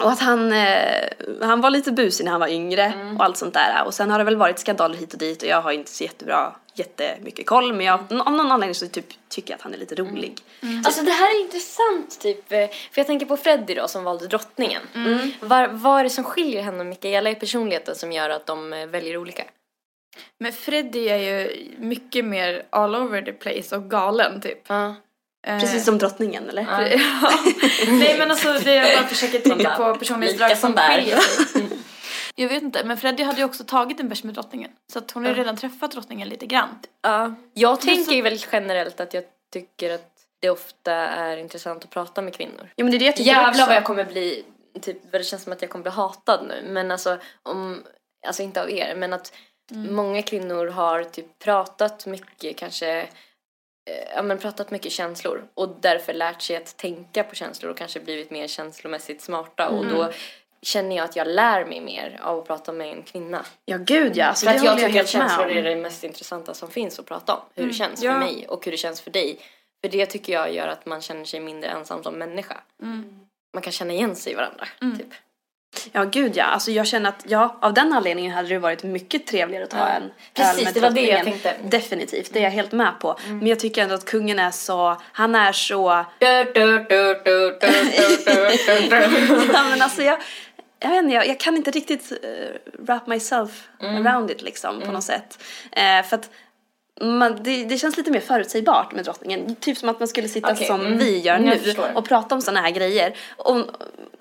och 0.00 0.10
att 0.10 0.20
han, 0.20 0.52
eh, 0.52 1.08
han 1.40 1.60
var 1.60 1.70
lite 1.70 1.92
busig 1.92 2.24
när 2.24 2.30
han 2.32 2.40
var 2.40 2.48
yngre 2.48 2.82
Mm. 2.84 3.16
och 3.16 3.24
allt 3.24 3.36
sånt 3.36 3.54
där. 3.54 3.82
Och 3.86 3.94
sen 3.94 4.10
har 4.10 4.18
det 4.18 4.24
väl 4.24 4.36
varit 4.36 4.58
skandaler 4.58 4.94
hit 4.96 5.12
och 5.12 5.18
dit 5.18 5.42
och 5.42 5.48
jag 5.48 5.62
har 5.62 5.72
inte 5.72 5.90
så 5.90 6.04
jättebra, 6.04 6.54
jättemycket 6.74 7.46
koll. 7.46 7.72
Men 7.72 7.86
jag, 7.86 8.00
Mm. 8.10 8.20
av 8.20 8.32
någon 8.32 8.52
anledning 8.52 8.74
så 8.74 8.88
typ, 8.88 9.06
tycker 9.28 9.50
jag 9.50 9.56
att 9.56 9.62
han 9.62 9.74
är 9.74 9.78
lite 9.78 9.94
rolig. 9.94 10.38
Alltså 10.84 11.02
det 11.02 11.10
här 11.10 11.36
är 11.36 11.40
intressant 11.40 12.20
typ, 12.20 12.52
eh, 12.52 12.66
för 12.68 13.00
jag 13.00 13.06
tänker 13.06 13.26
på 13.26 13.36
Freddie 13.36 13.74
då 13.74 13.88
som 13.88 14.04
valde 14.04 14.26
drottningen. 14.26 14.82
Mm. 14.94 15.30
Var, 15.40 15.68
vad 15.68 16.00
är 16.00 16.04
det 16.04 16.10
som 16.10 16.24
skiljer 16.24 16.62
henne 16.62 16.80
och 16.80 16.86
Mikaela 16.86 17.30
i 17.30 17.34
personligheten 17.34 17.94
som 17.94 18.12
gör 18.12 18.30
att 18.30 18.46
de 18.46 18.72
eh, 18.72 18.86
väljer 18.86 19.16
olika? 19.16 19.44
Men 20.40 20.52
Freddy 20.52 21.08
är 21.08 21.16
ju 21.16 21.66
mycket 21.78 22.24
mer 22.24 22.66
all 22.70 22.94
over 22.96 23.22
the 23.22 23.32
place 23.32 23.76
och 23.76 23.90
galen 23.90 24.40
typ. 24.40 24.58
Ja. 24.68 24.94
Eh, 25.48 25.60
Precis 25.60 25.84
som 25.84 25.98
drottningen 25.98 26.48
eller? 26.48 26.62
Ja. 26.62 26.88
Ja. 26.88 27.30
Nej 27.88 28.18
men 28.18 28.30
alltså 28.30 28.52
det 28.52 28.74
jag 28.74 28.98
bara 28.98 29.08
försöker 29.08 29.38
tänka 29.38 29.70
på 29.76 29.94
personlighetsdrag 29.94 30.56
som 30.58 30.72
skiljer 30.76 31.16
sig. 31.16 31.68
Jag 32.34 32.48
vet 32.48 32.62
inte, 32.62 32.84
men 32.84 32.96
Freddy 32.96 33.22
hade 33.22 33.38
ju 33.38 33.44
också 33.44 33.64
tagit 33.64 34.00
en 34.00 34.08
bärs 34.08 34.24
med 34.24 34.34
drottningen. 34.34 34.70
Så 34.92 34.98
att 34.98 35.10
hon 35.10 35.24
har 35.24 35.32
ju 35.32 35.38
redan 35.38 35.56
träffat 35.56 35.90
drottningen 35.92 36.28
lite 36.28 36.46
grann. 36.46 36.68
Ja. 37.02 37.34
Jag 37.54 37.80
tänker 37.80 38.12
ju 38.12 38.22
väldigt 38.22 38.48
generellt 38.52 39.00
att 39.00 39.14
jag 39.14 39.24
tycker 39.52 39.94
att 39.94 40.10
det 40.40 40.50
ofta 40.50 40.92
är 40.94 41.36
intressant 41.36 41.84
att 41.84 41.90
prata 41.90 42.22
med 42.22 42.34
kvinnor. 42.34 42.72
Ja 42.76 42.84
men 42.84 42.90
det 42.90 42.96
är 42.96 42.98
det 42.98 43.04
jag 43.04 43.16
tycker 43.16 43.30
Jävlar 43.30 43.50
också. 43.50 43.66
vad 43.66 43.76
jag 43.76 43.84
kommer 43.84 44.04
bli, 44.04 44.44
typ 44.82 44.98
vad 45.12 45.20
det 45.20 45.24
känns 45.24 45.42
som 45.42 45.52
att 45.52 45.62
jag 45.62 45.70
kommer 45.70 45.82
bli 45.82 45.92
hatad 45.92 46.46
nu. 46.48 46.62
Men 46.72 46.90
alltså, 46.90 47.18
om, 47.42 47.82
alltså 48.26 48.42
inte 48.42 48.62
av 48.62 48.70
er, 48.70 48.94
men 48.96 49.12
att 49.12 49.32
många 49.72 50.22
kvinnor 50.22 50.66
har 50.66 51.04
typ 51.04 51.38
pratat 51.38 52.06
mycket 52.06 52.56
kanske, 52.56 52.88
eh, 53.00 53.04
ja 54.14 54.22
men 54.22 54.38
pratat 54.38 54.70
mycket 54.70 54.92
känslor 54.92 55.44
och 55.54 55.68
därför 55.80 56.12
lärt 56.12 56.42
sig 56.42 56.56
att 56.56 56.76
tänka 56.76 57.24
på 57.24 57.34
känslor 57.34 57.70
och 57.70 57.76
kanske 57.76 58.00
blivit 58.00 58.30
mer 58.30 58.46
känslomässigt 58.46 59.20
smarta 59.22 59.68
och 59.68 59.86
då 59.86 60.12
känner 60.62 60.96
jag 60.96 61.04
att 61.04 61.16
jag 61.16 61.28
lär 61.28 61.64
mig 61.64 61.80
mer 61.80 62.20
av 62.22 62.38
att 62.38 62.46
prata 62.46 62.72
med 62.72 62.88
en 62.88 63.02
kvinna. 63.02 63.44
Ja 63.64 63.76
gud 63.76 64.16
ja, 64.16 64.26
alltså, 64.26 64.46
För 64.46 64.54
att 64.56 64.64
jag 64.64 64.78
tycker 64.78 65.00
att 65.00 65.08
känslor 65.08 65.46
är 65.46 65.62
det 65.62 65.76
mest 65.76 66.04
intressanta 66.04 66.54
som 66.54 66.70
finns 66.70 66.98
att 66.98 67.06
prata 67.06 67.34
om. 67.34 67.40
Hur 67.54 67.66
det 67.66 67.72
känns 67.72 68.02
Ja. 68.02 68.12
för 68.12 68.18
mig 68.18 68.46
och 68.48 68.64
hur 68.64 68.72
det 68.72 68.78
känns 68.78 69.00
för 69.00 69.10
dig. 69.10 69.38
För 69.80 69.88
det 69.88 70.06
tycker 70.06 70.32
jag 70.32 70.54
gör 70.54 70.68
att 70.68 70.86
man 70.86 71.00
känner 71.00 71.24
sig 71.24 71.40
mindre 71.40 71.70
ensam 71.70 72.02
som 72.02 72.14
människa. 72.14 72.60
Man 73.54 73.62
kan 73.62 73.72
känna 73.72 73.92
igen 73.92 74.16
sig 74.16 74.32
i 74.32 74.36
varandra. 74.36 74.66
Typ. 74.98 75.14
Ja 75.92 76.04
gud 76.04 76.36
ja, 76.36 76.44
alltså 76.44 76.70
jag 76.70 76.86
känner 76.86 77.08
att 77.08 77.24
ja, 77.28 77.58
av 77.60 77.74
den 77.74 77.92
anledningen 77.92 78.32
hade 78.32 78.48
det 78.48 78.58
varit 78.58 78.82
mycket 78.82 79.26
trevligare 79.26 79.64
att 79.64 79.70
ta 79.70 79.78
Ja. 79.78 79.86
en 79.88 80.10
Precis, 80.34 80.58
öl 80.58 80.64
med 80.64 80.74
det 80.74 80.80
var 80.80 80.90
det 80.90 81.06
jag 81.06 81.24
tänkte. 81.24 81.50
Mm. 81.50 81.70
Definitivt, 81.70 82.32
det 82.32 82.38
är 82.38 82.42
jag 82.42 82.50
helt 82.50 82.72
med 82.72 82.92
på. 83.00 83.18
Men 83.28 83.46
jag 83.46 83.58
tycker 83.58 83.82
ändå 83.82 83.94
att 83.94 84.04
kungen 84.04 84.38
är 84.38 84.50
så, 84.50 84.96
han 85.12 85.34
är 85.34 85.52
så 85.52 86.04
ja, 89.52 89.64
men 89.70 89.82
alltså 89.82 90.02
jag, 90.02 90.18
jag 90.80 90.90
vet 90.90 91.02
inte, 91.02 91.14
jag, 91.14 91.26
jag 91.28 91.40
kan 91.40 91.56
inte 91.56 91.70
riktigt 91.70 92.12
uh, 92.12 92.18
wrap 92.78 93.06
myself 93.06 93.68
Mm. 93.80 94.06
around 94.06 94.30
it 94.30 94.42
liksom 94.42 94.80
på 94.80 94.92
något 94.92 95.04
sätt. 95.04 95.42
Eh, 95.72 96.02
för 96.08 96.16
att 96.16 96.30
man, 97.00 97.42
det, 97.42 97.64
det 97.64 97.78
känns 97.78 97.96
lite 97.96 98.10
mer 98.10 98.20
förutsägbart 98.20 98.92
med 98.92 99.04
drottningen. 99.04 99.56
Typ 99.56 99.78
som 99.78 99.88
att 99.88 99.98
man 99.98 100.08
skulle 100.08 100.28
sitta 100.28 100.52
Okej, 100.52 100.66
som 100.66 100.80
mm. 100.80 100.98
vi 100.98 101.18
gör 101.18 101.36
Mm, 101.36 101.58
nu 101.64 101.74
och 101.94 102.04
prata 102.08 102.34
om 102.34 102.42
sådana 102.42 102.60
här 102.60 102.70
grejer. 102.70 103.14
Och, 103.36 103.56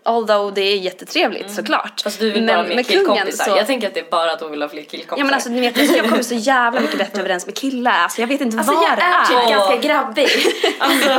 although 0.07 0.53
det 0.53 0.61
är 0.61 0.77
jättetrevligt 0.77 1.51
såklart. 1.51 2.01
Fast 2.03 2.19
du 2.19 2.31
vill 2.31 2.43
men 2.43 2.47
bara 2.47 2.57
ha 2.57 2.63
mer 2.67 2.75
med 2.75 2.87
killkompisar. 2.87 3.45
så... 3.45 3.57
Jag 3.57 3.67
tänker 3.67 3.87
att 3.87 3.93
det 3.93 3.99
är 3.99 4.09
bara 4.11 4.31
att 4.31 4.41
hon 4.41 4.51
vill 4.51 4.61
ha 4.61 4.69
fler 4.69 4.83
killkompisar. 4.83 5.17
Ja 5.17 5.25
men 5.25 5.33
alltså 5.33 5.49
ni 5.49 5.59
vet, 5.59 5.95
jag 5.97 6.09
kommer 6.09 6.23
så 6.23 6.33
jävla 6.35 6.81
mycket 6.81 6.97
bättre 6.97 7.19
överens 7.21 7.45
med 7.45 7.55
killar. 7.55 7.91
Alltså 7.91 8.21
jag 8.21 8.27
vet 8.27 8.41
inte 8.41 8.57
Alltså 8.57 8.73
vad 8.73 8.83
jag 8.83 8.97
det 8.97 9.01
är 9.01 9.25
typ 9.25 9.37
är. 9.37 9.49
ganska 9.49 9.75
grabbig. 9.77 10.25
alltså, 10.79 11.09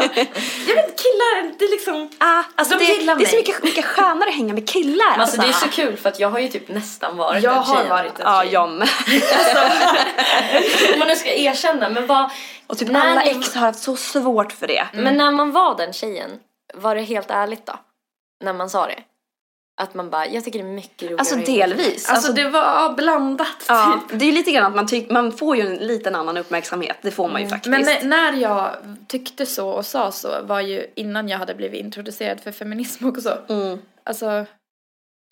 jag 0.69 0.75
vet 0.75 1.03
killar, 1.03 1.59
det 1.59 1.65
är 1.65 1.71
liksom... 1.71 2.11
Ah, 2.19 2.43
alltså 2.55 2.79
De 2.79 2.85
det, 2.85 2.93
gillar 2.93 3.17
det 3.17 3.25
är 3.25 3.27
så 3.27 3.37
mig. 3.37 3.45
mycket, 3.47 3.63
mycket 3.63 3.85
skönare 3.85 4.29
att 4.29 4.35
hänga 4.35 4.55
med 4.55 4.69
killar. 4.69 5.11
Men 5.11 5.21
alltså 5.21 5.41
det 5.41 5.47
är 5.49 5.53
så 5.53 5.69
kul 5.69 5.97
för 5.97 6.09
att 6.09 6.21
jag 6.21 6.31
har 6.31 6.39
ju 6.39 6.49
typ 6.49 6.69
nästan 6.69 7.17
varit 7.17 7.43
Jag 7.43 7.53
den 7.53 7.63
har 7.63 7.75
tjejen. 7.77 7.91
varit 7.91 8.19
en 8.21 8.25
Ja, 8.25 8.41
tjej. 8.43 8.53
jag 8.53 8.69
med. 8.71 8.89
Om 10.93 10.99
man 10.99 11.09
nu 11.09 11.17
ska 11.17 11.35
erkänna, 11.35 11.89
men 11.89 12.07
vad... 12.07 12.31
Och 12.67 12.79
typ 12.79 12.89
när 12.91 13.01
alla 13.11 13.21
ni- 13.21 13.31
ex 13.31 13.55
har 13.55 13.61
haft 13.67 13.79
så 13.79 13.97
svårt 13.97 14.53
för 14.53 14.67
det. 14.67 14.87
Men 14.93 15.17
när 15.17 15.31
man 15.31 15.53
var 15.53 15.77
den 15.77 15.93
tjejen, 15.93 16.31
var 16.75 16.95
det 16.95 17.03
helt 17.03 17.31
ärligt 17.31 17.67
då? 17.67 17.73
När 18.45 18.53
man 18.53 18.71
sa 18.71 18.87
det? 18.87 19.03
Att 19.81 19.95
man 19.95 20.11
bara, 20.11 20.27
jag 20.27 20.45
tycker 20.45 20.59
det 20.59 20.65
är 20.69 20.73
mycket 20.73 21.03
roligare 21.03 21.19
Alltså 21.21 21.37
delvis. 21.37 22.09
Alltså, 22.11 22.33
det 22.33 22.49
var 22.49 22.93
blandat 22.95 23.65
ja, 23.69 24.01
typ. 24.09 24.19
det 24.19 24.25
är 24.25 24.27
ju 24.27 24.33
lite 24.35 24.51
grann 24.53 24.65
att 24.67 24.75
man, 24.77 24.87
tyck, 24.87 25.11
man 25.11 25.33
får 25.33 25.57
ju 25.57 25.67
en 25.67 25.75
liten 25.75 26.15
annan 26.15 26.37
uppmärksamhet. 26.37 26.97
Det 27.03 27.11
får 27.11 27.29
man 27.29 27.43
ju 27.43 27.49
faktiskt. 27.49 27.71
Men 27.71 27.83
när- 27.85 28.05
när 28.05 28.33
jag 28.41 28.71
tyckte 29.09 29.47
så 29.47 29.69
och 29.71 29.87
sa 29.87 30.13
så 30.13 30.43
var 30.43 30.61
ju 30.61 30.87
innan 30.95 31.29
jag 31.29 31.39
hade 31.39 31.55
blivit 31.55 31.81
introducerad 31.85 32.41
för 32.41 32.53
feminism 32.53 33.07
också. 33.09 33.39
Mm. 33.49 33.79
Alltså, 34.05 34.47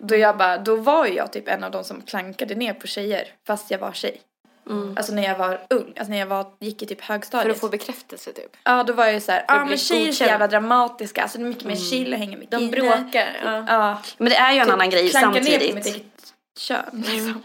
då 0.03 0.15
jag 0.15 0.37
bara, 0.37 0.57
då 0.57 0.75
var 0.75 1.05
ju 1.05 1.13
jag 1.13 1.33
typ 1.33 1.47
en 1.47 1.63
av 1.63 1.71
de 1.71 1.83
som 1.83 2.01
klankade 2.01 2.55
ner 2.55 2.73
på 2.73 2.87
tjejer 2.87 3.27
fast 3.47 3.71
jag 3.71 3.79
var 3.79 3.91
tjej. 3.91 4.21
Mm. 4.69 4.97
Alltså 4.97 5.13
när 5.13 5.23
jag 5.23 5.37
var 5.37 5.61
ung, 5.69 5.93
alltså 5.97 6.11
när 6.11 6.17
jag 6.17 6.25
var, 6.27 6.45
gick 6.59 6.81
i 6.81 6.85
typ 6.85 7.01
För 7.01 7.13
högstadiet. 7.13 7.55
att 7.55 7.61
få 7.61 7.69
bekräftelse 7.69 8.33
typ. 8.33 8.57
Ja 8.63 8.83
då 8.83 8.93
var 8.93 9.05
jag 9.05 9.13
ju 9.13 9.21
såhär, 9.21 9.45
ja 9.47 9.53
att 9.53 9.69
men 9.69 9.77
tjejer 9.77 10.07
är 10.07 10.11
så 10.11 10.23
jävla 10.23 10.47
dramatiska, 10.47 11.21
alltså 11.21 11.37
det 11.37 11.43
är 11.43 11.47
mycket 11.47 11.65
mer 11.65 11.75
chill 11.75 12.13
att 12.13 12.19
hänga 12.19 12.37
med 12.37 12.47
De 12.49 12.69
bråkar. 12.71 13.37
Ja. 13.45 13.65
Ja. 13.67 14.01
Men 14.17 14.29
det 14.29 14.35
är 14.35 14.51
ju 14.51 14.59
en 14.59 14.65
typ 14.65 14.73
annan 14.73 14.89
grej 14.89 15.09
klanka 15.09 15.29
ner 15.29 15.39
på 15.39 15.45
samtidigt. 15.45 15.75
mitt 15.75 15.85
eget 15.85 16.33
kön 16.59 17.03
liksom. 17.07 17.43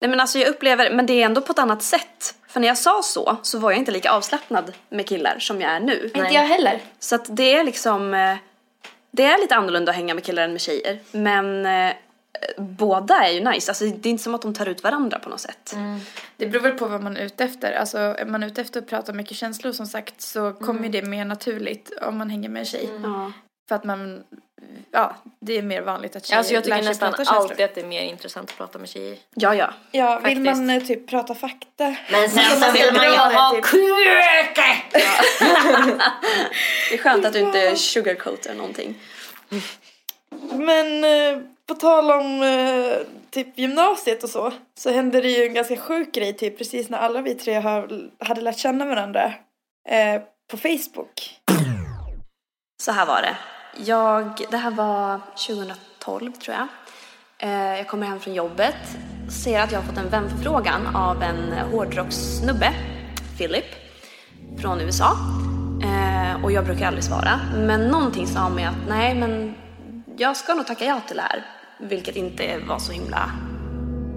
Nej 0.00 0.10
men 0.10 0.20
alltså 0.20 0.38
jag 0.38 0.48
upplever, 0.48 0.90
men 0.90 1.06
det 1.06 1.12
är 1.22 1.24
ändå 1.24 1.40
på 1.40 1.52
ett 1.52 1.58
annat 1.58 1.82
sätt. 1.82 2.34
För 2.48 2.60
när 2.60 2.68
jag 2.68 2.78
sa 2.78 3.02
så, 3.02 3.36
så 3.42 3.58
var 3.58 3.70
jag 3.70 3.78
inte 3.78 3.92
lika 3.92 4.10
avslappnad 4.10 4.72
med 4.88 5.08
killar 5.08 5.36
som 5.38 5.60
jag 5.60 5.70
är 5.70 5.80
nu. 5.80 6.10
Inte 6.14 6.34
jag 6.34 6.42
heller. 6.42 6.80
Så 6.98 7.14
att 7.14 7.36
det 7.36 7.54
är 7.54 7.64
liksom, 7.64 8.14
eh, 8.14 8.36
det 9.10 9.24
är 9.24 9.38
lite 9.38 9.56
annorlunda 9.56 9.90
att 9.90 9.96
hänga 9.96 10.14
med 10.14 10.24
killar 10.24 10.42
än 10.42 10.52
med 10.52 10.60
tjejer. 10.60 10.98
Men 11.12 11.66
eh, 11.66 11.92
båda 12.58 13.14
är 13.24 13.32
ju 13.32 13.40
nice, 13.50 13.70
alltså 13.70 13.84
det 13.84 14.08
är 14.08 14.10
inte 14.10 14.22
som 14.22 14.34
att 14.34 14.42
de 14.42 14.54
tar 14.54 14.66
ut 14.68 14.82
varandra 14.82 15.18
på 15.18 15.28
något 15.28 15.40
sätt. 15.40 15.74
Det 16.36 16.46
beror 16.46 16.62
väl 16.62 16.78
på 16.78 16.86
vad 16.86 17.02
man 17.02 17.16
är 17.16 17.24
ute 17.24 17.44
efter. 17.44 17.72
Alltså 17.72 17.98
är 17.98 18.24
man 18.26 18.42
ute 18.42 18.60
efter 18.60 18.80
att 18.80 18.86
prata 18.88 19.12
mycket 19.12 19.36
känslor 19.36 19.72
som 19.72 19.86
sagt 19.86 20.20
så 20.20 20.52
kommer 20.52 20.82
ju 20.82 20.88
det 20.88 21.02
mer 21.02 21.24
naturligt 21.24 21.92
om 22.02 22.18
man 22.18 22.30
hänger 22.30 22.48
med 22.48 22.60
en 22.60 22.66
tjej. 22.66 22.88
Ja. 23.02 23.32
För 23.68 23.74
att 23.74 23.84
man, 23.84 24.24
ja 24.90 25.16
det 25.40 25.58
är 25.58 25.62
mer 25.62 25.82
vanligt 25.82 26.16
att 26.16 26.26
tjejer 26.26 26.38
Alltså 26.38 26.54
jag 26.54 26.66
lär 26.66 26.76
tycker 26.76 26.76
sig 26.82 26.88
nästan 26.90 27.10
prata 27.12 27.24
känslor. 27.24 27.50
alltid 27.50 27.64
att 27.64 27.74
det 27.74 27.80
är 27.80 27.86
mer 27.86 28.02
intressant 28.02 28.50
att 28.50 28.56
prata 28.56 28.78
med 28.78 28.88
tjejer. 28.88 29.18
ja, 29.34 29.54
ja. 29.54 29.72
Ja, 29.90 30.18
vill 30.18 30.36
Faktiskt. 30.36 30.56
man 30.56 30.70
eh, 30.70 30.82
typ 30.82 31.08
prata 31.08 31.34
fakta. 31.34 31.96
Men 32.10 32.30
sen 32.30 32.60
så 32.60 32.72
vill 32.72 32.92
man 32.94 33.04
ju 33.04 33.16
ha 33.16 33.60
kuke! 33.62 34.76
Det 36.90 36.94
är 36.94 36.98
skönt 36.98 37.24
att 37.24 37.32
du 37.32 37.38
inte 37.40 37.76
sugarcoatar 37.76 38.54
någonting. 38.54 38.94
Men 40.52 41.04
eh, 41.04 41.38
på 41.66 41.74
tal 41.74 42.10
om 42.10 42.42
eh, 42.42 43.06
typ 43.30 43.58
gymnasiet 43.58 44.24
och 44.24 44.30
så, 44.30 44.52
så 44.78 44.90
hände 44.90 45.20
det 45.20 45.28
ju 45.28 45.46
en 45.46 45.54
ganska 45.54 45.76
sjuk 45.76 46.14
grej 46.14 46.32
typ 46.32 46.58
precis 46.58 46.90
när 46.90 46.98
alla 46.98 47.22
vi 47.22 47.34
tre 47.34 47.54
har, 47.54 48.08
hade 48.18 48.40
lärt 48.40 48.58
känna 48.58 48.84
varandra 48.84 49.32
eh, 49.88 50.22
på 50.50 50.56
Facebook. 50.56 51.40
Så 52.82 52.92
här 52.92 53.06
var 53.06 53.22
det. 53.22 53.36
Jag, 53.84 54.46
det 54.50 54.56
här 54.56 54.70
var 54.70 55.20
2012 55.46 56.32
tror 56.32 56.56
jag. 56.56 56.68
Eh, 57.38 57.76
jag 57.78 57.88
kommer 57.88 58.06
hem 58.06 58.20
från 58.20 58.34
jobbet, 58.34 58.76
ser 59.42 59.60
att 59.60 59.72
jag 59.72 59.80
har 59.80 59.86
fått 59.86 59.98
en 59.98 60.10
vänförfrågan 60.10 60.96
av 60.96 61.22
en 61.22 61.52
hårdrockssnubbe, 61.52 62.72
Philip, 63.38 63.64
från 64.60 64.80
USA. 64.80 65.16
Eh, 65.82 66.44
och 66.44 66.52
jag 66.52 66.64
brukar 66.64 66.86
aldrig 66.86 67.04
svara. 67.04 67.40
Men 67.56 67.88
någonting 67.88 68.26
sa 68.26 68.48
mig 68.48 68.64
att 68.64 68.88
nej, 68.88 69.14
men 69.14 69.54
jag 70.16 70.36
ska 70.36 70.54
nog 70.54 70.66
tacka 70.66 70.84
ja 70.84 71.00
till 71.06 71.16
det 71.16 71.22
här. 71.22 71.44
Vilket 71.78 72.16
inte 72.16 72.58
var 72.68 72.78
så 72.78 72.92
himla 72.92 73.30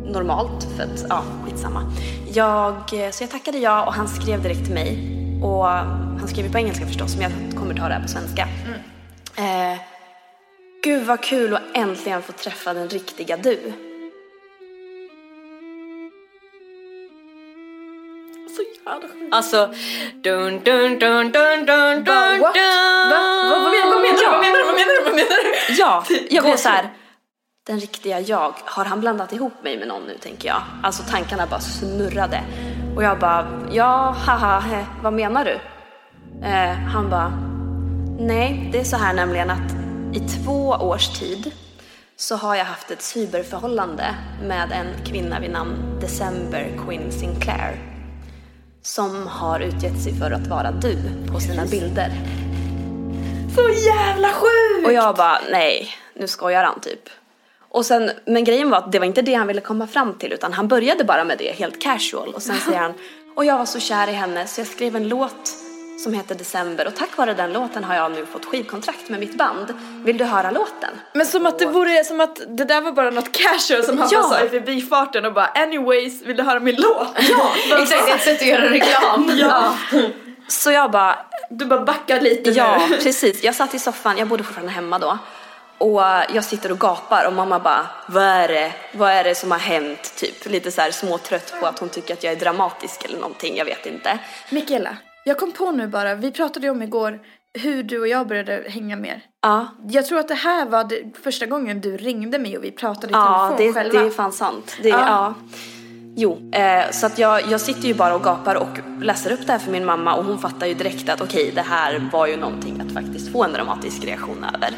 normalt 0.05 0.67
för 0.75 0.83
att, 0.83 1.05
ja, 1.09 1.23
skitsamma. 1.45 1.91
Jag, 2.33 2.89
så 3.11 3.23
jag 3.23 3.31
tackade 3.31 3.57
ja 3.57 3.85
och 3.85 3.93
han 3.93 4.07
skrev 4.07 4.43
direkt 4.43 4.65
till 4.65 4.73
mig. 4.73 5.13
Och 5.43 5.65
han 6.19 6.27
skrev 6.27 6.51
på 6.51 6.57
engelska 6.57 6.85
förstås, 6.85 7.15
men 7.17 7.31
jag 7.31 7.59
kommer 7.59 7.75
ta 7.75 7.87
det 7.87 7.93
här 7.93 8.01
på 8.01 8.07
svenska. 8.07 8.47
Eh, 9.37 9.79
Gud 10.83 11.05
vad 11.05 11.21
kul 11.21 11.55
att 11.55 11.61
äntligen 11.73 12.21
få 12.21 12.31
träffa 12.31 12.73
den 12.73 12.89
riktiga 12.89 13.37
du. 13.37 13.73
Så 18.55 18.63
jävla 18.85 19.07
sjukt. 19.07 19.33
Alltså, 19.33 19.73
dun 20.13 20.63
dun 20.63 20.99
dun 20.99 21.31
dun 21.31 21.65
dun 21.65 22.03
dun 22.03 22.39
what? 22.39 22.53
dun. 22.53 23.09
Va? 23.09 23.49
Vad, 23.49 23.61
menar, 23.61 23.85
du? 23.85 24.25
Vad 24.25 24.41
menar 24.41 24.57
du? 24.57 25.03
Vad 25.03 25.15
menar 25.15 25.43
du? 25.43 25.73
Ja, 25.73 26.03
jag 26.29 26.43
blev 26.43 26.53
Gåshud. 26.53 27.06
Den 27.67 27.79
riktiga 27.79 28.19
jag, 28.19 28.53
har 28.65 28.85
han 28.85 28.99
blandat 28.99 29.33
ihop 29.33 29.53
mig 29.63 29.77
med 29.77 29.87
någon 29.87 30.03
nu 30.03 30.17
tänker 30.17 30.47
jag? 30.47 30.61
Alltså 30.83 31.03
tankarna 31.03 31.47
bara 31.47 31.59
snurrade. 31.59 32.43
Och 32.95 33.03
jag 33.03 33.19
bara, 33.19 33.67
ja, 33.71 34.15
haha, 34.25 34.59
he, 34.59 34.85
vad 35.03 35.13
menar 35.13 35.45
du? 35.45 35.59
Eh, 36.47 36.73
han 36.73 37.09
bara, 37.09 37.29
nej, 38.19 38.69
det 38.71 38.79
är 38.79 38.83
så 38.83 38.97
här 38.97 39.13
nämligen 39.13 39.49
att 39.49 39.71
i 40.13 40.19
två 40.19 40.67
års 40.69 41.19
tid 41.19 41.51
så 42.15 42.35
har 42.35 42.55
jag 42.55 42.65
haft 42.65 42.91
ett 42.91 43.01
cyberförhållande 43.01 44.15
med 44.43 44.71
en 44.71 45.05
kvinna 45.05 45.39
vid 45.39 45.51
namn 45.51 45.99
December 46.01 46.71
Quinn 46.85 47.11
Sinclair. 47.11 47.79
Som 48.81 49.27
har 49.27 49.59
utgett 49.59 50.01
sig 50.03 50.13
för 50.19 50.31
att 50.31 50.47
vara 50.47 50.71
du 50.71 50.97
på 51.33 51.39
sina 51.39 51.65
bilder. 51.65 52.11
Så 53.55 53.69
jävla 53.69 54.27
sjukt! 54.27 54.87
Och 54.87 54.93
jag 54.93 55.15
bara, 55.15 55.39
nej, 55.51 55.89
nu 56.13 56.27
skojar 56.27 56.63
han 56.63 56.79
typ. 56.81 57.09
Och 57.69 57.85
sen, 57.85 58.11
men 58.25 58.43
grejen 58.43 58.69
var 58.69 58.77
att 58.77 58.91
det 58.91 58.99
var 58.99 59.05
inte 59.05 59.21
det 59.21 59.33
han 59.33 59.47
ville 59.47 59.61
komma 59.61 59.87
fram 59.87 60.13
till 60.13 60.33
utan 60.33 60.53
han 60.53 60.67
började 60.67 61.03
bara 61.03 61.23
med 61.23 61.37
det 61.37 61.51
helt 61.55 61.81
casual 61.81 62.33
och 62.33 62.41
sen 62.41 62.55
säger 62.57 62.77
han, 62.79 62.93
och 63.35 63.45
jag 63.45 63.57
var 63.57 63.65
så 63.65 63.79
kär 63.79 64.07
i 64.09 64.11
henne 64.11 64.47
så 64.47 64.61
jag 64.61 64.67
skrev 64.67 64.95
en 64.95 65.07
låt 65.09 65.53
som 66.03 66.13
heter 66.13 66.35
December 66.35 66.87
och 66.87 66.95
tack 66.95 67.17
vare 67.17 67.33
den 67.33 67.53
låten 67.53 67.83
har 67.83 67.95
jag 67.95 68.11
nu 68.11 68.25
fått 68.25 68.45
skivkontrakt 68.45 69.09
med 69.09 69.19
mitt 69.19 69.37
band. 69.37 69.73
Vill 70.05 70.17
du 70.17 70.25
höra 70.25 70.51
låten? 70.51 70.89
Men 71.13 71.25
som 71.25 71.45
att 71.45 71.59
det 71.59 71.65
vore 71.65 72.03
som 72.03 72.21
att 72.21 72.41
det 72.47 72.63
där 72.65 72.81
var 72.81 72.91
bara 72.91 73.09
något 73.09 73.31
casual 73.31 73.83
som 73.83 73.97
han 73.97 74.09
Ja. 74.11 74.21
bara 74.21 74.29
sa 74.39 74.45
i 74.45 74.49
förbifarten 74.49 75.25
och 75.25 75.33
bara 75.33 75.45
anyways, 75.45 76.21
vill 76.21 76.37
du 76.37 76.43
höra 76.43 76.59
min 76.59 76.75
låt? 76.75 77.07
Ja! 77.29 77.51
Exakt, 77.81 78.05
det 78.05 78.11
är 78.11 78.15
ett 78.15 78.21
sätt 78.23 78.41
att 78.41 78.47
göra 78.47 78.69
reklam. 78.69 79.31
ja. 79.39 79.73
Så 80.47 80.71
jag 80.71 80.91
bara, 80.91 81.15
Du 81.49 81.65
bara 81.65 81.81
backar 81.81 82.21
lite 82.21 82.49
ja 82.49 82.81
nu. 82.89 82.97
precis. 82.97 83.43
Jag 83.43 83.55
satt 83.55 83.73
i 83.73 83.79
soffan, 83.79 84.17
jag 84.17 84.27
bodde 84.27 84.43
fortfarande 84.43 84.73
hemma 84.73 84.99
då. 84.99 85.17
Och 85.77 86.01
jag 86.33 86.43
sitter 86.43 86.71
och 86.71 86.79
gapar 86.79 87.27
och 87.27 87.33
mamma 87.33 87.59
bara, 87.59 87.87
vad 88.07 88.23
är 88.23 88.47
det? 88.47 88.71
Vad 88.93 89.11
är 89.11 89.23
det 89.23 89.35
som 89.35 89.51
har 89.51 89.59
hänt? 89.59 90.13
Typ 90.17 90.49
lite 90.49 90.71
så 90.71 90.81
här 90.81 90.91
småtrött 90.91 91.53
på 91.59 91.65
att 91.65 91.79
hon 91.79 91.89
tycker 91.89 92.13
att 92.13 92.23
jag 92.23 92.33
är 92.33 92.39
dramatisk 92.39 93.05
eller 93.05 93.19
någonting, 93.19 93.55
jag 93.57 93.65
vet 93.65 93.85
inte. 93.85 94.19
Mikaela, 94.49 94.97
jag 95.25 95.37
kom 95.37 95.51
på 95.51 95.71
nu 95.71 95.87
bara, 95.87 96.15
vi 96.15 96.31
pratade 96.31 96.69
om 96.69 96.81
igår 96.81 97.19
hur 97.53 97.83
du 97.83 97.99
och 97.99 98.07
jag 98.07 98.27
började 98.27 98.63
hänga 98.69 98.95
mer. 98.95 99.21
Ja, 99.41 99.67
Jag 99.89 100.05
tror 100.05 100.19
att 100.19 100.27
det 100.27 100.33
här 100.35 100.65
var 100.65 100.83
det 100.83 101.03
första 101.23 101.45
gången 101.45 101.81
du 101.81 101.97
ringde 101.97 102.39
mig 102.39 102.57
och 102.57 102.63
vi 102.63 102.71
pratade 102.71 103.07
i 103.07 103.11
Ja, 103.11 103.53
telefon 103.57 103.67
det, 103.67 103.73
själva. 103.73 103.99
det 103.99 104.05
är 104.07 104.11
fan 104.11 104.31
sant. 104.31 104.77
Det, 104.81 104.89
Ja. 104.89 104.99
ja. 104.99 105.33
Jo, 106.19 106.51
eh, 106.53 106.91
så 106.91 107.05
att 107.05 107.19
jag, 107.19 107.41
jag 107.51 107.61
sitter 107.61 107.87
ju 107.87 107.93
bara 107.93 108.15
och 108.15 108.23
gapar 108.23 108.55
och 108.55 108.67
läser 109.01 109.31
upp 109.31 109.39
det 109.45 109.51
här 109.51 109.59
för 109.59 109.71
min 109.71 109.85
mamma 109.85 110.15
och 110.15 110.25
hon 110.25 110.39
fattar 110.39 110.67
ju 110.67 110.73
direkt 110.73 111.09
att 111.09 111.21
okej, 111.21 111.51
det 111.55 111.61
här 111.61 112.09
var 112.13 112.27
ju 112.27 112.37
någonting 112.37 112.81
att 112.81 112.93
faktiskt 112.93 113.31
få 113.31 113.43
en 113.43 113.53
dramatisk 113.53 114.03
reaktion 114.03 114.45
över. 114.55 114.69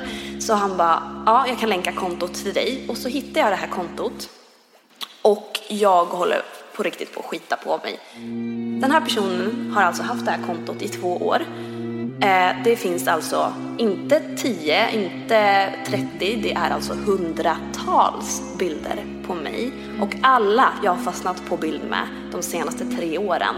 Så 0.49 0.55
han 0.55 0.77
bara, 0.77 1.23
ja, 1.25 1.47
jag 1.47 1.59
kan 1.59 1.69
länka 1.69 1.91
kontot 1.91 2.33
till 2.33 2.53
dig 2.53 2.85
och 2.87 2.97
så 2.97 3.09
hittar 3.09 3.41
jag 3.41 3.51
det 3.51 3.55
här 3.55 3.67
kontot 3.67 4.29
och 5.21 5.59
jag 5.67 6.05
håller 6.05 6.41
på 6.75 6.83
riktigt 6.83 7.13
på 7.13 7.19
att 7.19 7.25
skita 7.25 7.55
på 7.55 7.79
mig. 7.83 7.99
Den 8.81 8.91
här 8.91 9.01
personen 9.01 9.71
har 9.75 9.83
alltså 9.83 10.03
haft 10.03 10.25
det 10.25 10.31
här 10.31 10.45
kontot 10.45 10.81
i 10.81 10.87
två 10.87 11.17
år. 11.17 11.41
Eh, 12.21 12.63
det 12.63 12.75
finns 12.75 13.07
alltså 13.07 13.53
inte 13.77 14.21
10, 14.37 14.91
inte 14.91 15.73
30, 15.85 16.39
det 16.43 16.53
är 16.53 16.69
alltså 16.69 16.93
hundratals 16.93 18.57
bilder 18.57 19.05
på 19.27 19.33
mig. 19.33 19.71
Och 20.01 20.15
alla 20.21 20.73
jag 20.83 20.91
har 20.91 21.03
fastnat 21.03 21.45
på 21.49 21.57
bild 21.57 21.81
med 21.89 22.07
de 22.31 22.41
senaste 22.41 22.85
tre 22.85 23.17
åren. 23.17 23.55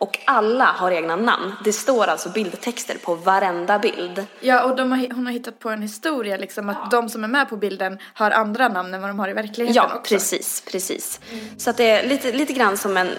Och 0.00 0.18
alla 0.24 0.64
har 0.64 0.90
egna 0.90 1.16
namn. 1.16 1.52
Det 1.64 1.72
står 1.72 2.06
alltså 2.06 2.28
bildtexter 2.28 2.98
på 3.04 3.14
varenda 3.14 3.78
bild. 3.78 4.26
Ja, 4.40 4.62
och 4.62 4.78
har, 4.78 5.14
hon 5.14 5.26
har 5.26 5.32
hittat 5.32 5.58
på 5.58 5.70
en 5.70 5.82
historia 5.82 6.36
liksom 6.36 6.68
att 6.68 6.90
de 6.90 7.08
som 7.08 7.24
är 7.24 7.28
med 7.28 7.48
på 7.48 7.56
bilden 7.56 7.98
har 8.14 8.30
andra 8.30 8.68
namn 8.68 8.94
än 8.94 9.00
vad 9.00 9.10
de 9.10 9.18
har 9.18 9.28
i 9.28 9.32
verkligheten 9.32 9.74
Ja, 9.74 9.94
också. 9.96 10.14
precis, 10.14 10.62
precis. 10.70 11.20
Så 11.58 11.70
att 11.70 11.76
det 11.76 11.90
är 11.90 12.08
lite, 12.08 12.32
lite 12.32 12.52
grann 12.52 12.76
som 12.76 12.96
en 12.96 13.10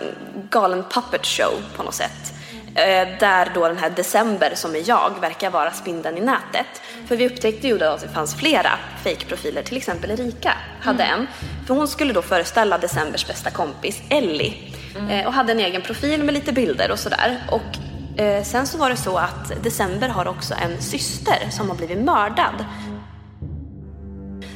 galen 0.49 0.83
puppet 0.89 1.25
show 1.25 1.53
på 1.77 1.83
något 1.83 1.93
sätt. 1.95 2.33
Eh, 2.75 3.07
där 3.19 3.51
då 3.55 3.67
den 3.67 3.77
här 3.77 3.89
December 3.89 4.51
som 4.55 4.75
är 4.75 4.89
jag 4.89 5.11
verkar 5.21 5.49
vara 5.49 5.71
spindeln 5.71 6.17
i 6.17 6.21
nätet. 6.21 6.81
För 7.07 7.15
vi 7.15 7.27
upptäckte 7.27 7.67
ju 7.67 7.77
då 7.77 7.85
att 7.85 8.01
det 8.01 8.07
fanns 8.09 8.35
flera 8.35 8.69
fake-profiler, 9.03 9.63
till 9.63 9.77
exempel 9.77 10.11
Erika 10.11 10.53
hade 10.81 11.03
en. 11.03 11.27
För 11.67 11.73
hon 11.73 11.87
skulle 11.87 12.13
då 12.13 12.21
föreställa 12.21 12.77
Decembers 12.77 13.27
bästa 13.27 13.49
kompis 13.49 14.01
Ellie. 14.09 14.70
Eh, 15.09 15.27
och 15.27 15.33
hade 15.33 15.51
en 15.51 15.59
egen 15.59 15.81
profil 15.81 16.23
med 16.23 16.33
lite 16.33 16.53
bilder 16.53 16.91
och 16.91 16.99
sådär. 16.99 17.37
Och 17.51 18.19
eh, 18.21 18.43
sen 18.43 18.67
så 18.67 18.77
var 18.77 18.89
det 18.89 18.95
så 18.97 19.17
att 19.17 19.63
December 19.63 20.09
har 20.09 20.27
också 20.27 20.53
en 20.53 20.81
syster 20.81 21.49
som 21.49 21.69
har 21.69 21.75
blivit 21.77 21.97
mördad. 21.97 22.65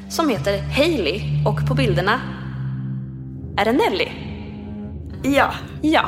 Som 0.09 0.29
heter 0.29 0.61
Hailey 0.61 1.21
och 1.45 1.67
på 1.67 1.73
bilderna 1.73 2.19
är 3.57 3.65
det 3.65 3.71
Nelly. 3.71 4.07
Ja. 5.23 5.53
Ja. 5.81 6.05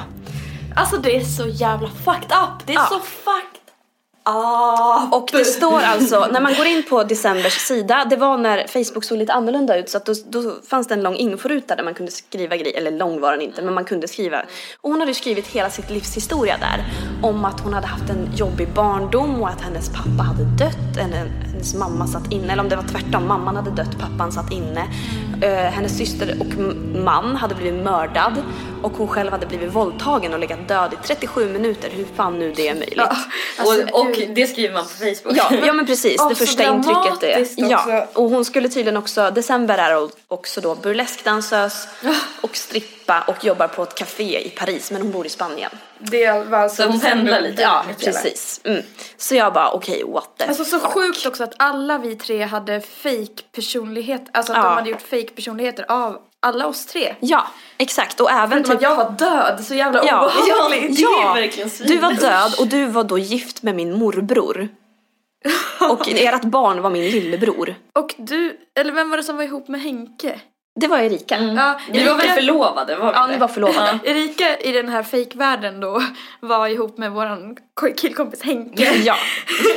Alltså 0.75 0.97
det 0.97 1.15
är 1.17 1.21
så 1.23 1.47
jävla 1.47 1.87
fucked 1.89 2.31
up. 2.31 2.65
Det 2.65 2.73
är 2.73 2.75
Ja. 2.75 2.85
så 2.89 2.99
fucked 2.99 3.56
Ah, 4.29 5.07
Och 5.11 5.29
det 5.31 5.45
står 5.45 5.79
alltså, 5.79 6.27
när 6.31 6.41
man 6.41 6.53
går 6.53 6.65
in 6.65 6.83
på 6.89 7.03
Decembers 7.03 7.53
sida, 7.53 8.05
det 8.09 8.15
var 8.15 8.37
när 8.37 8.67
Facebook 8.67 9.03
såg 9.03 9.17
lite 9.17 9.33
annorlunda 9.33 9.77
ut 9.77 9.89
så 9.89 9.97
att 9.97 10.05
då, 10.05 10.13
då 10.29 10.53
fanns 10.69 10.87
det 10.87 10.93
en 10.93 11.01
lång 11.03 11.15
inforuta 11.15 11.75
där 11.75 11.83
man 11.83 11.93
kunde 11.93 12.11
skriva 12.11 12.55
grejer, 12.57 12.77
eller 12.77 12.91
lång 12.91 13.21
var 13.21 13.31
den 13.31 13.41
inte, 13.41 13.61
men 13.61 13.73
man 13.73 13.85
kunde 13.85 14.07
skriva. 14.07 14.41
Och 14.81 14.89
hon 14.89 14.99
hade 14.99 15.13
skrivit 15.13 15.47
hela 15.47 15.69
sitt 15.69 15.89
livs 15.89 16.17
historia 16.17 16.57
där. 16.59 16.85
Om 17.29 17.45
att 17.45 17.59
hon 17.59 17.73
hade 17.73 17.87
haft 17.87 18.09
en 18.09 18.29
jobbig 18.35 18.73
barndom 18.73 19.41
och 19.41 19.49
att 19.49 19.61
hennes 19.61 19.89
pappa 19.89 20.23
hade 20.23 20.43
dött, 20.43 20.97
eller 20.97 21.17
hennes 21.51 21.75
mamma 21.75 22.07
satt 22.07 22.31
inne, 22.31 22.53
eller 22.53 22.63
om 22.63 22.69
det 22.69 22.75
var 22.75 22.83
tvärtom, 22.83 23.27
mamman 23.27 23.55
hade 23.55 23.71
dött, 23.71 23.99
pappan 23.99 24.31
satt 24.31 24.51
inne. 24.51 24.83
Eh, 25.41 25.49
hennes 25.49 25.97
syster 25.97 26.37
och 26.39 26.57
man 27.03 27.35
hade 27.35 27.55
blivit 27.55 27.83
mördad 27.83 28.43
och 28.83 28.91
hon 28.91 29.07
själv 29.07 29.31
hade 29.31 29.45
blivit 29.45 29.75
våldtagen 29.75 30.33
och 30.33 30.39
legat 30.39 30.67
död 30.67 30.93
i 30.93 31.07
37 31.07 31.49
minuter, 31.49 31.89
hur 31.89 32.05
fan 32.15 32.39
nu 32.39 32.53
det 32.55 32.67
är 32.67 32.75
möjligt. 32.75 32.99
Alltså, 32.99 33.83
och, 33.91 33.99
och 33.99 34.15
det 34.35 34.47
skriver 34.47 34.73
man 34.73 34.83
på 34.83 34.89
Facebook. 34.89 35.37
Ja, 35.37 35.51
ja 35.65 35.73
men 35.73 35.85
precis. 35.85 36.21
Det 36.29 36.35
första 36.35 36.63
intrycket 36.63 37.23
är... 37.23 37.27
dramatiskt 37.27 37.59
Ja, 37.59 37.77
också. 37.77 38.21
och 38.21 38.29
hon 38.29 38.45
skulle 38.45 38.69
tydligen 38.69 38.97
också... 38.97 39.31
December 39.31 39.77
är 39.77 40.09
också 40.27 40.61
då 40.61 40.75
burleskdansös 40.75 41.87
och 42.41 42.57
strippa 42.57 43.21
och 43.27 43.45
jobbar 43.45 43.67
på 43.67 43.83
ett 43.83 43.95
café 43.95 44.47
i 44.47 44.49
Paris, 44.49 44.91
men 44.91 45.01
hon 45.01 45.11
bor 45.11 45.25
i 45.25 45.29
Spanien. 45.29 45.71
Det 45.99 46.31
var 46.31 46.57
alltså 46.57 46.83
Så 46.83 46.89
hon 46.89 46.99
pendlar 46.99 47.41
lite. 47.41 47.61
Ja, 47.61 47.83
precis. 47.99 48.61
Mm. 48.63 48.83
Så 49.17 49.35
jag 49.35 49.53
bara, 49.53 49.71
okej, 49.71 50.03
what 50.07 50.37
the 50.37 50.45
Alltså 50.45 50.65
så 50.65 50.79
sjukt 50.79 51.25
också 51.25 51.43
att 51.43 51.53
alla 51.59 51.97
vi 51.97 52.15
tre 52.15 52.43
hade 52.43 52.81
fake 52.81 53.43
personlighet, 53.55 54.25
alltså 54.31 54.51
att 54.53 54.57
Ja. 54.57 54.63
de 54.63 54.75
hade 54.75 54.89
gjort 54.89 55.01
fake 55.01 55.27
personligheter 55.35 55.85
av 55.91 56.17
alla 56.39 56.67
oss 56.67 56.85
tre. 56.85 57.15
Ja, 57.19 57.47
exakt. 57.77 58.19
Och 58.19 58.31
även 58.31 58.63
typ... 58.63 58.73
att 58.75 58.81
jag 58.81 58.95
var 58.95 59.09
död, 59.11 59.63
så 59.65 59.75
jävla 59.75 60.05
Ja, 60.05 60.25
obehagligt. 60.25 60.99
ja, 60.99 61.09
det 61.33 61.39
är 61.39 61.41
verkligen 61.41 61.69
svin. 61.69 61.87
du 61.87 61.97
var 61.97 62.11
död 62.13 62.55
och 62.59 62.67
du 62.67 62.85
var 62.85 63.03
då 63.03 63.17
gift 63.17 63.63
med 63.63 63.75
min 63.75 63.93
morbror. 63.93 64.67
Och 65.89 66.07
ert 66.11 66.41
barn 66.43 66.81
var 66.81 66.89
min 66.89 67.03
lillebror. 67.11 67.75
Och 67.95 68.15
du, 68.17 68.57
eller 68.79 68.91
vem 68.91 69.09
var 69.09 69.17
det 69.17 69.23
som 69.23 69.37
var 69.37 69.43
ihop 69.43 69.67
med 69.67 69.81
Henke? 69.81 70.39
Det 70.79 70.87
var 70.87 70.99
Erika. 70.99 71.37
Ja, 71.39 71.79
Vi 71.91 72.03
var 72.07 72.15
väl 72.15 72.27
förlovade? 72.29 72.95
Var 72.95 73.05
vi 73.11 73.17
Ja, 73.17 73.25
det? 73.25 73.31
ni 73.33 73.37
var 73.37 73.47
förlovade. 73.47 73.99
Erika 74.03 74.57
i 74.57 74.71
den 74.71 74.89
här 74.89 75.03
fejkvärlden 75.03 75.79
då 75.79 76.01
var 76.39 76.67
ihop 76.67 76.97
med 76.97 77.11
våran 77.11 77.57
ko- 77.73 77.93
killkompis 77.97 78.41
Henke. 78.43 78.93
Ja. 79.03 79.15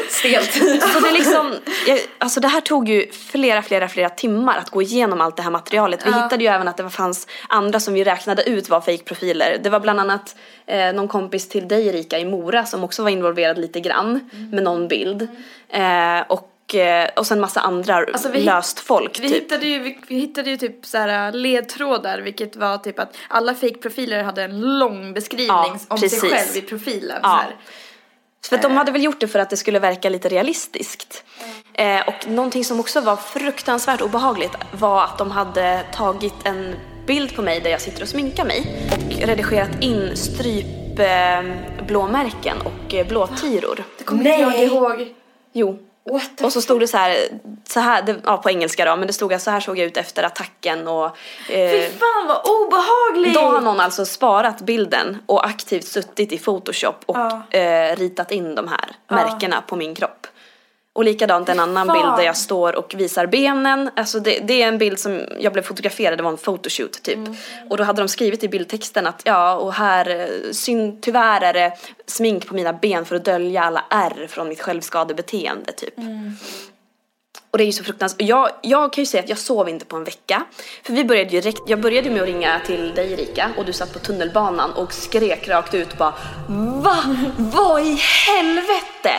Stelt. 0.08 0.52
Så 0.92 1.00
det 1.00 1.08
är 1.08 1.12
liksom, 1.12 1.54
jag, 1.86 2.00
alltså 2.18 2.40
det 2.40 2.48
här 2.48 2.60
tog 2.60 2.88
ju 2.88 3.10
flera, 3.12 3.62
flera, 3.62 3.88
flera 3.88 4.08
timmar 4.08 4.56
att 4.58 4.70
gå 4.70 4.82
igenom 4.82 5.20
allt 5.20 5.36
det 5.36 5.42
här 5.42 5.50
materialet. 5.50 6.06
Vi 6.06 6.10
Ja. 6.10 6.22
hittade 6.22 6.44
ju 6.44 6.50
även 6.50 6.68
att 6.68 6.76
det 6.76 6.90
fanns 6.90 7.26
andra 7.48 7.80
som 7.80 7.94
vi 7.94 8.04
räknade 8.04 8.42
ut 8.42 8.68
var 8.68 8.80
fake-profiler. 8.80 9.58
Det 9.62 9.70
var 9.70 9.80
bland 9.80 10.00
annat 10.00 10.36
eh, 10.66 10.92
någon 10.92 11.08
kompis 11.08 11.48
till 11.48 11.68
dig 11.68 11.86
Erika 11.88 12.18
i 12.18 12.24
Mora 12.24 12.64
som 12.66 12.84
också 12.84 13.02
var 13.02 13.10
involverad 13.10 13.58
lite 13.58 13.80
grann 13.80 14.30
med 14.52 14.62
någon 14.62 14.88
bild. 14.88 15.28
Eh, 15.68 16.20
och, 16.28 16.49
eh, 16.74 17.08
och 17.16 17.26
sen 17.26 17.40
massa 17.40 17.60
andra 17.60 17.94
Alltså, 17.96 18.28
vi 18.28 18.40
löst 18.42 18.80
folk 18.80 19.20
Vi, 19.20 19.28
typ. 19.28 19.36
hittade 19.42 19.66
ju, 19.66 19.78
vi, 19.78 19.98
vi 20.08 20.14
hittade 20.14 20.50
ju 20.50 20.56
typ 20.56 20.86
så 20.86 20.98
här 20.98 21.32
ledtrådar 21.32 22.18
vilket 22.18 22.56
var 22.56 22.78
typ 22.78 22.98
att 22.98 23.16
alla 23.28 23.54
fake-profiler 23.54 24.22
hade 24.22 24.42
en 24.42 24.60
lång 24.78 25.12
beskrivning 25.14 25.46
Ja, 25.48 25.76
om 25.88 25.98
sig 25.98 26.10
precis. 26.10 26.30
själv 26.32 26.56
i 26.56 26.62
profilen. 26.62 27.18
Ja. 27.22 27.28
Så 27.28 27.34
här. 27.36 27.56
För 28.48 28.58
de 28.68 28.76
hade 28.76 28.92
väl 28.92 29.04
gjort 29.04 29.20
det 29.20 29.28
för 29.28 29.38
att 29.38 29.50
det 29.50 29.56
skulle 29.56 29.78
verka 29.78 30.08
lite 30.08 30.28
realistiskt. 30.28 31.24
Eh, 31.72 32.08
och 32.08 32.28
någonting 32.28 32.64
som 32.64 32.80
också 32.80 33.00
var 33.00 33.16
fruktansvärt 33.16 34.00
obehagligt 34.00 34.52
var 34.72 35.04
att 35.04 35.18
de 35.18 35.30
hade 35.30 35.82
tagit 35.94 36.34
en 36.44 36.74
bild 37.06 37.36
på 37.36 37.42
mig 37.42 37.60
där 37.60 37.70
jag 37.70 37.80
sitter 37.80 38.02
och 38.02 38.08
sminkar 38.08 38.44
mig 38.44 38.88
och 38.92 38.98
redigerat 39.26 39.82
in 39.82 40.16
strypblåmärken 40.16 42.56
eh, 42.56 42.66
och 42.66 42.94
eh, 42.94 43.06
blåtiror. 43.06 43.84
Det 43.98 44.04
kommer 44.04 44.26
inte 44.26 44.40
jag 44.42 44.62
ihåg. 44.64 45.14
Jo. 45.52 45.78
Och 46.42 46.52
så 46.52 46.62
stod 46.62 46.80
det 46.80 46.88
så 46.88 46.96
här, 46.96 47.16
så 47.68 47.80
här 47.80 48.02
det, 48.02 48.16
ja, 48.24 48.36
på 48.36 48.50
engelska 48.50 48.84
då, 48.84 48.96
men 48.96 49.06
det 49.06 49.12
stod 49.12 49.32
att 49.32 49.42
så 49.42 49.50
här 49.50 49.60
såg 49.60 49.78
jag 49.78 49.86
ut 49.86 49.96
efter 49.96 50.22
attacken 50.22 50.88
och 50.88 51.16
Fy 51.46 51.54
eh, 51.54 51.90
fan 51.90 52.26
vad 52.28 52.40
obehagligt! 52.48 53.34
då 53.34 53.40
har 53.40 53.60
någon 53.60 53.80
alltså 53.80 54.04
sparat 54.04 54.60
bilden 54.60 55.18
och 55.26 55.46
aktivt 55.46 55.84
suttit 55.86 56.32
i 56.32 56.38
Photoshop 56.38 57.02
och 57.06 57.16
Ja. 57.16 57.42
eh, 57.58 57.96
ritat 57.96 58.30
in 58.30 58.54
de 58.54 58.68
här 58.68 58.90
märkena 59.08 59.62
på 59.66 59.76
min 59.76 59.94
kropp. 59.94 60.26
Och 60.92 61.04
likadant 61.04 61.48
en 61.48 61.60
annan 61.60 61.86
fan. 61.86 61.96
bild 61.96 62.16
där 62.16 62.22
jag 62.22 62.36
står 62.36 62.76
och 62.76 62.94
visar 62.96 63.26
benen. 63.26 63.90
Alltså 63.96 64.20
det, 64.20 64.38
det 64.38 64.62
är 64.62 64.68
en 64.68 64.78
bild 64.78 64.98
som 64.98 65.20
jag 65.38 65.52
blev 65.52 65.62
fotograferad, 65.62 66.18
det 66.18 66.22
var 66.22 66.30
en 66.30 66.36
photoshoot 66.36 67.02
typ. 67.02 67.16
Mm. 67.16 67.36
Och 67.70 67.76
då 67.76 67.84
hade 67.84 68.02
de 68.02 68.08
skrivit 68.08 68.44
i 68.44 68.48
bildtexten 68.48 69.06
att 69.06 69.22
ja, 69.24 69.54
och 69.54 69.72
här, 69.72 70.20
eh, 70.20 70.52
syn, 70.52 71.00
tyvärr 71.00 71.40
är 71.40 71.52
det 71.52 71.72
smink 72.06 72.46
på 72.46 72.54
mina 72.54 72.72
ben 72.72 73.04
för 73.04 73.16
att 73.16 73.24
dölja 73.24 73.62
alla 73.62 73.84
ärr 73.90 74.26
från 74.26 74.48
mitt 74.48 74.60
självskadebeteende 74.60 75.72
typ. 75.72 75.98
Mm. 75.98 76.36
Och 77.50 77.58
det 77.58 77.64
är 77.64 77.66
ju 77.66 77.72
så 77.72 77.84
fruktansvärt. 77.84 78.28
Jag, 78.28 78.50
jag 78.62 78.92
kan 78.92 79.02
ju 79.02 79.06
säga 79.06 79.22
att 79.22 79.28
jag 79.28 79.38
sov 79.38 79.68
inte 79.68 79.84
på 79.84 79.96
en 79.96 80.04
vecka. 80.04 80.42
För 80.82 80.92
vi 80.92 81.04
började 81.04 81.30
ju 81.30 81.40
direkt, 81.40 81.62
jag 81.66 81.80
började 81.80 82.10
med 82.10 82.22
att 82.22 82.28
ringa 82.28 82.60
till 82.66 82.94
dig 82.94 83.12
Erika 83.12 83.50
och 83.56 83.64
du 83.64 83.72
satt 83.72 83.92
på 83.92 83.98
tunnelbanan 83.98 84.72
och 84.72 84.92
skrek 84.92 85.48
rakt 85.48 85.74
ut 85.74 85.98
bara 85.98 86.14
Va? 86.82 86.96
Vad 87.36 87.82
i 87.82 88.00
helvete? 88.26 89.12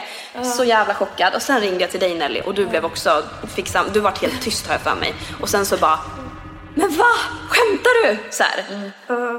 Så 0.57 0.63
jävla 0.63 0.93
chockad. 0.93 1.35
Och 1.35 1.41
sen 1.41 1.61
ringde 1.61 1.81
jag 1.81 1.91
till 1.91 1.99
dig 1.99 2.15
Nelly 2.15 2.41
och 2.41 2.53
du 2.53 2.65
blev 2.65 2.85
också, 2.85 3.23
fick 3.55 3.67
sam, 3.67 3.85
du 3.93 3.99
vart 3.99 4.21
helt 4.21 4.41
tyst 4.41 4.65
jag 4.69 4.81
för 4.81 4.95
mig. 4.95 5.13
Och 5.41 5.49
sen 5.49 5.65
så 5.65 5.77
bara 5.77 5.99
Men 6.75 6.89
va? 6.89 7.05
Skämtar 7.49 8.07
du? 8.07 8.17
Så 8.29 8.43
här. 8.43 8.91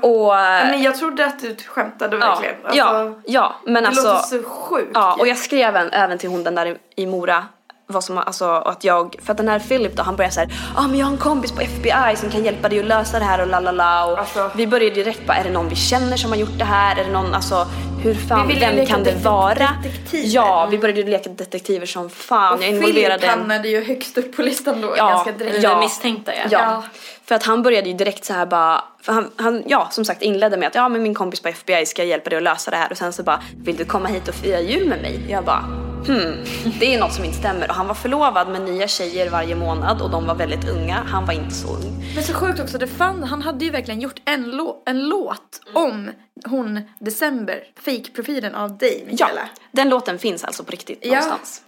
Och... 0.02 0.34
Ja, 0.34 0.64
Men 0.64 0.82
jag 0.82 0.98
trodde 0.98 1.26
att 1.26 1.40
du 1.40 1.56
skämtade 1.66 2.16
Ja, 2.16 2.26
verkligen. 2.26 2.54
Alltså, 2.64 2.78
ja, 2.78 3.20
ja, 3.26 3.54
men 3.64 3.82
det 3.82 3.88
alltså. 3.88 4.02
låter 4.02 4.22
så 4.22 4.42
sjukt. 4.42 4.90
Ja, 4.94 5.16
och 5.20 5.28
jag 5.28 5.38
skrev 5.38 5.76
även, 5.76 5.92
även 5.92 6.18
till 6.18 6.28
hon 6.28 6.44
den 6.44 6.54
där 6.54 6.66
i, 6.66 6.76
i 6.96 7.06
Mora 7.06 7.46
vad 7.92 8.04
som, 8.04 8.18
alltså 8.18 8.44
att 8.50 8.84
jag, 8.84 9.16
för 9.22 9.30
att 9.32 9.36
den 9.36 9.48
här 9.48 9.58
Philip 9.58 9.96
då 9.96 10.02
han 10.02 10.16
började 10.16 10.34
såhär, 10.34 10.48
ja 10.74 10.80
ah, 10.84 10.88
men 10.88 10.98
jag 10.98 11.06
har 11.06 11.12
en 11.12 11.18
kompis 11.18 11.52
på 11.52 11.60
FBI 11.60 12.16
som 12.16 12.30
kan 12.30 12.44
hjälpa 12.44 12.68
dig 12.68 12.78
att 12.80 12.84
lösa 12.86 13.18
det 13.18 13.24
här 13.24 13.40
och 13.40 13.46
la 13.46 13.60
la 13.60 13.70
la 13.72 14.04
och 14.06 14.18
Alltså- 14.18 14.50
vi 14.56 14.66
började 14.66 14.94
direkt 14.94 15.26
bara, 15.26 15.36
är 15.36 15.44
det 15.44 15.50
någon 15.50 15.68
vi 15.68 15.76
känner 15.76 16.16
som 16.16 16.30
har 16.30 16.36
gjort 16.38 16.58
det 16.58 16.64
här? 16.64 16.96
Är 17.00 17.04
det 17.04 17.10
någon, 17.12 17.34
alltså 17.34 17.66
hur 18.02 18.14
fan, 18.14 18.48
Vi 18.48 18.58
vem 18.60 18.86
kan 18.86 19.02
det 19.04 19.12
vara? 19.24 19.54
detektiver. 19.82 20.28
Ja, 20.28 20.68
vi 20.70 20.78
började 20.78 21.02
leka 21.02 21.30
detektiver 21.30 21.86
som 21.86 22.10
fan, 22.10 22.58
och 22.58 22.64
jag 22.64 22.70
Philip 22.70 22.84
involverade 22.88 23.26
hamnade 23.26 23.68
ju 23.68 23.84
högst 23.84 24.18
upp 24.18 24.36
på 24.36 24.42
listan 24.42 24.80
då 24.80 24.94
Ja, 24.96 25.08
ganska 25.08 25.32
direkt. 25.32 25.62
ja. 25.62 25.74
Det 25.74 25.80
misstänkta 25.80 26.34
ja. 26.34 26.42
Ja. 26.50 26.58
Ja. 26.60 26.82
För 27.24 27.34
att 27.34 27.42
han 27.42 27.62
började 27.62 27.88
ju 27.88 27.94
direkt 27.94 28.24
så 28.24 28.32
här 28.32 28.46
bara, 28.46 28.84
för 29.02 29.12
han, 29.12 29.30
han, 29.36 29.62
ja 29.66 29.88
som 29.90 30.04
sagt 30.04 30.22
inledde 30.22 30.56
med 30.56 30.68
att 30.68 30.74
ja 30.74 30.88
men 30.88 31.02
min 31.02 31.14
kompis 31.14 31.40
på 31.40 31.48
FBI 31.48 31.86
ska 31.86 32.04
hjälpa 32.04 32.30
dig 32.30 32.36
att 32.36 32.42
lösa 32.42 32.70
det 32.70 32.76
här 32.76 32.90
och 32.90 32.96
sen 32.98 33.12
så 33.12 33.22
bara, 33.22 33.42
vill 33.64 33.76
du 33.76 33.84
komma 33.84 34.08
hit 34.08 34.28
och 34.28 34.34
fira 34.34 34.60
jul 34.60 34.88
med 34.88 35.02
mig? 35.02 35.20
Jag 35.28 35.44
bara, 35.44 35.64
hmm, 36.06 36.44
det 36.80 36.94
är 36.94 37.00
något 37.00 37.12
som 37.12 37.24
inte 37.24 37.36
stämmer. 37.38 37.68
Och 37.68 37.74
han 37.74 37.86
var 37.86 37.94
förlovad 37.94 38.48
med 38.48 38.62
nya 38.62 38.88
tjejer 38.88 39.30
varje 39.30 39.54
månad 39.56 40.02
och 40.02 40.10
de 40.10 40.26
var 40.26 40.34
väldigt 40.34 40.68
unga, 40.68 40.94
han 41.06 41.26
var 41.26 41.32
inte 41.34 41.54
så 41.54 41.68
ung. 41.68 42.04
Men 42.14 42.24
så 42.24 42.34
sjukt 42.34 42.60
också, 42.60 42.78
det 42.78 42.86
fan, 42.86 43.22
han 43.22 43.42
hade 43.42 43.64
ju 43.64 43.70
verkligen 43.70 44.00
gjort 44.00 44.20
en, 44.24 44.52
lå- 44.52 44.76
en 44.86 45.08
låt 45.08 45.60
om 45.74 46.10
hon 46.46 46.80
December, 46.98 47.64
fake-profilen 47.84 48.54
av 48.54 48.78
dig 48.78 48.98
Ja, 49.06 49.10
Mikaela. 49.12 49.48
den 49.72 49.88
låten 49.88 50.18
finns 50.18 50.44
alltså 50.44 50.64
på 50.64 50.70
riktigt 50.70 50.98
Ja. 51.02 51.08
någonstans. 51.08 51.62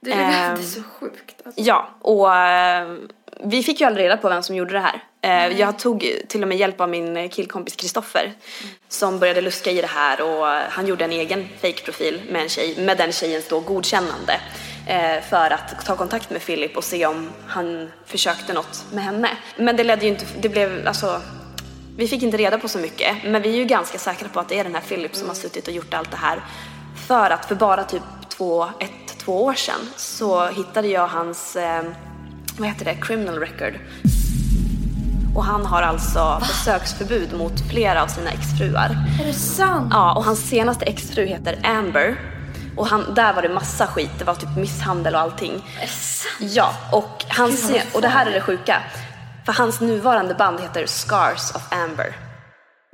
Det, 0.00 0.12
Ehm. 0.12 0.54
det 0.56 0.60
är 0.62 0.66
så 0.66 0.82
sjukt. 0.82 1.42
Alltså. 1.46 1.60
Ja, 1.60 1.88
och 2.00 2.36
eh, 2.36 2.94
vi 3.44 3.62
fick 3.62 3.80
ju 3.80 3.86
aldrig 3.86 4.04
reda 4.04 4.16
på 4.16 4.28
vem 4.28 4.42
som 4.42 4.56
gjorde 4.56 4.72
det 4.72 4.80
här. 4.80 5.02
Eh, 5.22 5.60
jag 5.60 5.78
tog 5.78 6.12
till 6.28 6.42
och 6.42 6.48
med 6.48 6.58
hjälp 6.58 6.80
av 6.80 6.88
min 6.88 7.28
killkompis 7.28 7.76
Kristoffer 7.76 8.32
som 8.88 9.18
började 9.18 9.40
luska 9.40 9.70
i 9.70 9.80
det 9.80 9.86
här 9.86 10.20
och 10.20 10.46
han 10.46 10.86
gjorde 10.86 11.04
en 11.04 11.12
egen 11.12 11.48
fake-profil 11.60 12.22
med 12.30 12.42
en 12.42 12.48
tjej, 12.48 12.74
med 12.78 12.98
den 12.98 13.12
tjejens 13.12 13.48
då 13.48 13.60
godkännande 13.60 14.40
eh, 14.88 15.22
för 15.30 15.50
att 15.50 15.86
ta 15.86 15.96
kontakt 15.96 16.30
med 16.30 16.46
Philip 16.46 16.76
och 16.76 16.84
se 16.84 17.06
om 17.06 17.30
han 17.46 17.90
försökte 18.06 18.52
något 18.52 18.84
med 18.92 19.04
henne. 19.04 19.28
Men 19.56 19.76
det 19.76 19.84
ledde 19.84 20.02
ju 20.02 20.08
inte, 20.08 20.24
det 20.40 20.48
blev 20.48 20.88
alltså 20.88 21.20
vi 21.96 22.08
fick 22.08 22.22
inte 22.22 22.36
reda 22.36 22.58
på 22.58 22.68
så 22.68 22.78
mycket, 22.78 23.16
men 23.24 23.42
vi 23.42 23.48
är 23.48 23.56
ju 23.56 23.64
ganska 23.64 23.98
säkra 23.98 24.28
på 24.28 24.40
att 24.40 24.48
det 24.48 24.58
är 24.58 24.64
den 24.64 24.74
här 24.74 24.82
Philip 24.82 25.14
som 25.14 25.28
har 25.28 25.34
suttit 25.34 25.68
och 25.68 25.74
gjort 25.74 25.94
allt 25.94 26.10
det 26.10 26.16
här. 26.16 26.44
För 27.06 27.30
att 27.30 27.46
för 27.46 27.54
bara 27.54 27.84
typ 27.84 28.02
två, 28.28 28.64
ett, 28.64 29.18
två 29.18 29.44
år 29.44 29.54
sedan 29.54 29.90
så 29.96 30.46
hittade 30.46 30.88
jag 30.88 31.06
hans, 31.06 31.56
eh, 31.56 31.82
vad 32.58 32.68
heter 32.68 32.84
det, 32.84 32.94
criminal 32.94 33.38
record. 33.38 33.72
Och 35.34 35.44
han 35.44 35.66
har 35.66 35.82
alltså 35.82 36.36
besöksförbud 36.40 37.32
mot 37.32 37.70
flera 37.70 38.02
av 38.02 38.06
sina 38.06 38.30
exfruar. 38.30 38.96
Är 39.20 39.26
det 39.26 39.32
sant? 39.32 39.88
Ja, 39.90 40.14
och 40.14 40.24
hans 40.24 40.48
senaste 40.48 40.84
exfru 40.84 41.26
heter 41.26 41.58
Amber. 41.64 42.16
Och 42.76 42.86
han, 42.86 43.14
där 43.14 43.32
var 43.32 43.42
det 43.42 43.48
massa 43.48 43.86
skit, 43.86 44.10
det 44.18 44.24
var 44.24 44.34
typ 44.34 44.56
misshandel 44.56 45.14
och 45.14 45.20
allting. 45.20 45.62
Ja, 46.40 46.74
och, 46.92 47.24
hans, 47.28 47.72
och 47.94 48.00
det 48.00 48.08
här 48.08 48.26
är 48.26 48.30
det 48.30 48.40
sjuka. 48.40 48.82
För 49.46 49.52
hans 49.52 49.80
nuvarande 49.80 50.34
band 50.34 50.60
heter 50.60 50.86
Scars 50.86 51.50
of 51.54 51.72
Amber. 51.72 52.16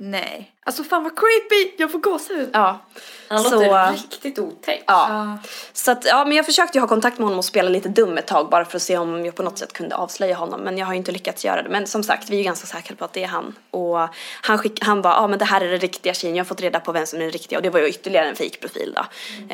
Nej. 0.03 0.51
Alltså 0.63 0.83
fan 0.83 1.03
vad 1.03 1.11
creepy! 1.19 1.71
Jag 1.77 1.91
får 1.91 1.99
gåshud. 1.99 2.49
Ja. 2.53 2.79
Han 3.27 3.43
Så- 3.43 3.49
låter 3.55 3.91
riktigt 3.91 4.39
otäck. 4.39 4.83
Ja. 4.87 5.37
Så 5.73 5.91
att, 5.91 6.05
ja, 6.05 6.25
men 6.25 6.37
jag 6.37 6.45
försökte 6.45 6.77
ju 6.77 6.81
ha 6.81 6.87
kontakt 6.87 7.17
med 7.17 7.23
honom 7.25 7.39
och 7.39 7.45
spela 7.45 7.69
lite 7.69 7.89
dum 7.89 8.17
ett 8.17 8.27
tag 8.27 8.49
bara 8.49 8.65
för 8.65 8.77
att 8.77 8.81
se 8.81 8.97
om 8.97 9.25
jag 9.25 9.35
på 9.35 9.43
något 9.43 9.57
sätt 9.57 9.73
kunde 9.73 9.95
avslöja 9.95 10.35
honom. 10.35 10.61
Men 10.61 10.77
jag 10.77 10.85
har 10.85 10.93
ju 10.93 10.97
inte 10.97 11.11
lyckats 11.11 11.45
göra 11.45 11.63
det. 11.63 11.69
Men 11.69 11.87
som 11.87 12.03
sagt, 12.03 12.29
vi 12.29 12.33
är 12.35 12.37
ju 12.37 12.43
ganska 12.43 12.67
säkra 12.67 12.95
på 12.95 13.05
att 13.05 13.13
det 13.13 13.23
är 13.23 13.27
han. 13.27 13.55
Och 13.71 13.97
han, 14.41 14.57
skick, 14.57 14.83
han 14.83 15.01
bara, 15.01 15.13
ja 15.13 15.27
men 15.27 15.39
det 15.39 15.45
här 15.45 15.61
är 15.61 15.69
den 15.71 15.79
riktiga 15.79 16.13
tjejen. 16.13 16.35
Jag 16.35 16.43
har 16.43 16.47
fått 16.47 16.61
reda 16.61 16.79
på 16.79 16.91
vem 16.91 17.05
som 17.05 17.19
är 17.19 17.23
den 17.23 17.31
riktiga. 17.31 17.59
Och 17.59 17.63
det 17.63 17.69
var 17.69 17.79
ju 17.79 17.87
ytterligare 17.87 18.29
en 18.29 18.35
fejkprofil 18.35 18.93
då. 18.95 19.05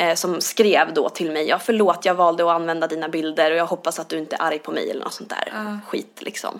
Eh, 0.01 0.15
som 0.15 0.41
skrev 0.41 0.93
då 0.93 1.09
till 1.09 1.31
mig, 1.31 1.47
ja 1.47 1.59
förlåt 1.59 2.05
jag 2.05 2.15
valde 2.15 2.43
att 2.43 2.55
använda 2.55 2.87
dina 2.87 3.09
bilder 3.09 3.51
och 3.51 3.57
jag 3.57 3.65
hoppas 3.65 3.99
att 3.99 4.09
du 4.09 4.17
inte 4.17 4.35
är 4.35 4.41
arg 4.41 4.59
på 4.59 4.71
mig 4.71 4.91
eller 4.91 5.03
något 5.03 5.13
sånt 5.13 5.29
där 5.29 5.79
skit 5.87 6.17
liksom. 6.19 6.59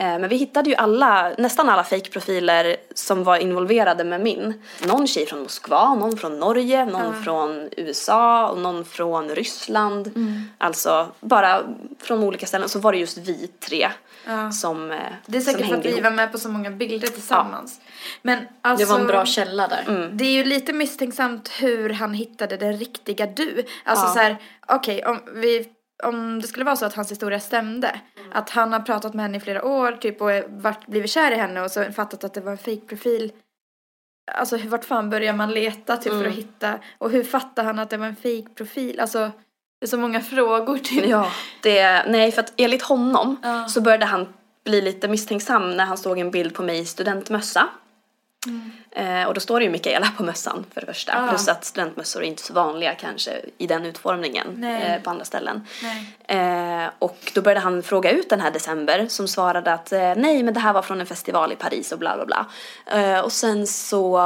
Eh, 0.00 0.18
Men 0.18 0.28
vi 0.28 0.36
hittade 0.36 0.70
ju 0.70 0.76
alla, 0.76 1.32
nästan 1.38 1.68
alla 1.68 1.84
fake-profiler 1.84 2.76
som 2.94 3.24
var 3.24 3.36
involverade 3.36 4.04
med 4.04 4.20
min. 4.20 4.62
Någon 4.86 5.06
tjej 5.06 5.26
från 5.26 5.42
Moskva, 5.42 5.94
någon 5.94 6.16
från 6.16 6.38
Norge, 6.38 6.84
någon 6.84 7.24
från 7.24 7.68
USA 7.76 8.48
och 8.48 8.58
någon 8.58 8.84
från 8.84 9.28
Ryssland. 9.28 10.06
Mm. 10.06 10.42
Alltså 10.58 11.08
bara 11.20 11.62
från 12.02 12.24
olika 12.24 12.46
ställen. 12.46 12.68
Så 12.68 12.78
var 12.78 12.92
det 12.92 12.98
just 12.98 13.18
vi 13.18 13.46
tre 13.46 13.88
som 14.52 14.90
eh, 14.90 14.98
Det 15.26 15.36
är 15.36 15.40
säkert 15.40 15.68
för 15.68 15.76
att 15.76 15.84
vi 15.84 16.00
var 16.00 16.10
med 16.10 16.32
på 16.32 16.38
så 16.38 16.48
många 16.48 16.70
bilder 16.70 17.08
tillsammans. 17.08 17.80
Men 18.22 18.38
alltså, 18.62 18.86
Det 18.86 18.92
var 18.92 19.00
en 19.00 19.06
bra 19.06 19.26
källa 19.26 19.68
där. 19.68 19.84
Mm. 19.88 20.16
Det 20.16 20.24
är 20.24 20.32
ju 20.32 20.44
lite 20.44 20.72
misstänksamt 20.72 21.48
hur 21.60 21.90
han 21.90 22.14
hittade 22.14 22.56
den 22.56 22.72
riktiga 22.76 23.26
du. 23.26 23.64
Alltså 23.84 24.06
Ja. 24.06 24.12
så 24.12 24.18
här, 24.18 24.36
okej 24.66 25.04
om 25.04 25.20
vi 25.34 25.68
om 26.02 26.40
det 26.40 26.48
skulle 26.48 26.64
vara 26.64 26.76
så 26.76 26.86
att 26.86 26.94
hans 26.94 27.10
historia 27.10 27.40
stämde, 27.40 28.00
att 28.32 28.50
han 28.50 28.72
har 28.72 28.80
pratat 28.80 29.14
med 29.14 29.22
henne 29.24 29.36
i 29.36 29.40
flera 29.40 29.64
år 29.64 29.92
typ 29.92 30.20
och 30.22 30.30
varit, 30.48 30.86
blivit 30.86 31.10
kär 31.10 31.32
i 31.32 31.34
henne 31.34 31.60
och 31.62 31.70
så 31.70 31.92
fattat 31.92 32.24
att 32.24 32.34
det 32.34 32.40
var 32.40 32.52
en 32.52 32.58
fake-profil. 32.58 33.32
Alltså 34.32 34.56
vart 34.56 34.84
fan 34.84 35.10
börjar 35.10 35.32
man 35.32 35.50
leta 35.50 35.96
typ 35.96 36.12
Mm. 36.12 36.22
för 36.24 36.30
att 36.30 36.36
hitta 36.36 36.78
och 36.98 37.10
hur 37.10 37.24
fattar 37.24 37.64
han 37.64 37.78
att 37.78 37.90
det 37.90 37.96
var 37.96 38.06
en 38.06 38.16
fake-profil? 38.16 39.00
Alltså 39.00 39.18
det 39.80 39.86
är 39.86 39.88
så 39.88 39.98
många 39.98 40.20
frågor 40.20 40.78
typ. 40.78 41.06
Ja, 41.06 41.30
det, 41.62 42.04
nej 42.08 42.32
för 42.32 42.40
att 42.42 42.52
enligt 42.56 42.82
honom 42.82 43.36
Ja. 43.42 43.68
så 43.68 43.80
började 43.80 44.06
han 44.06 44.32
bli 44.64 44.80
lite 44.80 45.08
misstänksam 45.08 45.76
när 45.76 45.84
han 45.84 45.98
såg 45.98 46.18
en 46.18 46.30
bild 46.30 46.54
på 46.54 46.62
mig 46.62 46.78
i 46.78 46.84
studentmössa. 46.84 47.68
Eh, 48.90 49.24
och 49.24 49.34
då 49.34 49.40
står 49.40 49.60
det 49.60 49.64
ju 49.64 49.70
Mikaela 49.70 50.08
på 50.16 50.22
mössan 50.22 50.66
för 50.74 50.80
det 50.80 50.86
första. 50.86 51.12
Mm. 51.12 51.24
Ja. 51.24 51.30
Plus 51.30 51.48
att 51.48 51.64
studentmössor 51.64 52.22
är 52.22 52.26
inte 52.26 52.42
så 52.42 52.52
vanliga 52.52 52.94
kanske 52.94 53.40
i 53.58 53.66
den 53.66 53.86
utformningen 53.86 54.64
eh, 54.64 55.02
på 55.02 55.10
andra 55.10 55.24
ställen. 55.24 55.66
Eh, 56.28 56.90
och 56.98 57.32
då 57.34 57.42
började 57.42 57.60
han 57.60 57.82
fråga 57.82 58.10
ut 58.10 58.30
den 58.30 58.40
här 58.40 58.50
december 58.50 59.06
som 59.08 59.28
svarade 59.28 59.72
att 59.72 59.92
eh, 59.92 60.14
nej 60.16 60.42
men 60.42 60.54
det 60.54 60.60
här 60.60 60.72
var 60.72 60.82
från 60.82 61.00
en 61.00 61.06
festival 61.06 61.52
i 61.52 61.56
Paris 61.56 61.92
och 61.92 61.98
bla 61.98 62.16
bla 62.16 62.26
bla. 62.26 62.46
Eh, 62.86 63.20
och 63.20 63.32
sen 63.32 63.66
så 63.66 64.20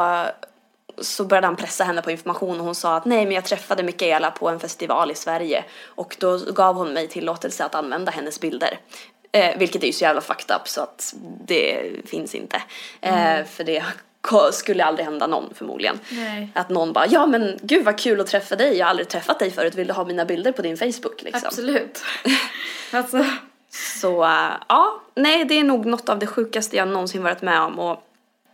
så 0.98 1.24
började 1.24 1.46
han 1.46 1.56
pressa 1.56 1.84
henne 1.84 2.02
på 2.02 2.10
information 2.10 2.60
och 2.60 2.66
hon 2.66 2.74
sa 2.74 2.96
att 2.96 3.04
nej 3.04 3.24
men 3.24 3.34
jag 3.34 3.44
träffade 3.44 3.82
Mikaela 3.82 4.30
på 4.30 4.48
en 4.48 4.60
festival 4.60 5.10
i 5.10 5.14
Sverige 5.14 5.64
och 5.86 6.16
då 6.20 6.38
gav 6.38 6.76
hon 6.76 6.92
mig 6.92 7.08
tillåtelse 7.08 7.64
att 7.64 7.74
använda 7.74 8.12
hennes 8.12 8.40
bilder. 8.40 8.78
Eh, 9.34 9.58
vilket 9.58 9.82
är 9.82 9.86
ju 9.86 9.92
så 9.92 10.04
jävla 10.04 10.20
fucked 10.20 10.56
up 10.56 10.68
så 10.68 10.80
att 10.80 11.14
det 11.46 11.90
finns 12.06 12.34
inte. 12.34 12.62
Eh, 13.00 13.44
för 13.44 13.64
det 13.64 13.84
skulle 14.52 14.84
aldrig 14.84 15.06
hända 15.06 15.26
någon 15.26 15.54
förmodligen. 15.54 16.00
Nej. 16.10 16.48
Att 16.54 16.68
någon 16.68 16.92
bara, 16.92 17.06
ja 17.06 17.26
men 17.26 17.58
gud 17.62 17.84
vad 17.84 17.98
kul 17.98 18.20
att 18.20 18.26
träffa 18.26 18.56
dig, 18.56 18.76
jag 18.76 18.86
har 18.86 18.90
aldrig 18.90 19.08
träffat 19.08 19.38
dig 19.38 19.50
förut, 19.50 19.74
vill 19.74 19.86
du 19.86 19.92
ha 19.92 20.04
mina 20.04 20.24
bilder 20.24 20.52
på 20.52 20.62
din 20.62 20.76
Facebook 20.76 21.22
liksom? 21.22 21.46
Absolut. 21.46 22.02
alltså, 22.92 23.24
Så 23.70 24.24
äh, 24.24 24.52
ja, 24.68 25.02
nej 25.14 25.44
det 25.44 25.54
är 25.54 25.64
nog 25.64 25.86
något 25.86 26.08
av 26.08 26.18
det 26.18 26.26
sjukaste 26.26 26.76
jag 26.76 26.88
någonsin 26.88 27.22
varit 27.22 27.42
med 27.42 27.60
om 27.60 27.78
och 27.78 28.06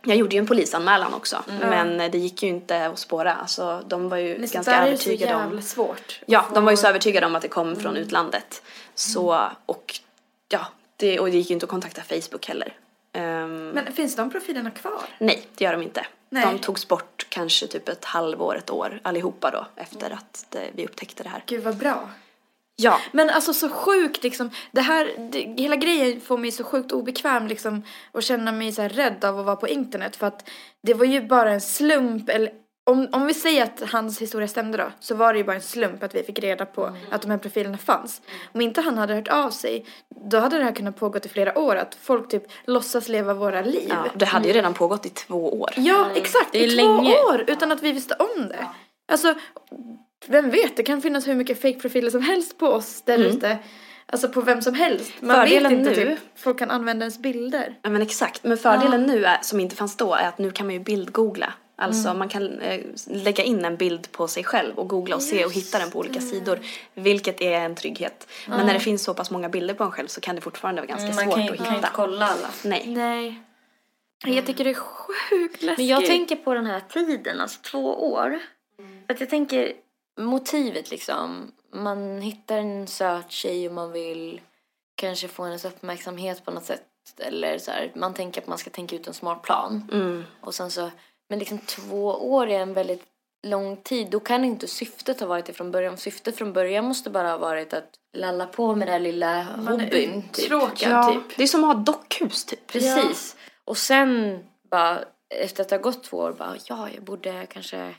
jag 0.03 0.17
gjorde 0.17 0.35
ju 0.35 0.39
en 0.39 0.47
polisanmälan 0.47 1.13
också 1.13 1.43
men 1.61 1.97
det 1.97 2.17
gick 2.17 2.43
ju 2.43 2.49
inte 2.49 2.85
att 2.85 2.99
spåra. 2.99 3.33
Alltså 3.33 3.81
de 3.87 4.09
var 4.09 4.17
ju 4.17 4.37
men 4.37 4.49
ganska 4.49 4.71
där 4.71 4.81
är 4.81 4.91
ju 4.91 4.97
så 4.97 5.09
övertygade 5.09 5.31
jävla 5.31 5.55
om. 5.57 5.61
svårt. 5.61 6.19
Ja, 6.25 6.45
de 6.53 6.65
var 6.65 6.71
ju 6.71 6.77
så 6.77 6.87
övertygade 6.87 7.25
om 7.25 7.35
att 7.35 7.41
det 7.41 7.47
kom 7.47 7.75
från 7.75 7.97
utlandet. 7.97 8.61
Så, 8.95 9.49
och 9.65 9.99
ja, 10.51 10.67
det, 10.97 11.19
och 11.19 11.25
det 11.25 11.37
gick 11.37 11.49
ju 11.49 11.53
inte 11.53 11.63
att 11.65 11.69
kontakta 11.69 12.01
Facebook 12.01 12.47
heller. 12.47 12.73
Ehm, 13.13 13.69
Men 13.69 13.93
finns 13.93 14.15
de 14.15 14.31
profilerna 14.31 14.71
kvar? 14.71 15.01
nej, 15.19 15.47
det 15.55 15.63
gör 15.63 15.71
de 15.71 15.81
inte. 15.81 16.05
Nej. 16.29 16.45
De 16.45 16.59
togs 16.59 16.87
bort 16.87 17.25
kanske 17.29 17.67
typ 17.67 17.89
ett 17.89 18.05
halvår, 18.05 18.57
ett 18.57 18.69
år 18.69 18.99
allihopa 19.03 19.51
då 19.51 19.67
efter 19.75 20.11
att 20.11 20.45
det, 20.49 20.69
vi 20.75 20.85
upptäckte 20.85 21.23
det 21.23 21.29
här. 21.29 21.43
Gud 21.45 21.63
vad 21.63 21.77
bra. 21.77 22.09
Ja, 22.75 22.99
Men 23.11 23.29
alltså 23.29 23.53
så 23.53 23.69
sjukt 23.69 24.23
liksom, 24.23 24.49
det 24.71 24.81
här, 24.81 25.29
det, 25.31 25.61
hela 25.61 25.75
grejen 25.75 26.21
får 26.21 26.37
mig 26.37 26.51
så 26.51 26.63
sjukt 26.63 26.91
obekväm 26.91 27.47
liksom 27.47 27.83
och 28.11 28.23
känna 28.23 28.51
mig 28.51 28.71
så 28.71 28.81
här 28.81 28.89
rädd 28.89 29.25
av 29.25 29.39
att 29.39 29.45
vara 29.45 29.55
på 29.55 29.67
internet 29.67 30.15
för 30.15 30.27
att 30.27 30.49
det 30.81 30.93
var 30.93 31.05
ju 31.05 31.21
bara 31.21 31.51
en 31.51 31.61
slump 31.61 32.29
eller 32.29 32.51
om, 32.91 33.07
om 33.11 33.27
vi 33.27 33.33
säger 33.33 33.63
att 33.63 33.83
hans 33.91 34.21
historia 34.21 34.47
stämde 34.47 34.77
då 34.77 34.91
så 34.99 35.15
var 35.15 35.33
det 35.33 35.39
ju 35.39 35.45
bara 35.45 35.55
en 35.55 35.61
slump 35.61 36.03
att 36.03 36.15
vi 36.15 36.23
fick 36.23 36.39
reda 36.39 36.65
på 36.65 36.95
att 37.11 37.21
de 37.21 37.31
här 37.31 37.37
profilerna 37.37 37.77
fanns. 37.77 38.21
Om 38.53 38.61
inte 38.61 38.81
han 38.81 38.97
hade 38.97 39.13
hört 39.15 39.27
av 39.27 39.49
sig 39.49 39.85
då 40.29 40.39
hade 40.39 40.57
det 40.57 40.63
här 40.63 40.71
kunnat 40.71 40.95
pågått 40.99 41.25
i 41.25 41.29
flera 41.29 41.59
år 41.59 41.75
att 41.75 41.95
folk 42.01 42.29
typ 42.29 42.43
låtsas 42.65 43.07
leva 43.09 43.33
våra 43.33 43.61
liv. 43.61 43.87
ja, 43.89 44.05
det 44.15 44.25
hade 44.25 44.47
ju 44.47 44.53
redan 44.53 44.73
pågått 44.73 45.05
i 45.05 45.09
två 45.09 45.59
år. 45.61 45.69
Ja, 45.75 46.07
exakt. 46.15 46.51
Det 46.51 46.63
är 46.63 46.67
I 46.67 46.75
länge. 46.75 47.11
två 47.15 47.29
år 47.29 47.43
utan 47.47 47.71
att 47.71 47.83
vi 47.83 47.91
visste 47.91 48.15
om 48.15 48.47
det. 48.47 48.67
Alltså, 49.11 49.33
vem 50.27 50.49
vet, 50.49 50.77
det 50.77 50.83
kan 50.83 51.01
finnas 51.01 51.27
hur 51.27 51.35
mycket 51.35 51.61
fake-profiler 51.61 52.09
som 52.09 52.21
helst 52.21 52.57
på 52.57 52.67
oss 52.67 53.01
där 53.01 53.17
ute. 53.17 53.57
Alltså 54.05 54.29
på 54.29 54.41
vem 54.41 54.61
som 54.61 54.73
helst. 54.73 55.11
Man 55.19 55.35
Fördelen 55.35 55.69
vet 55.77 55.79
inte 55.87 55.89
nu- 56.05 56.15
typ, 56.15 56.19
folk 56.35 56.59
kan 56.59 56.71
använda 56.71 57.03
ens 57.03 57.19
bilder. 57.19 57.75
Ja 57.81 57.89
men 57.89 58.01
exakt, 58.01 58.43
men 58.43 58.57
fördelen 58.57 59.03
nu 59.03 59.25
är, 59.25 59.37
som 59.41 59.59
inte 59.59 59.75
fanns 59.75 59.97
då 59.97 60.13
är 60.13 60.27
att 60.27 60.37
nu 60.37 60.51
kan 60.51 60.65
man 60.65 60.73
ju 60.73 60.79
bildgoogla. 60.79 61.53
Alltså 61.81 62.13
man 62.13 62.29
kan 62.29 62.59
eh, 62.59 62.81
lägga 63.07 63.43
in 63.43 63.65
en 63.65 63.77
bild 63.77 64.11
på 64.11 64.27
sig 64.27 64.43
själv 64.43 64.79
och 64.79 64.87
googla 64.89 65.15
och 65.15 65.21
se 65.23 65.45
och 65.45 65.51
hitta 65.53 65.79
den 65.79 65.91
på 65.91 65.99
olika 65.99 66.21
sidor. 66.21 66.59
Vilket 66.93 67.41
är 67.41 67.59
en 67.59 67.75
trygghet. 67.75 68.27
Men 68.47 68.65
när 68.65 68.73
det 68.73 68.79
finns 68.79 69.03
så 69.03 69.13
pass 69.13 69.31
många 69.31 69.49
bilder 69.49 69.73
på 69.73 69.83
en 69.83 69.91
själv 69.91 70.07
så 70.07 70.21
kan 70.21 70.35
det 70.35 70.41
fortfarande 70.41 70.81
vara 70.81 70.87
ganska 70.87 71.05
Mm, 71.11 71.15
Man 71.15 71.25
svårt 71.25 71.35
kan, 71.35 71.51
att 71.51 71.57
kan 71.57 71.65
hitta. 71.65 71.75
inte 71.75 71.89
kolla 71.93 72.25
alla. 72.25 72.49
Nej. 72.63 72.83
Nej. 72.87 73.41
Jag 74.35 74.45
tycker 74.45 74.63
det 74.63 74.69
är 74.69 74.73
sjukt 74.73 75.61
läskigt. 75.61 75.77
Men 75.77 75.87
jag 75.87 76.05
tänker 76.05 76.35
på 76.35 76.53
den 76.53 76.65
här 76.65 76.79
tiden, 76.79 77.41
alltså 77.41 77.61
två 77.61 78.11
år. 78.11 78.39
Att 79.09 79.19
jag 79.19 79.29
tänker 79.29 79.73
motivet 80.19 80.91
liksom. 80.91 81.51
Man 81.73 82.21
hittar 82.21 82.57
en 82.57 82.87
söt 82.87 83.31
tjej 83.31 83.67
och 83.67 83.73
man 83.73 83.91
vill 83.91 84.41
kanske 84.95 85.27
få 85.27 85.43
hennes 85.43 85.65
uppmärksamhet 85.65 86.45
på 86.45 86.51
något 86.51 86.65
sätt. 86.65 86.83
Eller 87.17 87.57
så 87.57 87.71
här, 87.71 87.91
man 87.95 88.13
tänker 88.13 88.41
att 88.41 88.47
man 88.47 88.57
ska 88.57 88.69
tänka 88.69 88.95
ut 88.95 89.07
en 89.07 89.13
smart 89.13 89.41
plan. 89.41 89.89
Mm. 89.91 90.23
Och 90.41 90.53
sen 90.55 90.71
så, 90.71 90.91
men 91.31 91.39
liksom 91.39 91.59
två 91.59 92.05
år 92.05 92.49
är 92.49 92.59
en 92.59 92.73
väldigt 92.73 93.03
lång 93.47 93.77
tid. 93.77 94.09
Då 94.09 94.19
kan 94.19 94.43
inte 94.43 94.67
syftet 94.67 95.19
ha 95.19 95.27
varit 95.27 95.45
det 95.45 95.53
från 95.53 95.71
början. 95.71 95.97
Syftet 95.97 96.37
från 96.37 96.53
början 96.53 96.85
måste 96.85 97.09
bara 97.09 97.29
ha 97.31 97.37
varit 97.37 97.73
att 97.73 97.89
lalla 98.17 98.45
på 98.45 98.75
med 98.75 98.87
den 98.87 98.93
här 98.93 98.99
lilla 98.99 99.43
hobbyn. 99.43 100.23
Typ. 100.31 100.47
Tråkad 100.47 100.91
Ja, 100.91 101.11
typ. 101.13 101.37
det 101.37 101.43
är 101.43 101.47
som 101.47 101.63
att 101.63 101.75
ha 101.75 101.83
dockhus 101.83 102.45
typ. 102.45 102.67
Precis. 102.67 103.35
Och 103.65 103.77
sen 103.77 104.39
bara 104.71 104.99
efter 105.35 105.63
att 105.63 105.69
det 105.69 105.75
har 105.75 105.83
gått 105.83 106.03
två 106.03 106.17
år 106.17 106.31
bara 106.31 106.55
ja, 106.65 106.89
jag 106.95 107.03
borde 107.03 107.45
kanske 107.45 107.95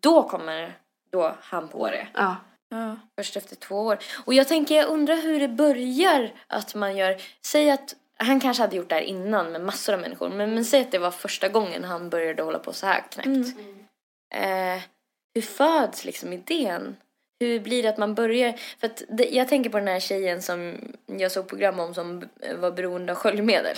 då 0.00 0.22
kommer 0.22 0.78
då 1.12 1.34
han 1.40 1.68
på 1.68 1.86
det. 1.86 2.06
Ja. 2.14 2.36
Ja. 2.68 2.96
Först 3.18 3.36
efter 3.36 3.56
två 3.56 3.76
år. 3.76 3.98
Och 4.24 4.34
jag 4.34 4.48
tänker, 4.48 4.76
jag 4.76 4.88
undrar 4.88 5.16
hur 5.16 5.40
det 5.40 5.48
börjar 5.48 6.32
att 6.46 6.74
man 6.74 6.96
gör, 6.96 7.22
säg 7.46 7.70
att 7.70 7.94
han 8.24 8.40
kanske 8.40 8.62
hade 8.62 8.76
gjort 8.76 8.88
det 8.88 8.94
här 8.94 9.02
innan 9.02 9.52
med 9.52 9.60
massor 9.60 9.92
av 9.92 10.00
människor, 10.00 10.28
men, 10.28 10.54
men 10.54 10.64
säg 10.64 10.80
att 10.80 10.90
det 10.90 10.98
var 10.98 11.10
första 11.10 11.48
gången 11.48 11.84
han 11.84 12.10
började 12.10 12.42
hålla 12.42 12.58
på 12.58 12.72
så 12.72 12.86
här 12.86 13.04
knäppt. 13.10 13.58
Eh, 14.34 14.82
hur 15.34 15.42
föds 15.42 16.04
liksom 16.04 16.32
idén? 16.32 16.96
Hur 17.40 17.60
blir 17.60 17.82
det 17.82 17.88
att 17.88 17.98
man 17.98 18.14
börjar? 18.14 18.52
För 18.80 18.86
att 18.86 19.02
det, 19.08 19.24
jag 19.24 19.48
tänker 19.48 19.70
på 19.70 19.78
den 19.78 19.88
här 19.88 20.00
tjejen 20.00 20.42
som 20.42 20.78
jag 21.06 21.32
såg 21.32 21.48
program 21.48 21.80
om 21.80 21.94
som 21.94 22.28
var 22.56 22.70
beroende 22.70 23.12
av 23.12 23.18
sköljmedel. 23.18 23.76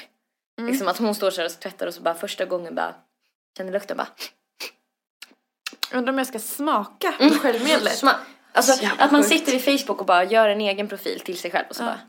Liksom 0.61 0.89
att 0.89 0.99
hon 0.99 1.15
står 1.15 1.31
så 1.31 1.41
här 1.41 1.47
och 1.47 1.61
tvättar 1.61 1.87
och 1.87 1.95
så 1.95 2.03
bara 2.03 2.15
första 2.15 2.45
gången 2.45 2.75
bara 2.75 2.95
känner 3.57 3.73
lukten 3.73 3.97
bara. 3.97 4.09
Undrar 5.93 6.13
om 6.13 6.19
jag 6.19 6.27
ska 6.27 6.39
smaka 6.39 7.13
på 7.19 7.31
sköljmedlet. 7.31 7.93
Sma- 7.93 8.15
alltså 8.53 8.87
att 8.99 9.13
man 9.13 9.25
sitter 9.25 9.55
i 9.55 9.59
Facebook 9.79 10.01
och 10.01 10.07
bara 10.07 10.25
gör 10.25 10.49
en 10.49 10.61
egen 10.61 10.89
profil 10.89 11.21
till 11.21 11.39
sig 11.39 11.51
själv 11.51 11.67
och 11.69 11.77
så 11.77 11.83
bara 11.83 12.01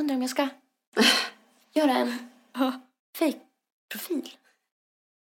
undrar 0.00 0.16
om 0.16 0.22
jag 0.22 0.30
ska 0.30 0.48
göra 1.74 1.90
en 1.92 2.18
fake-profil. 3.18 4.30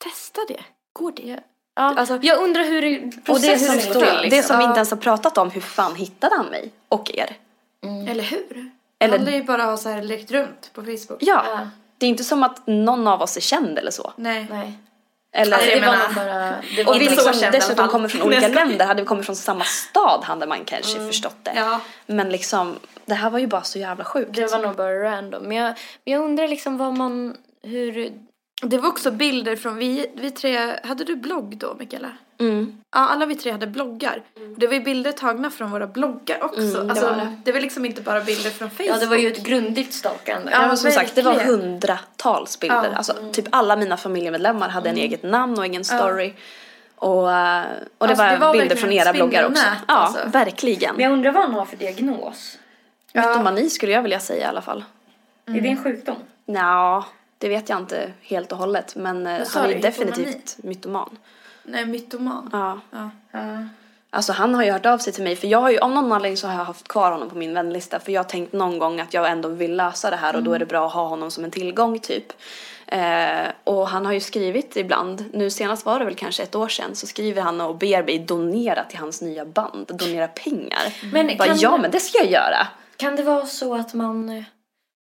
Testa 0.03 0.41
det. 0.47 0.63
Går 0.93 1.11
det? 1.11 1.39
Ja. 1.75 1.81
Alltså- 1.95 2.19
jag 2.21 2.43
undrar 2.43 2.63
hur 2.63 2.81
det, 2.81 2.99
Och 2.99 3.05
det, 3.11 3.21
processen 3.25 3.81
som, 3.81 3.93
går 3.93 3.99
till. 3.99 4.15
det 4.15 4.21
Liksom. 4.21 4.43
som 4.47 4.57
vi 4.57 4.63
inte 4.63 4.77
ens 4.77 4.89
har 4.91 4.97
pratat 4.97 5.38
om, 5.38 5.51
hur 5.51 5.61
fan 5.61 5.95
hittade 5.95 6.36
han 6.36 6.45
mig 6.45 6.71
och 6.89 7.11
er? 7.13 7.38
Eller 8.07 8.23
hur? 8.23 8.71
Det 8.97 9.05
Eller, 9.05 9.17
handlar 9.17 9.34
ju 9.38 9.43
bara 9.43 9.63
ha 9.63 9.77
så 9.77 9.89
här 9.89 10.01
lekt 10.03 10.31
runt 10.31 10.71
på 10.73 10.81
Facebook. 10.81 11.17
ja, 11.21 11.43
Ja. 11.47 11.69
det 11.97 12.05
är 12.05 12.09
inte 12.09 12.23
som 12.23 12.43
att 12.43 12.67
någon 12.67 13.07
av 13.07 13.21
oss 13.21 13.38
är 13.38 13.41
känd 13.41 13.77
eller 13.79 13.91
så. 13.91 14.13
Nej. 14.15 14.47
Nej. 14.49 14.73
Eller, 15.36 15.57
Alltså, 15.57 15.69
det 15.69 15.81
var 15.81 15.97
nog 15.97 16.15
bara... 16.15 16.55
Det 16.75 16.84
var 16.84 16.93
och 16.93 17.01
vi 17.01 17.09
liksom 17.09 17.34
känd 17.34 17.51
dessutom 17.51 17.88
kommer 17.88 18.09
från 18.09 18.21
olika 18.21 18.47
länder. 18.47 18.86
Hade 18.86 19.01
vi 19.01 19.07
kommit 19.07 19.25
från 19.25 19.36
samma 19.36 19.63
stad 19.63 20.23
hade 20.23 20.47
man 20.47 20.65
kanske 20.65 20.99
förstått 21.07 21.38
det. 21.43 21.53
Ja. 21.55 21.79
Men 22.05 22.29
liksom, 22.29 22.79
det 23.05 23.13
här 23.13 23.29
var 23.29 23.39
ju 23.39 23.47
bara 23.47 23.63
så 23.63 23.79
jävla 23.79 24.03
sjukt. 24.03 24.36
Det 24.36 24.51
var 24.51 24.59
nog 24.59 24.75
bara 24.75 25.03
random. 25.03 25.43
Men 25.43 25.57
jag, 25.57 25.73
jag 26.03 26.21
undrar 26.21 26.47
liksom 26.47 26.77
vad 26.77 26.97
man... 26.97 27.38
Hur... 27.63 28.13
Det 28.64 28.78
var 28.78 28.89
också 28.89 29.11
bilder 29.11 29.55
från, 29.55 29.76
vi, 29.78 30.07
vi 30.16 30.32
tre, 30.32 30.80
hade 30.84 31.03
du 31.03 31.16
blogg 31.16 31.57
då 31.57 31.76
Mikaela? 31.80 32.11
Mm. 32.39 32.78
Ja, 32.91 32.99
alla 32.99 33.26
vi 33.26 33.36
tre 33.36 33.51
hade 33.51 33.68
bloggar. 33.68 34.22
Det 34.57 34.68
var 34.68 34.74
ju 34.74 34.80
bilder 34.80 35.11
tagna 35.11 35.49
från 35.49 35.72
våra 35.72 35.88
bloggar 35.88 36.43
också. 36.43 36.61
Mm, 36.61 36.74
det 36.74 36.91
alltså, 36.91 37.05
var 37.05 37.16
det. 37.16 37.38
det 37.43 37.51
var 37.51 37.59
liksom 37.59 37.86
inte 37.86 38.01
bara 38.01 38.22
bilder 38.22 38.49
från 38.49 38.70
Facebook. 38.70 38.89
Ja, 38.89 38.97
det 38.97 39.05
var 39.05 39.16
ju 39.16 39.28
ett 39.28 39.43
grundligt 39.43 39.93
stalkande. 39.93 40.51
Ja, 40.51 40.68
Ja, 40.68 40.76
som 40.76 40.91
sagt, 40.91 41.16
det 41.16 41.22
var 41.22 41.34
verkligen. 41.34 41.59
hundratals 41.61 42.59
bilder. 42.59 42.76
Ja. 42.76 42.84
Mm. 42.86 42.97
Alltså, 42.97 43.14
typ 43.32 43.45
alla 43.49 43.76
mina 43.76 43.97
familjemedlemmar 43.97 44.70
hade 44.70 44.89
en 44.89 44.97
eget 44.97 45.24
namn 45.24 45.57
och 45.57 45.66
egen 45.66 45.84
story. 45.86 46.34
Och, 46.95 47.32
eh, 47.32 47.64
och 47.97 48.07
det, 48.07 48.14
Alltså, 48.14 48.24
var 48.24 48.32
det 48.32 48.38
var 48.38 48.51
bilder 48.53 48.70
verkligen 48.70 48.78
från 48.78 48.91
era 48.91 49.14
bloggar 49.14 49.45
också. 49.45 49.64
Ja, 49.88 49.93
alltså. 49.93 50.20
verkligen. 50.26 50.95
Men 50.95 51.03
jag 51.03 51.14
undrar 51.14 51.32
vad 51.32 51.43
han 51.43 51.53
har 51.53 51.66
för 51.66 51.78
diagnos. 51.78 52.57
Mytomani 53.14 53.70
skulle 53.70 53.91
jag 53.91 54.01
vilja 54.01 54.20
säga 54.20 54.45
i 54.45 54.49
alla 54.49 54.61
fall. 54.61 54.84
Är 55.45 55.61
det 55.61 55.68
en 55.70 55.84
sjukdom? 55.84 56.16
Nja, 56.45 57.05
det 57.44 57.50
vet 57.50 57.70
jag 57.70 57.80
inte 57.80 58.12
helt 58.22 58.52
och 58.52 58.58
hållet. 58.58 58.96
Men 58.96 59.28
eh, 59.28 59.48
han 59.54 59.66
är 59.66 59.74
du? 59.76 59.80
definitivt 59.80 60.58
mytoman. 60.64 61.18
Nej, 61.64 61.86
mytoman. 61.86 62.50
Ja. 62.52 62.80
Ja. 62.91 63.10
Alltså 64.10 64.34
han 64.34 64.56
har 64.56 64.64
ju 64.64 64.72
hört 64.72 64.86
av 64.86 64.98
sig 64.98 65.14
till 65.14 65.24
mig 65.24 65.36
för 65.36 65.48
jag 65.48 65.62
har 65.62 65.72
ju 65.72 65.78
av 65.80 65.91
någon 65.91 66.12
anledning 66.12 66.38
så 66.38 66.48
har 66.48 66.58
jag 66.58 66.66
haft 66.66 66.88
kvar 66.88 67.12
honom 67.12 67.30
på 67.30 67.36
min 67.36 67.54
vänlista 67.54 68.00
för 68.00 68.12
jag 68.12 68.24
har 68.24 68.30
tänkt 68.30 68.54
någon 68.54 68.80
gång 68.80 69.00
att 69.00 69.14
jag 69.14 69.32
ändå 69.32 69.50
vill 69.50 69.76
lösa 69.76 70.10
det 70.10 70.16
här 70.16 70.36
och 70.36 70.44
då 70.44 70.54
är 70.54 70.60
det 70.60 70.66
bra 70.66 70.88
att 70.88 70.94
ha 70.94 71.08
honom 71.08 71.32
som 71.32 71.44
en 71.44 71.52
tillgång 71.52 72.00
typ. 72.00 72.34
Eh, 72.88 73.48
och 73.64 73.88
han 73.88 74.06
har 74.06 74.14
ju 74.14 74.20
skrivit 74.20 74.78
ibland, 74.78 75.26
nu 75.34 75.50
senast 75.50 75.86
var 75.86 76.00
det 76.00 76.06
väl 76.06 76.16
kanske 76.16 76.44
ett 76.44 76.56
år 76.56 76.68
sedan, 76.68 76.96
så 76.96 77.08
skriver 77.08 77.41
han 77.41 77.62
och 77.62 77.76
ber 77.76 78.04
mig 78.04 78.20
donera 78.20 78.84
till 78.84 79.00
hans 79.00 79.22
nya 79.22 79.46
band, 79.46 79.88
donera 79.88 80.28
pengar. 80.28 81.12
Men 81.14 81.38
Bara, 81.38 81.48
kan- 81.48 81.60
ja 81.60 81.78
men 81.78 81.91
det 81.91 82.00
ska 82.00 82.18
jag 82.18 82.32
göra. 82.32 82.68
Kan 82.98 83.16
det 83.16 83.24
vara 83.24 83.46
så 83.46 83.76
att 83.76 83.94
man 83.94 84.30
eh, 84.30 84.44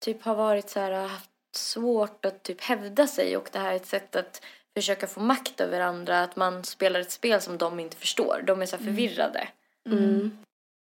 typ 0.04 0.24
har 0.24 0.34
varit 0.34 0.70
så 0.70 0.80
här, 0.80 0.92
haft 0.92 1.31
svårt 1.56 2.24
att 2.24 2.42
typ 2.42 2.60
hävda 2.60 3.06
sig 3.06 3.36
och 3.36 3.48
det 3.52 3.58
här 3.58 3.72
är 3.72 3.76
ett 3.76 3.86
sätt 3.86 4.16
att 4.16 4.42
försöka 4.76 5.06
få 5.06 5.20
makt 5.20 5.60
över 5.60 5.80
andra, 5.80 6.22
att 6.22 6.36
man 6.36 6.64
spelar 6.64 7.00
ett 7.00 7.12
spel 7.12 7.40
som 7.40 7.58
de 7.58 7.80
inte 7.80 7.96
förstår. 7.96 8.42
De 8.46 8.62
är 8.62 8.66
så 8.66 8.76
här 8.76 8.84
förvirrade. 8.84 9.48
Mm. 9.86 10.38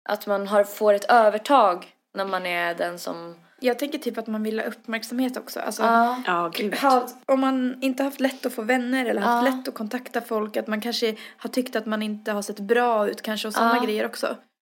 Att 0.08 0.26
man 0.26 0.46
har, 0.46 0.64
får 0.64 0.94
ett 0.94 1.04
övertag 1.04 1.94
när 2.14 2.24
man 2.24 2.46
är 2.46 2.74
den 2.74 2.98
som... 2.98 3.34
Jag 3.60 3.78
tänker 3.78 3.98
typ 3.98 4.18
att 4.18 4.26
man 4.26 4.42
vill 4.42 4.58
ha 4.60 4.66
uppmärksamhet 4.66 5.36
också. 5.36 5.60
Alltså. 5.60 5.82
Ja, 6.26 6.50
gud. 6.54 6.74
ha, 6.74 7.08
om 7.26 7.40
man 7.40 7.82
inte 7.82 8.02
haft 8.02 8.20
lätt 8.20 8.46
att 8.46 8.52
få 8.52 8.62
vänner 8.62 9.06
eller 9.06 9.20
haft 9.20 9.46
Ja. 9.46 9.56
lätt 9.56 9.68
att 9.68 9.74
kontakta 9.74 10.20
folk, 10.20 10.56
att 10.56 10.66
man 10.66 10.80
kanske 10.80 11.16
har 11.36 11.50
tyckt 11.50 11.76
att 11.76 11.86
man 11.86 12.02
inte 12.02 12.32
har 12.32 12.42
sett 12.42 12.60
bra 12.60 13.08
ut 13.08 13.22
kanske 13.22 13.48
och 13.48 13.54
sådana 13.54 13.84
grejer 13.84 14.06
också. 14.06 14.36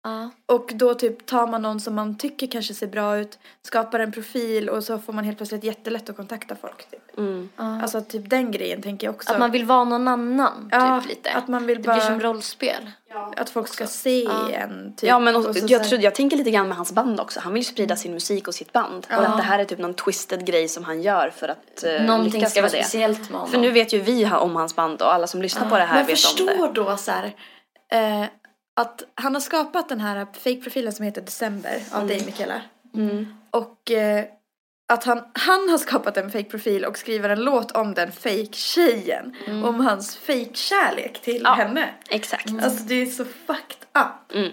Ja. 0.07 0.31
Och 0.55 0.71
då 0.75 0.95
typ 0.95 1.27
tar 1.27 1.47
man 1.47 1.63
någon 1.63 1.81
som 1.81 1.95
man 1.95 2.19
tycker 2.19 2.47
kanske 2.47 2.75
ser 2.75 2.87
bra 2.87 3.17
ut, 3.19 3.39
skapar 3.63 4.01
en 4.01 4.13
profil 4.13 4.69
och 4.69 4.85
så 4.85 4.99
får 4.99 5.13
man 5.13 5.25
helt 5.25 5.37
plötsligt 5.37 5.65
jättelätt 5.65 6.11
att 6.11 6.17
kontakta 6.17 6.57
folk. 6.57 6.91
Typ. 6.91 7.19
Mm. 7.19 7.49
Alltså 7.59 8.01
typ 8.01 8.31
den 8.31 8.51
grejen 8.51 8.83
tänker 8.83 9.07
jag 9.07 9.15
också. 9.15 9.33
Att 9.33 9.39
man 9.39 9.51
vill 9.51 9.65
vara 9.65 9.85
någon 9.85 10.09
annan, 10.09 10.69
ja, 10.73 11.01
typ 11.01 11.09
lite. 11.11 11.31
Att 11.33 11.49
man 11.49 11.67
vill 11.67 11.77
det 11.77 11.83
bara, 11.87 11.97
blir 11.97 12.05
som 12.07 12.21
rollspel. 12.21 12.91
att 13.37 13.51
folk 13.51 13.69
ska 13.69 13.87
se 13.87 14.23
Ja. 14.25 14.51
en. 14.51 14.95
Typ. 14.97 15.09
Ja 15.09 15.19
men 15.19 15.37
och, 15.37 15.47
Och 15.47 15.57
så- 15.57 15.65
jag, 15.69 15.83
så- 15.85 15.89
tror, 15.89 16.01
jag 16.01 16.15
tänker 16.15 16.37
lite 16.37 16.51
grann 16.51 16.69
med 16.69 16.77
hans 16.77 16.93
band 16.93 17.21
också. 17.21 17.41
Han 17.41 17.53
vill 17.53 17.61
ju 17.61 17.65
sprida 17.65 17.97
sin 17.97 18.13
musik 18.13 18.49
och 18.49 18.55
sitt 18.55 18.73
band. 18.73 19.07
Och 19.11 19.15
att 19.29 19.37
det 19.37 19.43
här 19.43 19.59
är 19.59 19.65
typ 19.65 19.79
någon 19.79 19.95
twisted 19.95 20.47
grej 20.47 20.69
som 20.69 20.85
han 20.85 21.03
gör 21.03 21.31
för 21.37 21.49
att 21.49 21.85
uh, 21.87 22.07
Någonting 22.07 22.33
lyckas 22.33 22.51
ska 22.51 22.61
vara 22.63 22.71
det. 22.73 22.83
speciellt 22.83 23.19
med 23.31 23.41
honom. 23.41 23.49
För 23.49 23.59
nu 23.59 23.71
vet 23.71 23.93
ju 23.93 24.01
vi 24.01 24.27
om 24.27 24.57
hans 24.57 24.77
band 24.77 25.03
och 25.03 25.15
alla 25.15 25.27
som 25.27 25.43
lyssnar 25.43 25.71
på 25.71 25.79
det 25.79 25.85
här 25.85 25.97
Men 25.97 26.07
vet 26.07 26.25
om 26.41 26.47
det. 26.47 26.53
förstår 26.53 26.73
då 26.73 26.97
så 26.97 27.11
här, 27.11 27.35
eh, 27.93 28.27
att 28.77 29.03
han 29.15 29.35
har 29.35 29.41
skapat 29.41 29.89
den 29.89 30.01
här 30.01 30.27
fake-profilen 30.33 30.93
som 30.93 31.05
heter 31.05 31.21
December 31.23 31.83
av 31.93 32.07
dig 32.07 32.23
Mikaela. 32.27 32.61
Mm. 32.95 33.27
Och 33.51 33.91
eh, 33.91 34.25
att 34.93 35.05
han, 35.05 35.23
han 35.33 35.69
har 35.69 35.79
skapat 35.79 36.17
en 36.17 36.31
fake-profil 36.31 36.85
och 36.85 36.99
skriver 36.99 37.29
en 37.29 37.41
låt 37.41 37.73
om 37.73 37.95
den 37.95 38.13
fake-tjejen. 38.13 39.37
Om 39.65 39.81
hans 39.81 40.17
fake-kärlek 40.17 41.23
till 41.23 41.43
Ja. 41.45 41.55
henne. 41.55 41.89
Exakt. 42.09 42.53
Alltså 42.63 42.85
det 42.85 42.95
är 42.95 43.07
så 43.07 43.25
fucked 43.25 43.87
up. 43.99 44.35
Mm. 44.35 44.53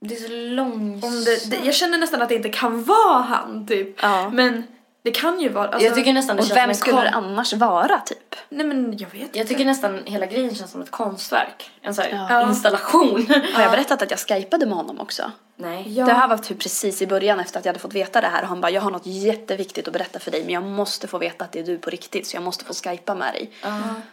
Det 0.00 0.14
är 0.14 0.20
så 0.20 1.50
det, 1.50 1.56
jag 1.64 1.74
känner 1.74 1.98
nästan 1.98 2.22
att 2.22 2.28
det 2.28 2.34
inte 2.34 2.48
kan 2.48 2.82
vara 2.84 3.22
han 3.22 3.66
typ. 3.66 4.02
Ja. 4.02 4.30
Men 4.30 4.62
det 5.06 5.12
kan 5.12 5.40
ju 5.40 5.48
vara. 5.48 5.68
Alltså, 5.68 5.86
jag 5.86 5.94
tycker 5.94 6.12
nästan 6.12 6.36
det 6.36 6.42
Och 6.42 6.48
känns 6.48 6.58
vem 6.68 6.74
skulle 6.74 7.00
det 7.00 7.10
annars 7.10 7.52
vara 7.52 7.98
typ? 7.98 8.34
Nej 8.48 8.66
men 8.66 8.92
jag 8.98 9.08
vet 9.10 9.14
Jag 9.14 9.24
inte. 9.36 9.44
tycker 9.44 9.64
nästan 9.64 10.00
hela 10.04 10.26
grejen 10.26 10.54
känns 10.54 10.70
som 10.70 10.82
ett 10.82 10.90
konstverk. 10.90 11.70
En 11.82 11.94
sån 11.94 12.04
här 12.04 12.26
Ja. 12.30 12.48
installation. 12.48 13.26
Har 13.54 13.62
jag 13.62 13.70
berättat 13.70 14.02
att 14.02 14.10
jag 14.10 14.20
skypade 14.20 14.66
med 14.66 14.76
honom 14.76 15.00
också? 15.00 15.30
Nej. 15.58 15.84
Ja. 15.98 16.04
Det 16.04 16.12
här 16.12 16.28
var 16.28 16.38
typ 16.38 16.58
precis 16.58 17.02
i 17.02 17.06
början 17.06 17.40
efter 17.40 17.58
att 17.58 17.64
jag 17.64 17.72
hade 17.72 17.80
fått 17.80 17.94
veta 17.94 18.20
det 18.20 18.26
här 18.26 18.42
och 18.42 18.48
han 18.48 18.60
bara 18.60 18.70
jag 18.70 18.80
har 18.80 18.90
något 18.90 19.06
jätteviktigt 19.06 19.86
att 19.86 19.92
berätta 19.92 20.18
för 20.18 20.30
dig 20.30 20.42
men 20.44 20.54
jag 20.54 20.62
måste 20.62 21.08
få 21.08 21.18
veta 21.18 21.44
att 21.44 21.52
det 21.52 21.60
är 21.60 21.64
du 21.64 21.78
på 21.78 21.90
riktigt 21.90 22.26
så 22.26 22.36
jag 22.36 22.42
måste 22.42 22.64
få 22.64 22.74
skypa 22.74 23.14
med 23.14 23.32
dig. 23.32 23.50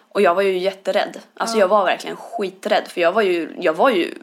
Och 0.10 0.22
jag 0.22 0.36
var 0.36 0.42
ju 0.42 0.58
jätterädd. 0.58 1.20
Alltså 1.34 1.58
jag 1.58 1.68
var 1.68 1.86
verkligen 1.86 2.16
skiträdd 2.16 2.88
för 2.88 3.02
jag 3.02 3.12
var 3.12 3.22
ju, 3.22 3.50
jag 3.60 3.74
var 3.74 3.90
ju, 3.90 4.14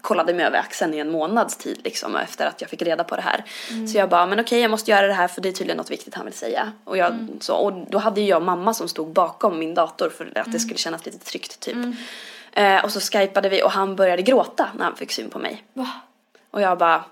kollade 0.00 0.34
mig 0.34 0.44
över 0.44 0.58
axeln 0.58 0.94
i 0.94 0.98
en 0.98 1.10
månads 1.10 1.56
tid 1.56 1.80
liksom 1.84 2.16
efter 2.16 2.46
att 2.46 2.60
jag 2.60 2.70
fick 2.70 2.82
reda 2.82 3.04
på 3.04 3.16
det 3.16 3.22
här. 3.22 3.44
Så 3.86 3.98
jag 3.98 4.08
bara, 4.08 4.26
men 4.26 4.40
okej 4.40 4.60
jag 4.60 4.70
måste 4.70 4.90
göra 4.90 5.06
det 5.06 5.12
här 5.12 5.28
för 5.28 5.40
det 5.40 5.48
är 5.48 5.52
tydligen 5.52 5.76
något 5.76 5.90
viktigt 5.90 6.14
han 6.14 6.24
vill 6.24 6.34
säga. 6.34 6.72
Och, 6.84 6.96
jag, 6.96 7.12
så, 7.40 7.54
och 7.54 7.72
då 7.72 7.98
hade 7.98 8.20
ju 8.20 8.26
jag 8.26 8.42
mamma 8.42 8.74
som 8.74 8.88
stod 8.88 9.12
bakom 9.12 9.58
min 9.58 9.74
dator 9.74 10.10
för 10.10 10.38
att 10.38 10.52
det 10.52 10.58
skulle 10.58 10.78
kännas 10.78 11.06
lite 11.06 11.18
tryggt 11.18 11.60
typ. 11.60 11.76
Eh, 12.52 12.84
och 12.84 12.92
så 12.92 13.00
skypade 13.00 13.48
vi 13.48 13.62
och 13.62 13.70
han 13.70 13.96
började 13.96 14.22
gråta 14.22 14.68
när 14.76 14.84
han 14.84 14.96
fick 14.96 15.12
syn 15.12 15.30
på 15.30 15.38
mig. 15.38 15.64
Och 16.58 16.62
jag 16.62 16.78
bara, 16.78 17.04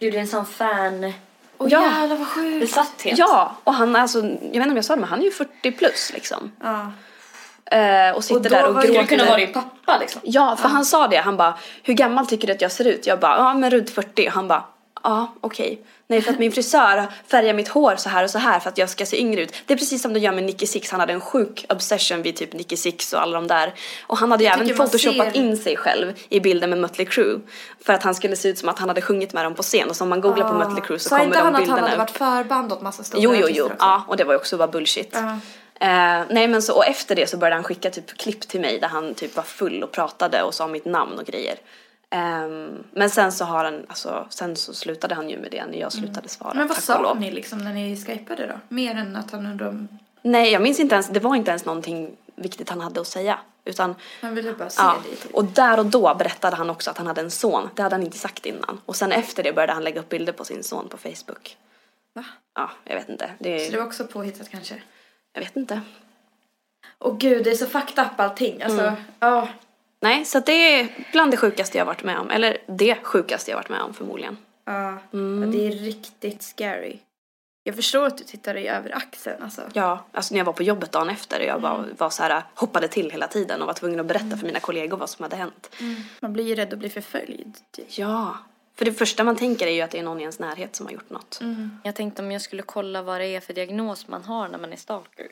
är 0.00 0.16
en 0.16 0.26
sån 0.26 0.46
fan... 0.46 1.12
Åh 1.58 1.68
Ja. 1.70 1.82
jävlar 1.82 2.16
vad 2.16 2.28
sjukt. 2.28 2.60
Besatthet. 2.60 3.18
ja! 3.18 3.56
Och 3.64 3.74
han 3.74 3.96
alltså, 3.96 4.18
jag 4.18 4.28
vet 4.28 4.54
inte 4.54 4.70
om 4.70 4.76
jag 4.76 4.84
sa 4.84 4.94
det 4.94 5.00
men 5.00 5.08
han 5.10 5.20
är 5.20 5.24
ju 5.24 5.30
40 5.30 5.72
plus 5.72 6.10
liksom. 6.14 6.52
Ja. 6.62 6.92
Eh, 7.76 8.16
och 8.16 8.24
sitter 8.24 8.36
Och 8.36 8.42
där 8.42 8.66
och 8.68 8.74
gråter. 8.74 8.88
Skulle 8.88 9.06
kunna 9.06 9.24
vara 9.24 9.36
din 9.36 9.52
pappa 9.52 9.98
liksom. 9.98 10.20
Ja, 10.24 10.56
för 10.56 10.68
han 10.68 10.84
sa 10.84 11.08
det. 11.08 11.16
Han 11.16 11.36
bara, 11.36 11.58
hur 11.82 11.94
gammal 11.94 12.26
tycker 12.26 12.46
du 12.46 12.52
att 12.52 12.60
jag 12.60 12.72
ser 12.72 12.86
ut? 12.86 13.06
Jag 13.06 13.20
bara, 13.20 13.36
ja 13.36 13.54
men 13.54 13.70
runt 13.70 13.90
40. 13.90 14.26
Och 14.28 14.32
han 14.32 14.48
bara, 14.48 14.64
ja 15.02 15.34
okej. 15.40 15.80
Nej, 16.06 16.22
för 16.22 16.32
att 16.32 16.38
min 16.38 16.52
frisör 16.52 17.06
färgar 17.26 17.54
mitt 17.54 17.68
hår 17.68 17.96
så 17.96 18.08
här 18.08 18.24
och 18.24 18.30
så 18.30 18.38
här 18.38 18.60
för 18.60 18.68
att 18.68 18.78
jag 18.78 18.88
ska 18.90 19.06
se 19.06 19.20
yngre 19.20 19.40
ut. 19.42 19.54
Det 19.66 19.72
är 19.74 19.78
precis 19.78 20.02
som 20.02 20.12
du 20.12 20.20
gör 20.20 20.32
med 20.32 20.44
Nicky 20.44 20.66
Six. 20.66 20.90
Han 20.90 21.00
hade 21.00 21.12
en 21.12 21.20
sjuk 21.20 21.66
obsession 21.68 22.22
vid 22.22 22.36
typ 22.36 22.52
Nicky 22.52 22.76
Six 22.76 23.12
och 23.12 23.22
alla 23.22 23.32
de 23.40 23.46
där. 23.46 23.74
Och 24.06 24.18
han 24.18 24.30
hade 24.30 24.44
ju 24.44 24.50
även 24.50 24.68
photoshopat 24.76 25.32
ser- 25.32 25.36
in 25.36 25.56
sig 25.56 25.76
själv 25.76 26.12
i 26.28 26.40
bilden 26.40 26.70
med 26.70 26.78
Mötley 26.78 27.06
Crüe. 27.06 27.40
För 27.84 27.92
att 27.92 28.02
han 28.02 28.14
skulle 28.14 28.36
se 28.36 28.48
ut 28.48 28.58
som 28.58 28.68
att 28.68 28.78
han 28.78 28.88
hade 28.88 29.00
sjungit 29.02 29.32
med 29.32 29.44
dem 29.44 29.54
på 29.54 29.62
scen. 29.62 29.88
Och 29.90 29.96
så 29.96 30.04
om 30.04 30.10
man 30.10 30.20
googlar 30.20 30.48
på 30.48 30.54
Mötley 30.54 30.80
Crüe 30.82 30.98
så 30.98 31.08
Sa 31.08 31.16
kommer 31.18 31.26
inte 31.26 31.38
de 31.38 31.44
han 31.44 31.54
att 31.54 31.60
bilderna 31.60 31.80
han 31.80 31.90
hade 31.90 32.02
upp. 32.02 32.20
varit 32.20 32.44
förband 32.44 32.72
åt 32.72 32.82
massa 32.82 33.02
stora 33.04 33.22
Jo, 33.22 33.34
jo, 33.34 33.46
jo. 33.50 33.64
också? 33.64 33.76
Ja, 33.78 34.04
och 34.08 34.16
det 34.16 34.24
var 34.24 34.32
ju 34.32 34.38
också 34.38 34.56
bara 34.56 34.68
bullshit. 34.68 35.10
Ja. 35.12 35.38
Eh, 35.86 36.22
nej 36.30 36.48
men 36.48 36.62
så, 36.62 36.76
och 36.76 36.86
efter 36.86 37.14
det 37.16 37.26
så 37.30 37.36
började 37.36 37.56
han 37.56 37.64
skicka 37.64 37.90
typ 37.90 38.18
klipp 38.18 38.40
till 38.40 38.60
mig 38.60 38.78
där 38.80 38.88
han 38.88 39.14
typ 39.14 39.36
var 39.36 39.42
full 39.42 39.82
och 39.82 39.92
pratade 39.92 40.42
och 40.42 40.54
sa 40.54 40.66
mitt 40.66 40.84
namn 40.84 41.18
och 41.18 41.26
grejer. 41.26 41.54
Ehm, 42.10 42.84
men 42.92 43.10
sen 43.10 43.32
så 43.32 43.44
har 43.44 43.64
han, 43.64 43.86
alltså, 43.88 44.26
sen 44.30 44.56
så 44.56 44.74
slutade 44.74 45.14
han 45.14 45.30
ju 45.30 45.38
med 45.38 45.50
det 45.50 45.66
när 45.66 45.78
jag 45.78 45.92
slutade 45.92 46.28
svara. 46.28 46.54
Men 46.54 46.68
vad 46.68 46.76
och 46.76 46.82
sa 46.82 47.14
ni 47.14 47.30
liksom 47.30 47.58
när 47.58 47.72
ni 47.74 47.96
skypade 47.96 48.46
då? 48.46 48.54
Mer 48.68 48.94
än 48.94 49.16
att 49.16 49.30
han 49.30 49.46
undrade 49.46 49.70
om... 49.70 49.88
Nej 50.22 50.52
jag 50.52 50.62
minns 50.62 50.80
inte 50.80 50.94
ens, 50.94 51.08
det 51.08 51.20
var 51.20 51.36
inte 51.36 51.50
ens 51.50 51.64
någonting 51.64 52.16
viktigt 52.34 52.68
han 52.70 52.80
hade 52.80 53.00
att 53.00 53.06
säga. 53.06 53.38
Utan, 53.64 53.94
Han 54.20 54.34
ville 54.34 54.52
bara 54.52 54.70
se 54.70 54.82
ja. 54.82 54.96
dig 55.04 55.16
typ. 55.16 55.34
Och 55.34 55.44
där 55.44 55.78
och 55.78 55.86
då 55.86 56.14
berättade 56.14 56.56
han 56.56 56.70
också 56.70 56.90
att 56.90 56.98
han 56.98 57.06
hade 57.06 57.20
en 57.20 57.30
son. 57.30 57.68
Det 57.74 57.82
hade 57.82 57.94
han 57.94 58.02
inte 58.02 58.18
sagt 58.18 58.46
innan. 58.46 58.80
Och 58.86 58.96
sen 58.96 59.12
efter 59.12 59.42
det 59.42 59.52
började 59.52 59.72
han 59.72 59.84
lägga 59.84 60.00
upp 60.00 60.08
bilder 60.08 60.32
på 60.32 60.44
sin 60.44 60.62
son 60.64 60.88
på 60.88 60.96
Facebook. 60.96 61.56
Va? 62.14 62.24
Ja, 62.54 62.70
jag 62.84 62.94
vet 62.94 63.08
inte. 63.08 63.30
Det, 63.38 63.66
Så 63.66 63.72
det 63.72 63.78
var 63.78 63.86
också 63.86 64.04
påhittat 64.06 64.48
kanske? 64.50 64.82
Jag 65.32 65.40
vet 65.40 65.56
inte. 65.56 65.80
Åh 66.98 67.16
gud, 67.18 67.44
det 67.44 67.50
är 67.50 67.54
så 67.54 67.66
fucked 67.66 68.04
up 68.04 68.20
allting. 68.20 68.62
Alltså, 68.62 68.80
Mm. 68.80 68.94
ja. 69.20 69.48
Nej, 70.00 70.24
så 70.24 70.40
det 70.40 70.80
är 70.80 70.88
bland 71.12 71.30
det 71.30 71.36
sjukaste 71.36 71.78
jag 71.78 71.84
varit 71.84 72.02
med 72.04 72.18
om. 72.18 72.30
Eller 72.30 72.58
det 72.66 72.94
sjukaste 73.04 73.50
jag 73.50 73.58
varit 73.58 73.68
med 73.68 73.80
om 73.82 73.94
förmodligen. 73.94 74.36
Ja, 74.64 74.98
Mm. 75.12 75.50
det 75.52 75.66
är 75.66 75.70
riktigt 75.70 76.42
scary. 76.42 76.98
Jag 77.62 77.76
förstår 77.76 78.06
att 78.06 78.18
du 78.18 78.24
tittar 78.24 78.54
dig 78.54 78.68
över 78.68 78.96
axeln 78.96 79.42
alltså. 79.42 79.62
Ja, 79.72 80.04
alltså 80.12 80.34
när 80.34 80.38
jag 80.40 80.44
var 80.44 80.52
på 80.52 80.62
jobbet 80.62 80.92
dagen 80.92 81.10
efter 81.10 81.40
och 81.40 81.46
jag 81.46 81.60
bara 81.60 81.84
var 81.98 82.10
så 82.10 82.22
här, 82.22 82.42
hoppade 82.54 82.88
till 82.88 83.10
hela 83.10 83.26
tiden 83.26 83.60
och 83.60 83.66
var 83.66 83.74
tvungen 83.74 84.00
att 84.00 84.06
berätta 84.06 84.36
för 84.36 84.46
mina 84.46 84.60
kollegor 84.60 84.96
vad 84.96 85.10
som 85.10 85.22
hade 85.22 85.36
hänt. 85.36 85.76
Man 86.20 86.32
blir 86.32 86.44
ju 86.44 86.54
rädd 86.54 86.72
att 86.72 86.78
bli 86.78 86.88
förföljd. 86.90 87.56
Typ. 87.70 87.98
Ja, 87.98 88.38
för 88.76 88.84
det 88.84 88.92
första 88.92 89.24
man 89.24 89.36
tänker 89.36 89.66
är 89.66 89.70
ju 89.70 89.80
att 89.80 89.90
det 89.90 89.98
är 89.98 90.02
någon 90.02 90.18
i 90.18 90.22
ens 90.22 90.38
närhet 90.38 90.76
som 90.76 90.86
har 90.86 90.92
gjort 90.92 91.10
något. 91.10 91.40
Jag 91.84 91.94
tänkte 91.94 92.22
om 92.22 92.32
jag 92.32 92.42
skulle 92.42 92.62
kolla 92.62 93.02
vad 93.02 93.20
det 93.20 93.26
är 93.26 93.40
för 93.40 93.52
diagnos 93.54 94.08
man 94.08 94.24
har 94.24 94.48
när 94.48 94.58
man 94.58 94.72
är 94.72 94.76
stalker. 94.76 95.26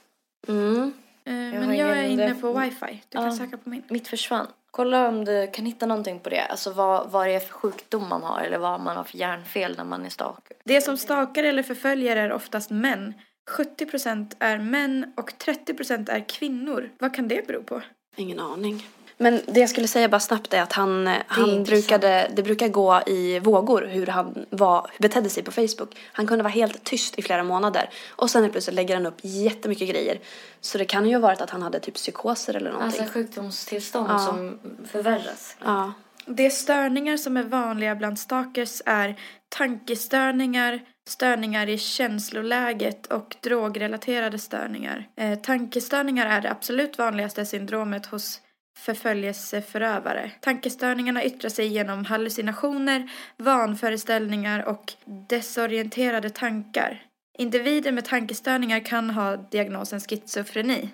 Mm. 0.48 0.92
Eh, 1.24 1.32
har 1.34 1.66
men 1.66 1.76
jag 1.76 1.90
är 1.98 2.02
inne 2.02 2.34
på 2.34 2.52
wifi. 2.52 3.02
Du 3.08 3.18
kan 3.18 3.24
Ja. 3.26 3.36
söka 3.36 3.56
på 3.56 3.68
min. 3.70 3.82
Mitt 3.88 4.08
försvann. 4.08 4.46
Kolla 4.70 5.08
om 5.08 5.24
du 5.24 5.50
kan 5.52 5.66
hitta 5.66 5.86
någonting 5.86 6.20
på 6.20 6.30
det. 6.30 6.40
Alltså 6.40 6.72
vad, 6.72 7.10
vad 7.10 7.26
det 7.26 7.32
är 7.32 7.40
för 7.40 7.52
sjukdom 7.52 8.08
man 8.08 8.22
har 8.22 8.40
eller 8.40 8.58
vad 8.58 8.80
man 8.80 8.96
har 8.96 9.04
för 9.04 9.18
hjärnfel 9.18 9.76
när 9.76 9.84
man 9.84 10.04
är 10.04 10.10
stalker. 10.10 10.56
Det 10.64 10.80
som 10.80 10.96
stalkar 10.96 11.44
eller 11.44 11.62
förföljer 11.62 12.16
är 12.16 12.32
oftast 12.32 12.70
män. 12.70 13.14
70% 13.50 14.36
är 14.38 14.58
män 14.58 15.12
och 15.16 15.30
30% 15.30 16.10
är 16.10 16.28
kvinnor. 16.28 16.90
Vad 16.98 17.14
kan 17.14 17.28
det 17.28 17.46
bero 17.46 17.62
på? 17.62 17.82
Ingen 18.16 18.40
aning. 18.40 18.86
Men 19.20 19.40
det 19.46 19.60
jag 19.60 19.70
skulle 19.70 19.88
säga 19.88 20.08
bara 20.08 20.20
snabbt 20.20 20.54
är 20.54 20.62
att 20.62 20.72
han, 20.72 21.06
han 21.26 21.50
intressant. 21.50 21.66
brukade, 21.68 22.30
det 22.36 22.42
brukar 22.42 22.68
gå 22.68 23.02
i 23.06 23.38
vågor 23.38 23.86
hur 23.86 24.06
han 24.06 24.46
var, 24.50 24.90
betedde 24.98 25.28
sig 25.30 25.42
på 25.42 25.52
Facebook. 25.52 25.96
Han 26.12 26.26
kunde 26.26 26.42
vara 26.44 26.52
helt 26.52 26.84
tyst 26.84 27.18
i 27.18 27.22
flera 27.22 27.42
månader 27.42 27.90
och 28.10 28.30
sen 28.30 28.50
plötsligt 28.50 28.74
lägger 28.76 28.94
han 28.94 29.06
upp 29.06 29.18
jättemycket 29.22 29.88
grejer. 29.88 30.20
Så 30.60 30.78
det 30.78 30.84
kan 30.84 31.06
ju 31.08 31.14
ha 31.14 31.20
varit 31.20 31.40
att 31.40 31.50
han 31.50 31.62
hade 31.62 31.80
typ 31.80 31.94
psykoser 31.94 32.54
eller 32.54 32.72
någonting. 32.72 33.00
Alltså 33.00 33.14
sjukdomstillstånd 33.18 34.08
Ja. 34.10 34.18
som 34.18 34.58
förvärras. 34.92 35.56
ja. 35.64 35.92
De 36.30 36.50
störningar 36.50 37.16
som 37.16 37.36
är 37.36 37.42
vanliga 37.42 37.94
bland 37.94 38.18
stalkers 38.18 38.82
är 38.86 39.16
tankestörningar, 39.48 40.80
störningar 41.08 41.68
i 41.68 41.78
känsloläget 41.78 43.06
och 43.06 43.36
drogrelaterade 43.42 44.38
störningar. 44.38 45.08
Eh, 45.16 45.38
tankestörningar 45.38 46.26
är 46.26 46.40
det 46.40 46.50
absolut 46.50 46.98
vanligaste 46.98 47.46
syndromet 47.46 48.06
hos 48.06 48.40
förföljelseförövare. 48.78 50.30
Tankestörningarna 50.40 51.24
yttrar 51.24 51.50
sig 51.50 51.66
genom 51.66 52.04
hallucinationer, 52.04 53.10
vanföreställningar 53.36 54.68
och 54.68 54.92
desorienterade 55.28 56.30
tankar. 56.30 57.02
Individer 57.38 57.92
med 57.92 58.04
tankestörningar 58.04 58.80
kan 58.80 59.10
ha 59.10 59.36
diagnosen 59.36 60.00
schizofreni. 60.00 60.88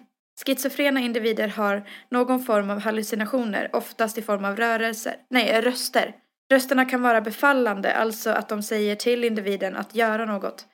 Schizofrena 0.47 1.01
individer 1.01 1.49
har 1.49 1.89
någon 2.09 2.45
form 2.45 2.71
av 2.71 2.81
hallucinationer, 2.81 3.71
oftast 3.73 4.19
i 4.19 4.23
form 4.23 4.45
av 4.45 4.57
rörelser, 4.57 5.17
nej, 5.31 5.61
röster. 5.61 6.15
Rösterna 6.51 6.85
kan 6.85 7.03
vara 7.03 7.21
befallande, 7.21 7.95
alltså 7.95 8.31
att 8.31 8.49
de 8.49 8.63
säger 8.63 8.97
till 8.97 9.25
individen 9.25 9.77
att 9.77 9.95
göra 9.95 10.25
något. 10.25 10.67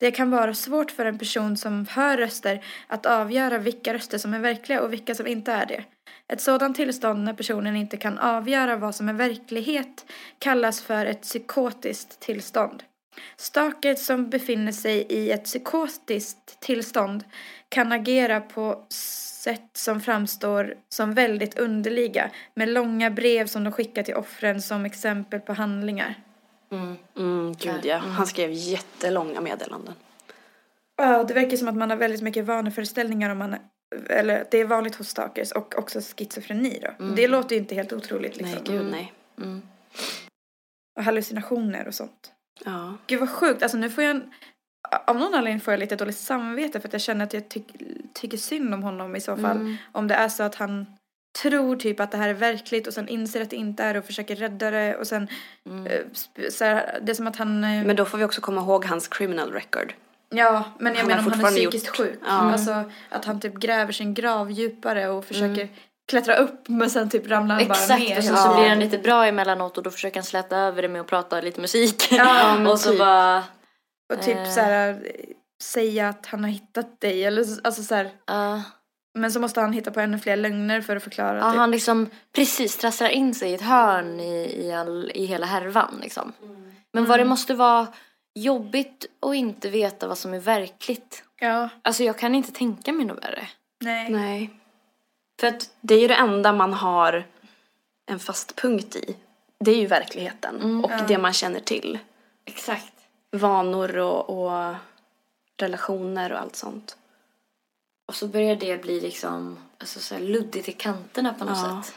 Det 0.00 0.10
kan 0.10 0.30
vara 0.30 0.54
svårt 0.54 0.90
för 0.90 1.06
en 1.06 1.18
person 1.18 1.56
som 1.56 1.86
hör 1.90 2.16
röster 2.16 2.64
att 2.86 3.06
avgöra 3.06 3.58
vilka 3.58 3.94
röster 3.94 4.18
som 4.18 4.34
är 4.34 4.38
verkliga 4.38 4.82
och 4.82 4.92
vilka 4.92 5.14
som 5.14 5.26
inte 5.26 5.52
är 5.52 5.66
det. 5.66 5.84
Ett 6.28 6.40
sådant 6.40 6.76
tillstånd 6.76 7.24
när 7.24 7.32
personen 7.32 7.76
inte 7.76 7.96
kan 7.96 8.18
avgöra 8.18 8.76
vad 8.76 8.94
som 8.94 9.08
är 9.08 9.12
verklighet 9.12 10.06
kallas 10.38 10.82
för 10.82 11.06
ett 11.06 11.22
psykotiskt 11.22 12.20
tillstånd. 12.20 12.82
Stalkers 13.36 13.98
som 13.98 14.30
befinner 14.30 14.72
sig 14.72 15.06
i 15.08 15.30
ett 15.30 15.44
psykotiskt 15.44 16.60
tillstånd 16.60 17.24
kan 17.68 17.92
agera 17.92 18.40
på 18.40 18.86
sätt 18.88 19.70
som 19.72 20.00
framstår 20.00 20.74
som 20.88 21.14
väldigt 21.14 21.58
underliga 21.58 22.30
med 22.54 22.68
långa 22.68 23.10
brev 23.10 23.46
som 23.46 23.64
de 23.64 23.72
skickar 23.72 24.02
till 24.02 24.14
offren 24.14 24.62
som 24.62 24.84
exempel 24.84 25.40
på 25.40 25.52
handlingar. 25.52 26.14
Mm, 26.70 27.54
gud 27.58 27.84
ja. 27.84 27.96
Han 27.96 28.26
skrev 28.26 28.50
jättelånga 28.52 29.40
meddelanden. 29.40 29.94
Ja, 30.96 31.24
det 31.24 31.34
verkar 31.34 31.56
som 31.56 31.68
att 31.68 31.76
man 31.76 31.90
har 31.90 31.96
väldigt 31.96 32.22
mycket 32.22 32.44
vaneföreställningar 32.44 33.30
om 33.30 33.38
man 33.38 33.56
eller 34.08 34.46
det 34.50 34.58
är 34.58 34.64
vanligt 34.64 34.94
hos 34.94 35.08
stalkers 35.08 35.52
och 35.52 35.78
också 35.78 36.00
schizofreni 36.00 36.80
då. 36.82 37.04
Det 37.14 37.28
låter 37.28 37.56
ju 37.56 37.60
inte 37.60 37.74
helt 37.74 37.92
otroligt 37.92 38.36
liksom. 38.36 38.58
Nej, 38.66 38.78
gud 38.78 38.86
nej. 38.90 39.12
Och 40.98 41.04
hallucinationer 41.04 41.88
och 41.88 41.94
sånt. 41.94 42.32
Ja. 42.64 42.96
Gud 43.06 43.20
vad 43.20 43.30
sjukt, 43.30 43.62
alltså 43.62 43.78
nu 43.78 43.90
får 43.90 44.04
jag 44.04 44.10
en, 44.10 44.32
av 45.06 45.16
någon 45.16 45.34
anledning 45.34 45.60
får 45.60 45.72
jag 45.72 45.80
lite 45.80 45.96
dåligt 45.96 46.16
samvete 46.16 46.80
för 46.80 46.88
att 46.88 46.92
jag 46.92 47.02
känner 47.02 47.24
att 47.24 47.32
jag 47.34 47.48
tyck, 47.48 47.64
tycker 48.14 48.38
synd 48.38 48.74
om 48.74 48.82
honom 48.82 49.16
i 49.16 49.20
så 49.20 49.36
fall. 49.36 49.76
Om 49.92 50.08
det 50.08 50.14
är 50.14 50.28
så 50.28 50.42
att 50.42 50.54
han 50.54 50.86
tror 51.42 51.76
typ 51.76 52.00
att 52.00 52.10
det 52.10 52.18
här 52.18 52.28
är 52.28 52.34
verkligt 52.34 52.86
och 52.86 52.94
sen 52.94 53.08
inser 53.08 53.42
att 53.42 53.50
det 53.50 53.56
inte 53.56 53.82
är 53.82 53.96
och 53.96 54.04
försöker 54.04 54.36
rädda 54.36 54.70
det 54.70 54.96
och 54.96 55.06
sen 55.06 55.28
eh, 55.66 56.04
sp- 56.12 56.50
så 56.50 56.64
här, 56.64 56.98
det 57.02 57.12
är 57.12 57.14
som 57.14 57.26
att 57.26 57.36
han 57.36 57.64
eh, 57.64 57.84
Men 57.84 57.96
då 57.96 58.04
får 58.04 58.18
vi 58.18 58.24
också 58.24 58.40
komma 58.40 58.60
ihåg 58.60 58.84
hans 58.84 59.08
criminal 59.08 59.52
record. 59.52 59.94
Ja, 60.30 60.64
men 60.78 60.92
jag 60.94 61.00
Han 61.00 61.08
menar 61.08 61.26
om 61.26 61.32
han 61.32 61.44
är 61.44 61.50
psykiskt 61.50 61.86
gjort- 61.86 61.96
sjuk. 61.96 62.18
Ja. 62.26 62.28
Alltså 62.52 62.84
att 63.10 63.24
han 63.24 63.40
typ 63.40 63.54
gräver 63.54 63.92
sin 63.92 64.14
grav 64.14 64.50
djupare 64.50 65.08
och 65.08 65.24
försöker 65.24 65.68
klättra 66.10 66.36
upp 66.36 66.68
men 66.68 66.90
sen 66.90 67.10
typ 67.10 67.28
ramlar 67.30 67.54
han 67.54 67.68
bara 67.68 67.74
Exakt, 67.78 68.00
ner. 68.00 68.18
och 68.18 68.24
så, 68.24 68.36
så 68.36 68.54
blir 68.54 68.68
han 68.68 68.78
lite 68.80 68.98
bra 68.98 69.26
emellanåt 69.26 69.76
och 69.78 69.82
då 69.82 69.90
försöker 69.90 70.16
han 70.16 70.24
släta 70.24 70.56
över 70.58 70.82
det 70.82 70.88
med 70.88 71.00
att 71.00 71.06
prata 71.06 71.40
lite 71.40 71.60
musik. 71.60 72.08
Ja, 72.12 72.70
och 72.70 72.80
så 72.80 72.90
typ. 72.90 72.98
bara... 72.98 73.44
Och 74.14 74.22
typ 74.22 74.36
Eh. 74.36 74.50
så 74.50 74.60
här 74.60 74.90
eh, 74.90 74.96
säga 75.62 76.08
att 76.08 76.26
han 76.26 76.44
har 76.44 76.50
hittat 76.50 77.00
dig 77.00 77.24
eller 77.24 77.44
så- 77.44 77.60
alltså 77.64 77.82
så 77.82 77.94
här, 77.94 78.10
ja. 78.26 78.62
Men 79.18 79.32
så 79.32 79.40
måste 79.40 79.60
han 79.60 79.72
hitta 79.72 79.90
på 79.90 80.00
ännu 80.00 80.18
fler 80.18 80.36
lögner 80.36 80.80
för 80.80 80.96
att 80.96 81.02
förklara. 81.02 81.38
Ja, 81.38 81.50
typ. 81.50 81.58
han 81.58 81.70
liksom 81.70 82.10
precis 82.34 82.76
trasslar 82.76 83.08
in 83.08 83.34
sig 83.34 83.50
i 83.50 83.54
ett 83.54 83.62
hörn 83.62 84.20
i, 84.20 84.64
i, 84.66 84.72
all, 84.72 85.10
i 85.14 85.24
hela 85.24 85.46
härvan 85.46 85.98
liksom. 86.02 86.32
Men 86.92 87.04
vad 87.06 87.18
det 87.20 87.24
måste 87.24 87.54
vara 87.54 87.86
jobbigt 88.42 89.06
att 89.20 89.34
inte 89.34 89.70
veta 89.70 90.08
vad 90.08 90.18
som 90.18 90.34
är 90.34 90.40
verkligt. 90.40 91.24
Ja, 91.40 91.68
Alltså 91.82 92.04
jag 92.04 92.18
kan 92.18 92.34
inte 92.34 92.52
tänka 92.52 92.92
mig 92.92 93.06
något 93.06 93.24
värre. 93.24 93.48
nej. 93.80 94.10
Nej. 94.10 94.50
För 95.40 95.46
att, 95.46 95.70
Det 95.80 95.94
är 95.94 96.00
ju 96.00 96.08
det 96.08 96.14
enda 96.14 96.52
man 96.52 96.72
har 96.72 97.26
en 98.06 98.18
fast 98.18 98.56
punkt 98.56 98.96
i. 98.96 99.16
Det 99.60 99.70
är 99.70 99.76
ju 99.76 99.86
verkligheten 99.86 100.84
och 100.84 100.90
det 101.08 101.18
man 101.18 101.32
känner 101.32 101.60
till. 101.60 101.98
exakt. 102.44 102.92
Vanor 103.30 103.96
och, 103.96 104.30
och 104.30 104.74
relationer 105.56 106.32
och 106.32 106.38
allt 106.40 106.56
sånt. 106.56 106.96
Och 108.06 108.14
så 108.14 108.26
börjar 108.28 108.56
det 108.56 108.82
bli 108.82 109.00
liksom 109.00 109.58
alltså 109.78 110.00
så 110.00 110.14
här 110.14 110.22
luddigt 110.22 110.68
i 110.68 110.72
kanterna 110.72 111.34
på 111.34 111.44
något 111.44 111.58
Ja. 111.58 111.82
sätt. 111.84 111.94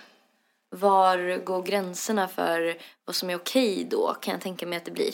Var 0.70 1.38
går 1.38 1.62
gränserna 1.64 2.28
för 2.28 2.78
vad 3.06 3.16
som 3.16 3.30
är 3.30 3.36
okej 3.36 3.84
då 3.92 4.14
kan 4.22 4.32
jag 4.32 4.42
tänka 4.42 4.68
mig 4.68 4.78
att 4.78 4.86
det 4.86 4.92
blir. 4.92 5.14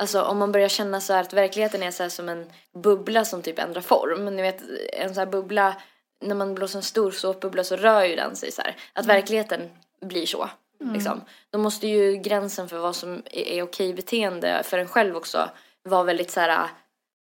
Alltså 0.00 0.22
om 0.22 0.38
man 0.38 0.52
börjar 0.52 0.68
känna 0.68 1.00
så 1.00 1.12
här 1.12 1.20
att 1.20 1.32
verkligheten 1.32 1.82
är 1.82 1.90
så 1.90 2.10
som 2.10 2.28
en 2.28 2.46
bubbla 2.82 3.24
som 3.24 3.42
typ 3.42 3.58
ändrar 3.58 3.80
form. 3.80 4.26
Ni 4.36 4.42
vet 4.42 4.62
en 4.92 5.14
så 5.14 5.20
här 5.20 5.26
bubbla, 5.26 5.76
när 6.24 6.34
man 6.34 6.54
blåser 6.54 6.76
en 6.78 6.82
stor 6.82 7.10
såpbubbla 7.10 7.64
så 7.64 7.76
rör 7.76 8.04
ju 8.04 8.16
den 8.16 8.36
sig 8.36 8.52
så 8.52 8.62
här. 8.62 8.76
Att 8.92 9.06
verkligheten 9.06 9.70
blir 10.02 10.26
så. 10.26 10.50
Liksom. 10.94 11.20
Då 11.50 11.58
måste 11.58 11.86
ju 11.86 12.16
gränsen 12.16 12.68
för 12.68 12.78
vad 12.78 12.96
som 12.96 13.22
är, 13.30 13.42
är 13.48 13.62
okej 13.62 13.94
beteende 13.94 14.62
för 14.64 14.78
en 14.78 14.88
själv 14.88 15.16
också 15.16 15.50
vara 15.82 16.02
väldigt 16.02 16.30
så 16.30 16.40
här. 16.40 16.68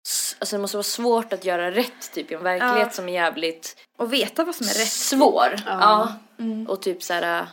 s- 0.07 0.35
Alltså 0.39 0.55
det 0.55 0.61
måste 0.61 0.77
vara 0.77 0.83
svårt 0.83 1.33
att 1.33 1.45
göra 1.45 1.71
rätt 1.71 2.11
typ 2.13 2.31
i 2.31 2.33
en 2.33 2.43
verklighet 2.43 2.77
Ja. 2.87 2.89
som 2.89 3.09
är 3.09 3.13
jävligt 3.13 3.75
Och 3.97 4.13
veta 4.13 4.43
vad 4.43 4.55
som 4.55 4.65
är 4.65 4.69
rätt. 4.79 4.87
svår. 4.91 5.55
Ja. 5.65 6.13
Och 6.67 6.81
typ 6.81 7.03
så 7.03 7.13
här 7.13 7.47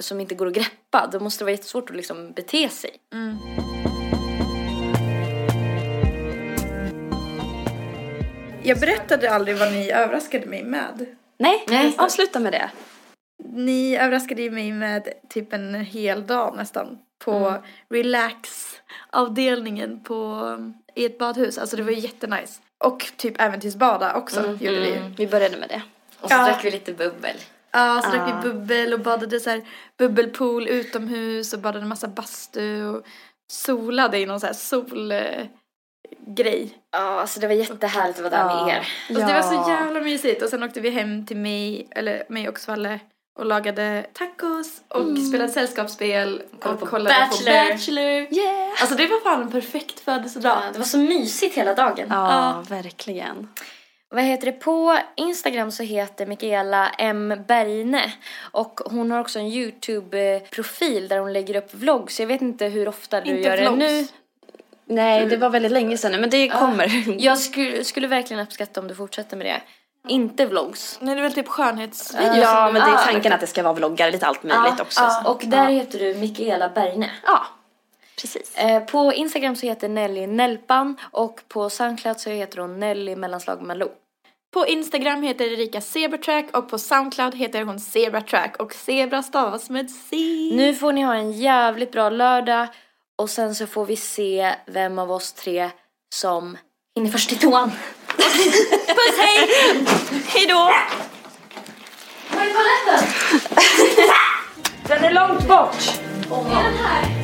som 0.00 0.20
inte 0.20 0.34
går 0.34 0.46
att 0.46 0.52
greppa. 0.52 1.08
Då 1.12 1.20
måste 1.20 1.40
det 1.40 1.44
vara 1.44 1.52
jättesvårt 1.52 1.90
att 1.90 1.96
liksom 1.96 2.32
bete 2.32 2.68
sig. 2.68 2.90
Jag 8.62 8.80
berättade 8.80 9.30
aldrig 9.30 9.56
vad 9.58 9.72
ni 9.72 9.90
överraskade 9.90 10.46
mig 10.46 10.64
med. 10.64 11.06
Nej, 11.38 11.64
Nej. 11.68 11.94
avsluta 11.98 12.40
med 12.40 12.52
det. 12.52 12.70
Ni 13.44 13.96
överraskade 13.96 14.50
mig 14.50 14.72
med 14.72 15.08
typ 15.28 15.52
en 15.52 15.74
hel 15.74 16.26
dag 16.26 16.56
nästan 16.56 16.98
på 17.24 17.54
relax-avdelningen 17.90 20.00
på, 20.04 20.46
i 20.94 21.04
ett 21.04 21.18
badhus. 21.18 21.58
Alltså 21.58 21.76
det 21.76 21.82
var 21.82 21.90
jättenice. 21.90 22.60
Och 22.84 23.12
typ 23.16 23.40
äventyrsbada 23.40 24.14
också 24.14 24.40
gjorde 24.46 24.80
vi 24.80 24.86
ju. 24.88 25.00
Vi 25.16 25.26
började 25.26 25.56
med 25.56 25.68
det. 25.68 25.82
Och 26.20 26.30
så 26.30 26.34
Ja. 26.36 26.44
drack 26.44 26.64
vi 26.64 26.70
lite 26.70 26.92
bubbel. 26.92 27.36
Ja, 27.70 28.02
så 28.04 28.10
drack 28.10 28.28
vi 28.28 28.32
bubbel 28.50 28.92
och 28.92 29.00
badade 29.00 29.40
så 29.40 29.50
här 29.50 29.62
bubbelpool 29.98 30.68
utomhus 30.68 31.52
och 31.52 31.58
badade 31.60 31.86
massa 31.86 32.08
bastu 32.08 32.84
och 32.86 33.04
solade 33.52 34.18
i 34.18 34.26
någon 34.26 34.40
så 34.40 34.46
här 34.46 34.52
solgrej. 36.26 36.70
Ja, 36.92 36.98
alltså 37.20 37.40
det 37.40 37.46
var 37.46 37.54
jättehärligt 37.54 38.18
att 38.20 38.32
vara 38.32 38.44
där 38.48 38.64
med 38.64 38.74
er. 38.74 38.88
Alltså 39.08 39.26
det 39.26 39.32
var 39.32 39.42
så 39.64 39.70
jävla 39.70 40.00
mysigt 40.00 40.42
och 40.42 40.48
sen 40.48 40.62
åkte 40.62 40.80
vi 40.80 40.90
hem 40.90 41.26
till 41.26 41.36
mig, 41.36 41.88
eller 41.90 42.22
mig 42.28 42.48
och 42.48 42.58
Svalle 42.60 43.00
och 43.38 43.46
lagade 43.46 44.06
tacos 44.12 44.80
och 44.88 45.18
spelade 45.28 45.48
sällskapsspel 45.52 46.42
Kollade 46.60 46.74
och 46.74 46.80
på 46.80 46.86
kollade 46.86 47.16
Bachelor. 47.30 47.64
på 47.64 47.72
Bachelor. 47.72 48.04
Yeah! 48.04 48.70
Alltså 48.80 48.94
det 48.94 49.06
var 49.06 49.20
fan 49.20 49.42
en 49.42 49.50
perfekt 49.50 50.00
födelsedag. 50.00 50.58
Ja, 50.66 50.72
det 50.72 50.78
var 50.78 50.86
så 50.86 50.98
mysigt 50.98 51.54
hela 51.54 51.74
dagen. 51.74 52.06
Ja, 52.10 52.64
verkligen. 52.68 53.48
Vad 54.14 54.24
heter 54.24 54.46
det? 54.46 54.52
På 54.52 54.98
Instagram 55.16 55.70
så 55.70 55.82
heter 55.82 56.26
Mikaela 56.26 56.88
M. 56.98 57.34
Bergne 57.48 58.12
och 58.52 58.80
hon 58.84 59.10
har 59.10 59.20
också 59.20 59.38
en 59.38 59.46
YouTube-profil 59.46 61.08
där 61.08 61.18
hon 61.18 61.32
lägger 61.32 61.56
upp 61.56 61.74
vlogs. 61.74 62.20
Jag 62.20 62.26
vet 62.26 62.42
inte 62.42 62.66
hur 62.66 62.88
ofta 62.88 63.20
du 63.20 63.30
Inte 63.30 63.48
gör 63.48 63.56
det 63.56 63.62
vlogs. 63.62 63.78
nu. 63.78 64.06
Nej, 64.90 65.26
det 65.26 65.36
var 65.36 65.50
väldigt 65.50 65.72
länge 65.72 65.96
sedan 65.96 66.12
nu, 66.12 66.18
men 66.18 66.30
det 66.30 66.48
kommer. 66.48 67.04
Jag 67.22 67.38
skulle, 67.38 67.84
skulle 67.84 68.06
verkligen 68.06 68.42
uppskatta 68.42 68.80
om 68.80 68.88
du 68.88 68.94
fortsätter 68.94 69.36
med 69.36 69.46
det. 69.46 69.60
Inte 70.08 70.46
vlogs. 70.46 70.98
Nej 71.00 71.14
det 71.14 71.20
är 71.20 71.22
väl 71.22 71.32
typ 71.32 71.48
skönhetsvideos. 71.48 72.36
Ja, 72.36 72.70
men 72.72 72.74
det 72.74 72.96
är 72.96 73.12
tanken 73.12 73.32
att 73.32 73.40
det 73.40 73.46
ska 73.46 73.62
vara 73.62 73.72
vloggar, 73.74 74.10
lite 74.12 74.26
allt 74.26 74.42
möjligt 74.42 74.80
också. 74.80 75.00
så. 75.24 75.30
Och 75.30 75.42
där 75.46 75.68
heter 75.68 75.98
du 75.98 76.14
Mikaela 76.14 76.68
Bergne. 76.68 77.10
Ja, 77.26 77.46
precis. 78.20 78.56
Eh, 78.56 78.84
På 78.84 79.12
Instagram 79.12 79.56
så 79.56 79.66
heter 79.66 79.88
Nelly 79.88 80.26
Nelpan 80.26 80.96
och 81.10 81.40
på 81.48 81.70
Soundcloud 81.70 82.20
så 82.20 82.30
heter 82.30 82.58
hon 82.58 82.80
Nelly 82.80 83.16
mellanslag 83.16 83.62
Malou. 83.62 83.88
På 84.52 84.66
Instagram 84.66 85.22
heter 85.22 85.52
Erika 85.52 85.80
Zebratrack 85.80 86.56
och 86.56 86.68
på 86.68 86.78
Soundcloud 86.78 87.34
heter 87.34 87.62
hon 87.64 87.80
Zebratrack 87.80 88.56
och 88.56 88.74
Zebra 88.74 89.22
stavas 89.22 89.70
med 89.70 89.90
C. 89.90 90.16
Nu 90.52 90.74
får 90.74 90.92
ni 90.92 91.02
ha 91.02 91.14
en 91.14 91.32
jävligt 91.32 91.92
bra 91.92 92.10
lördag 92.10 92.66
och 93.20 93.30
sen 93.30 93.54
så 93.54 93.66
får 93.66 93.86
vi 93.86 93.96
se 93.96 94.54
vem 94.66 94.98
av 94.98 95.12
oss 95.12 95.32
tre 95.32 95.70
som 96.14 96.58
hinner 96.96 97.10
först 97.10 97.28
till 97.28 97.38
toan. 97.38 97.70
Puss 98.86 99.18
hej! 99.18 99.48
Hejdå! 100.26 100.70
Var 102.30 102.40
är 102.40 102.52
toaletten? 102.52 103.08
Den 104.88 105.04
är 105.04 105.12
långt 105.12 105.48
bort. 105.48 106.00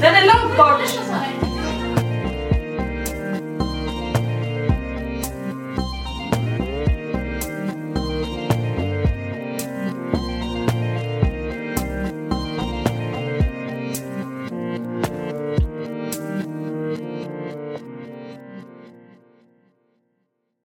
Den 0.00 0.14
är 0.14 0.26
långt 0.26 0.56
bort. 0.56 1.55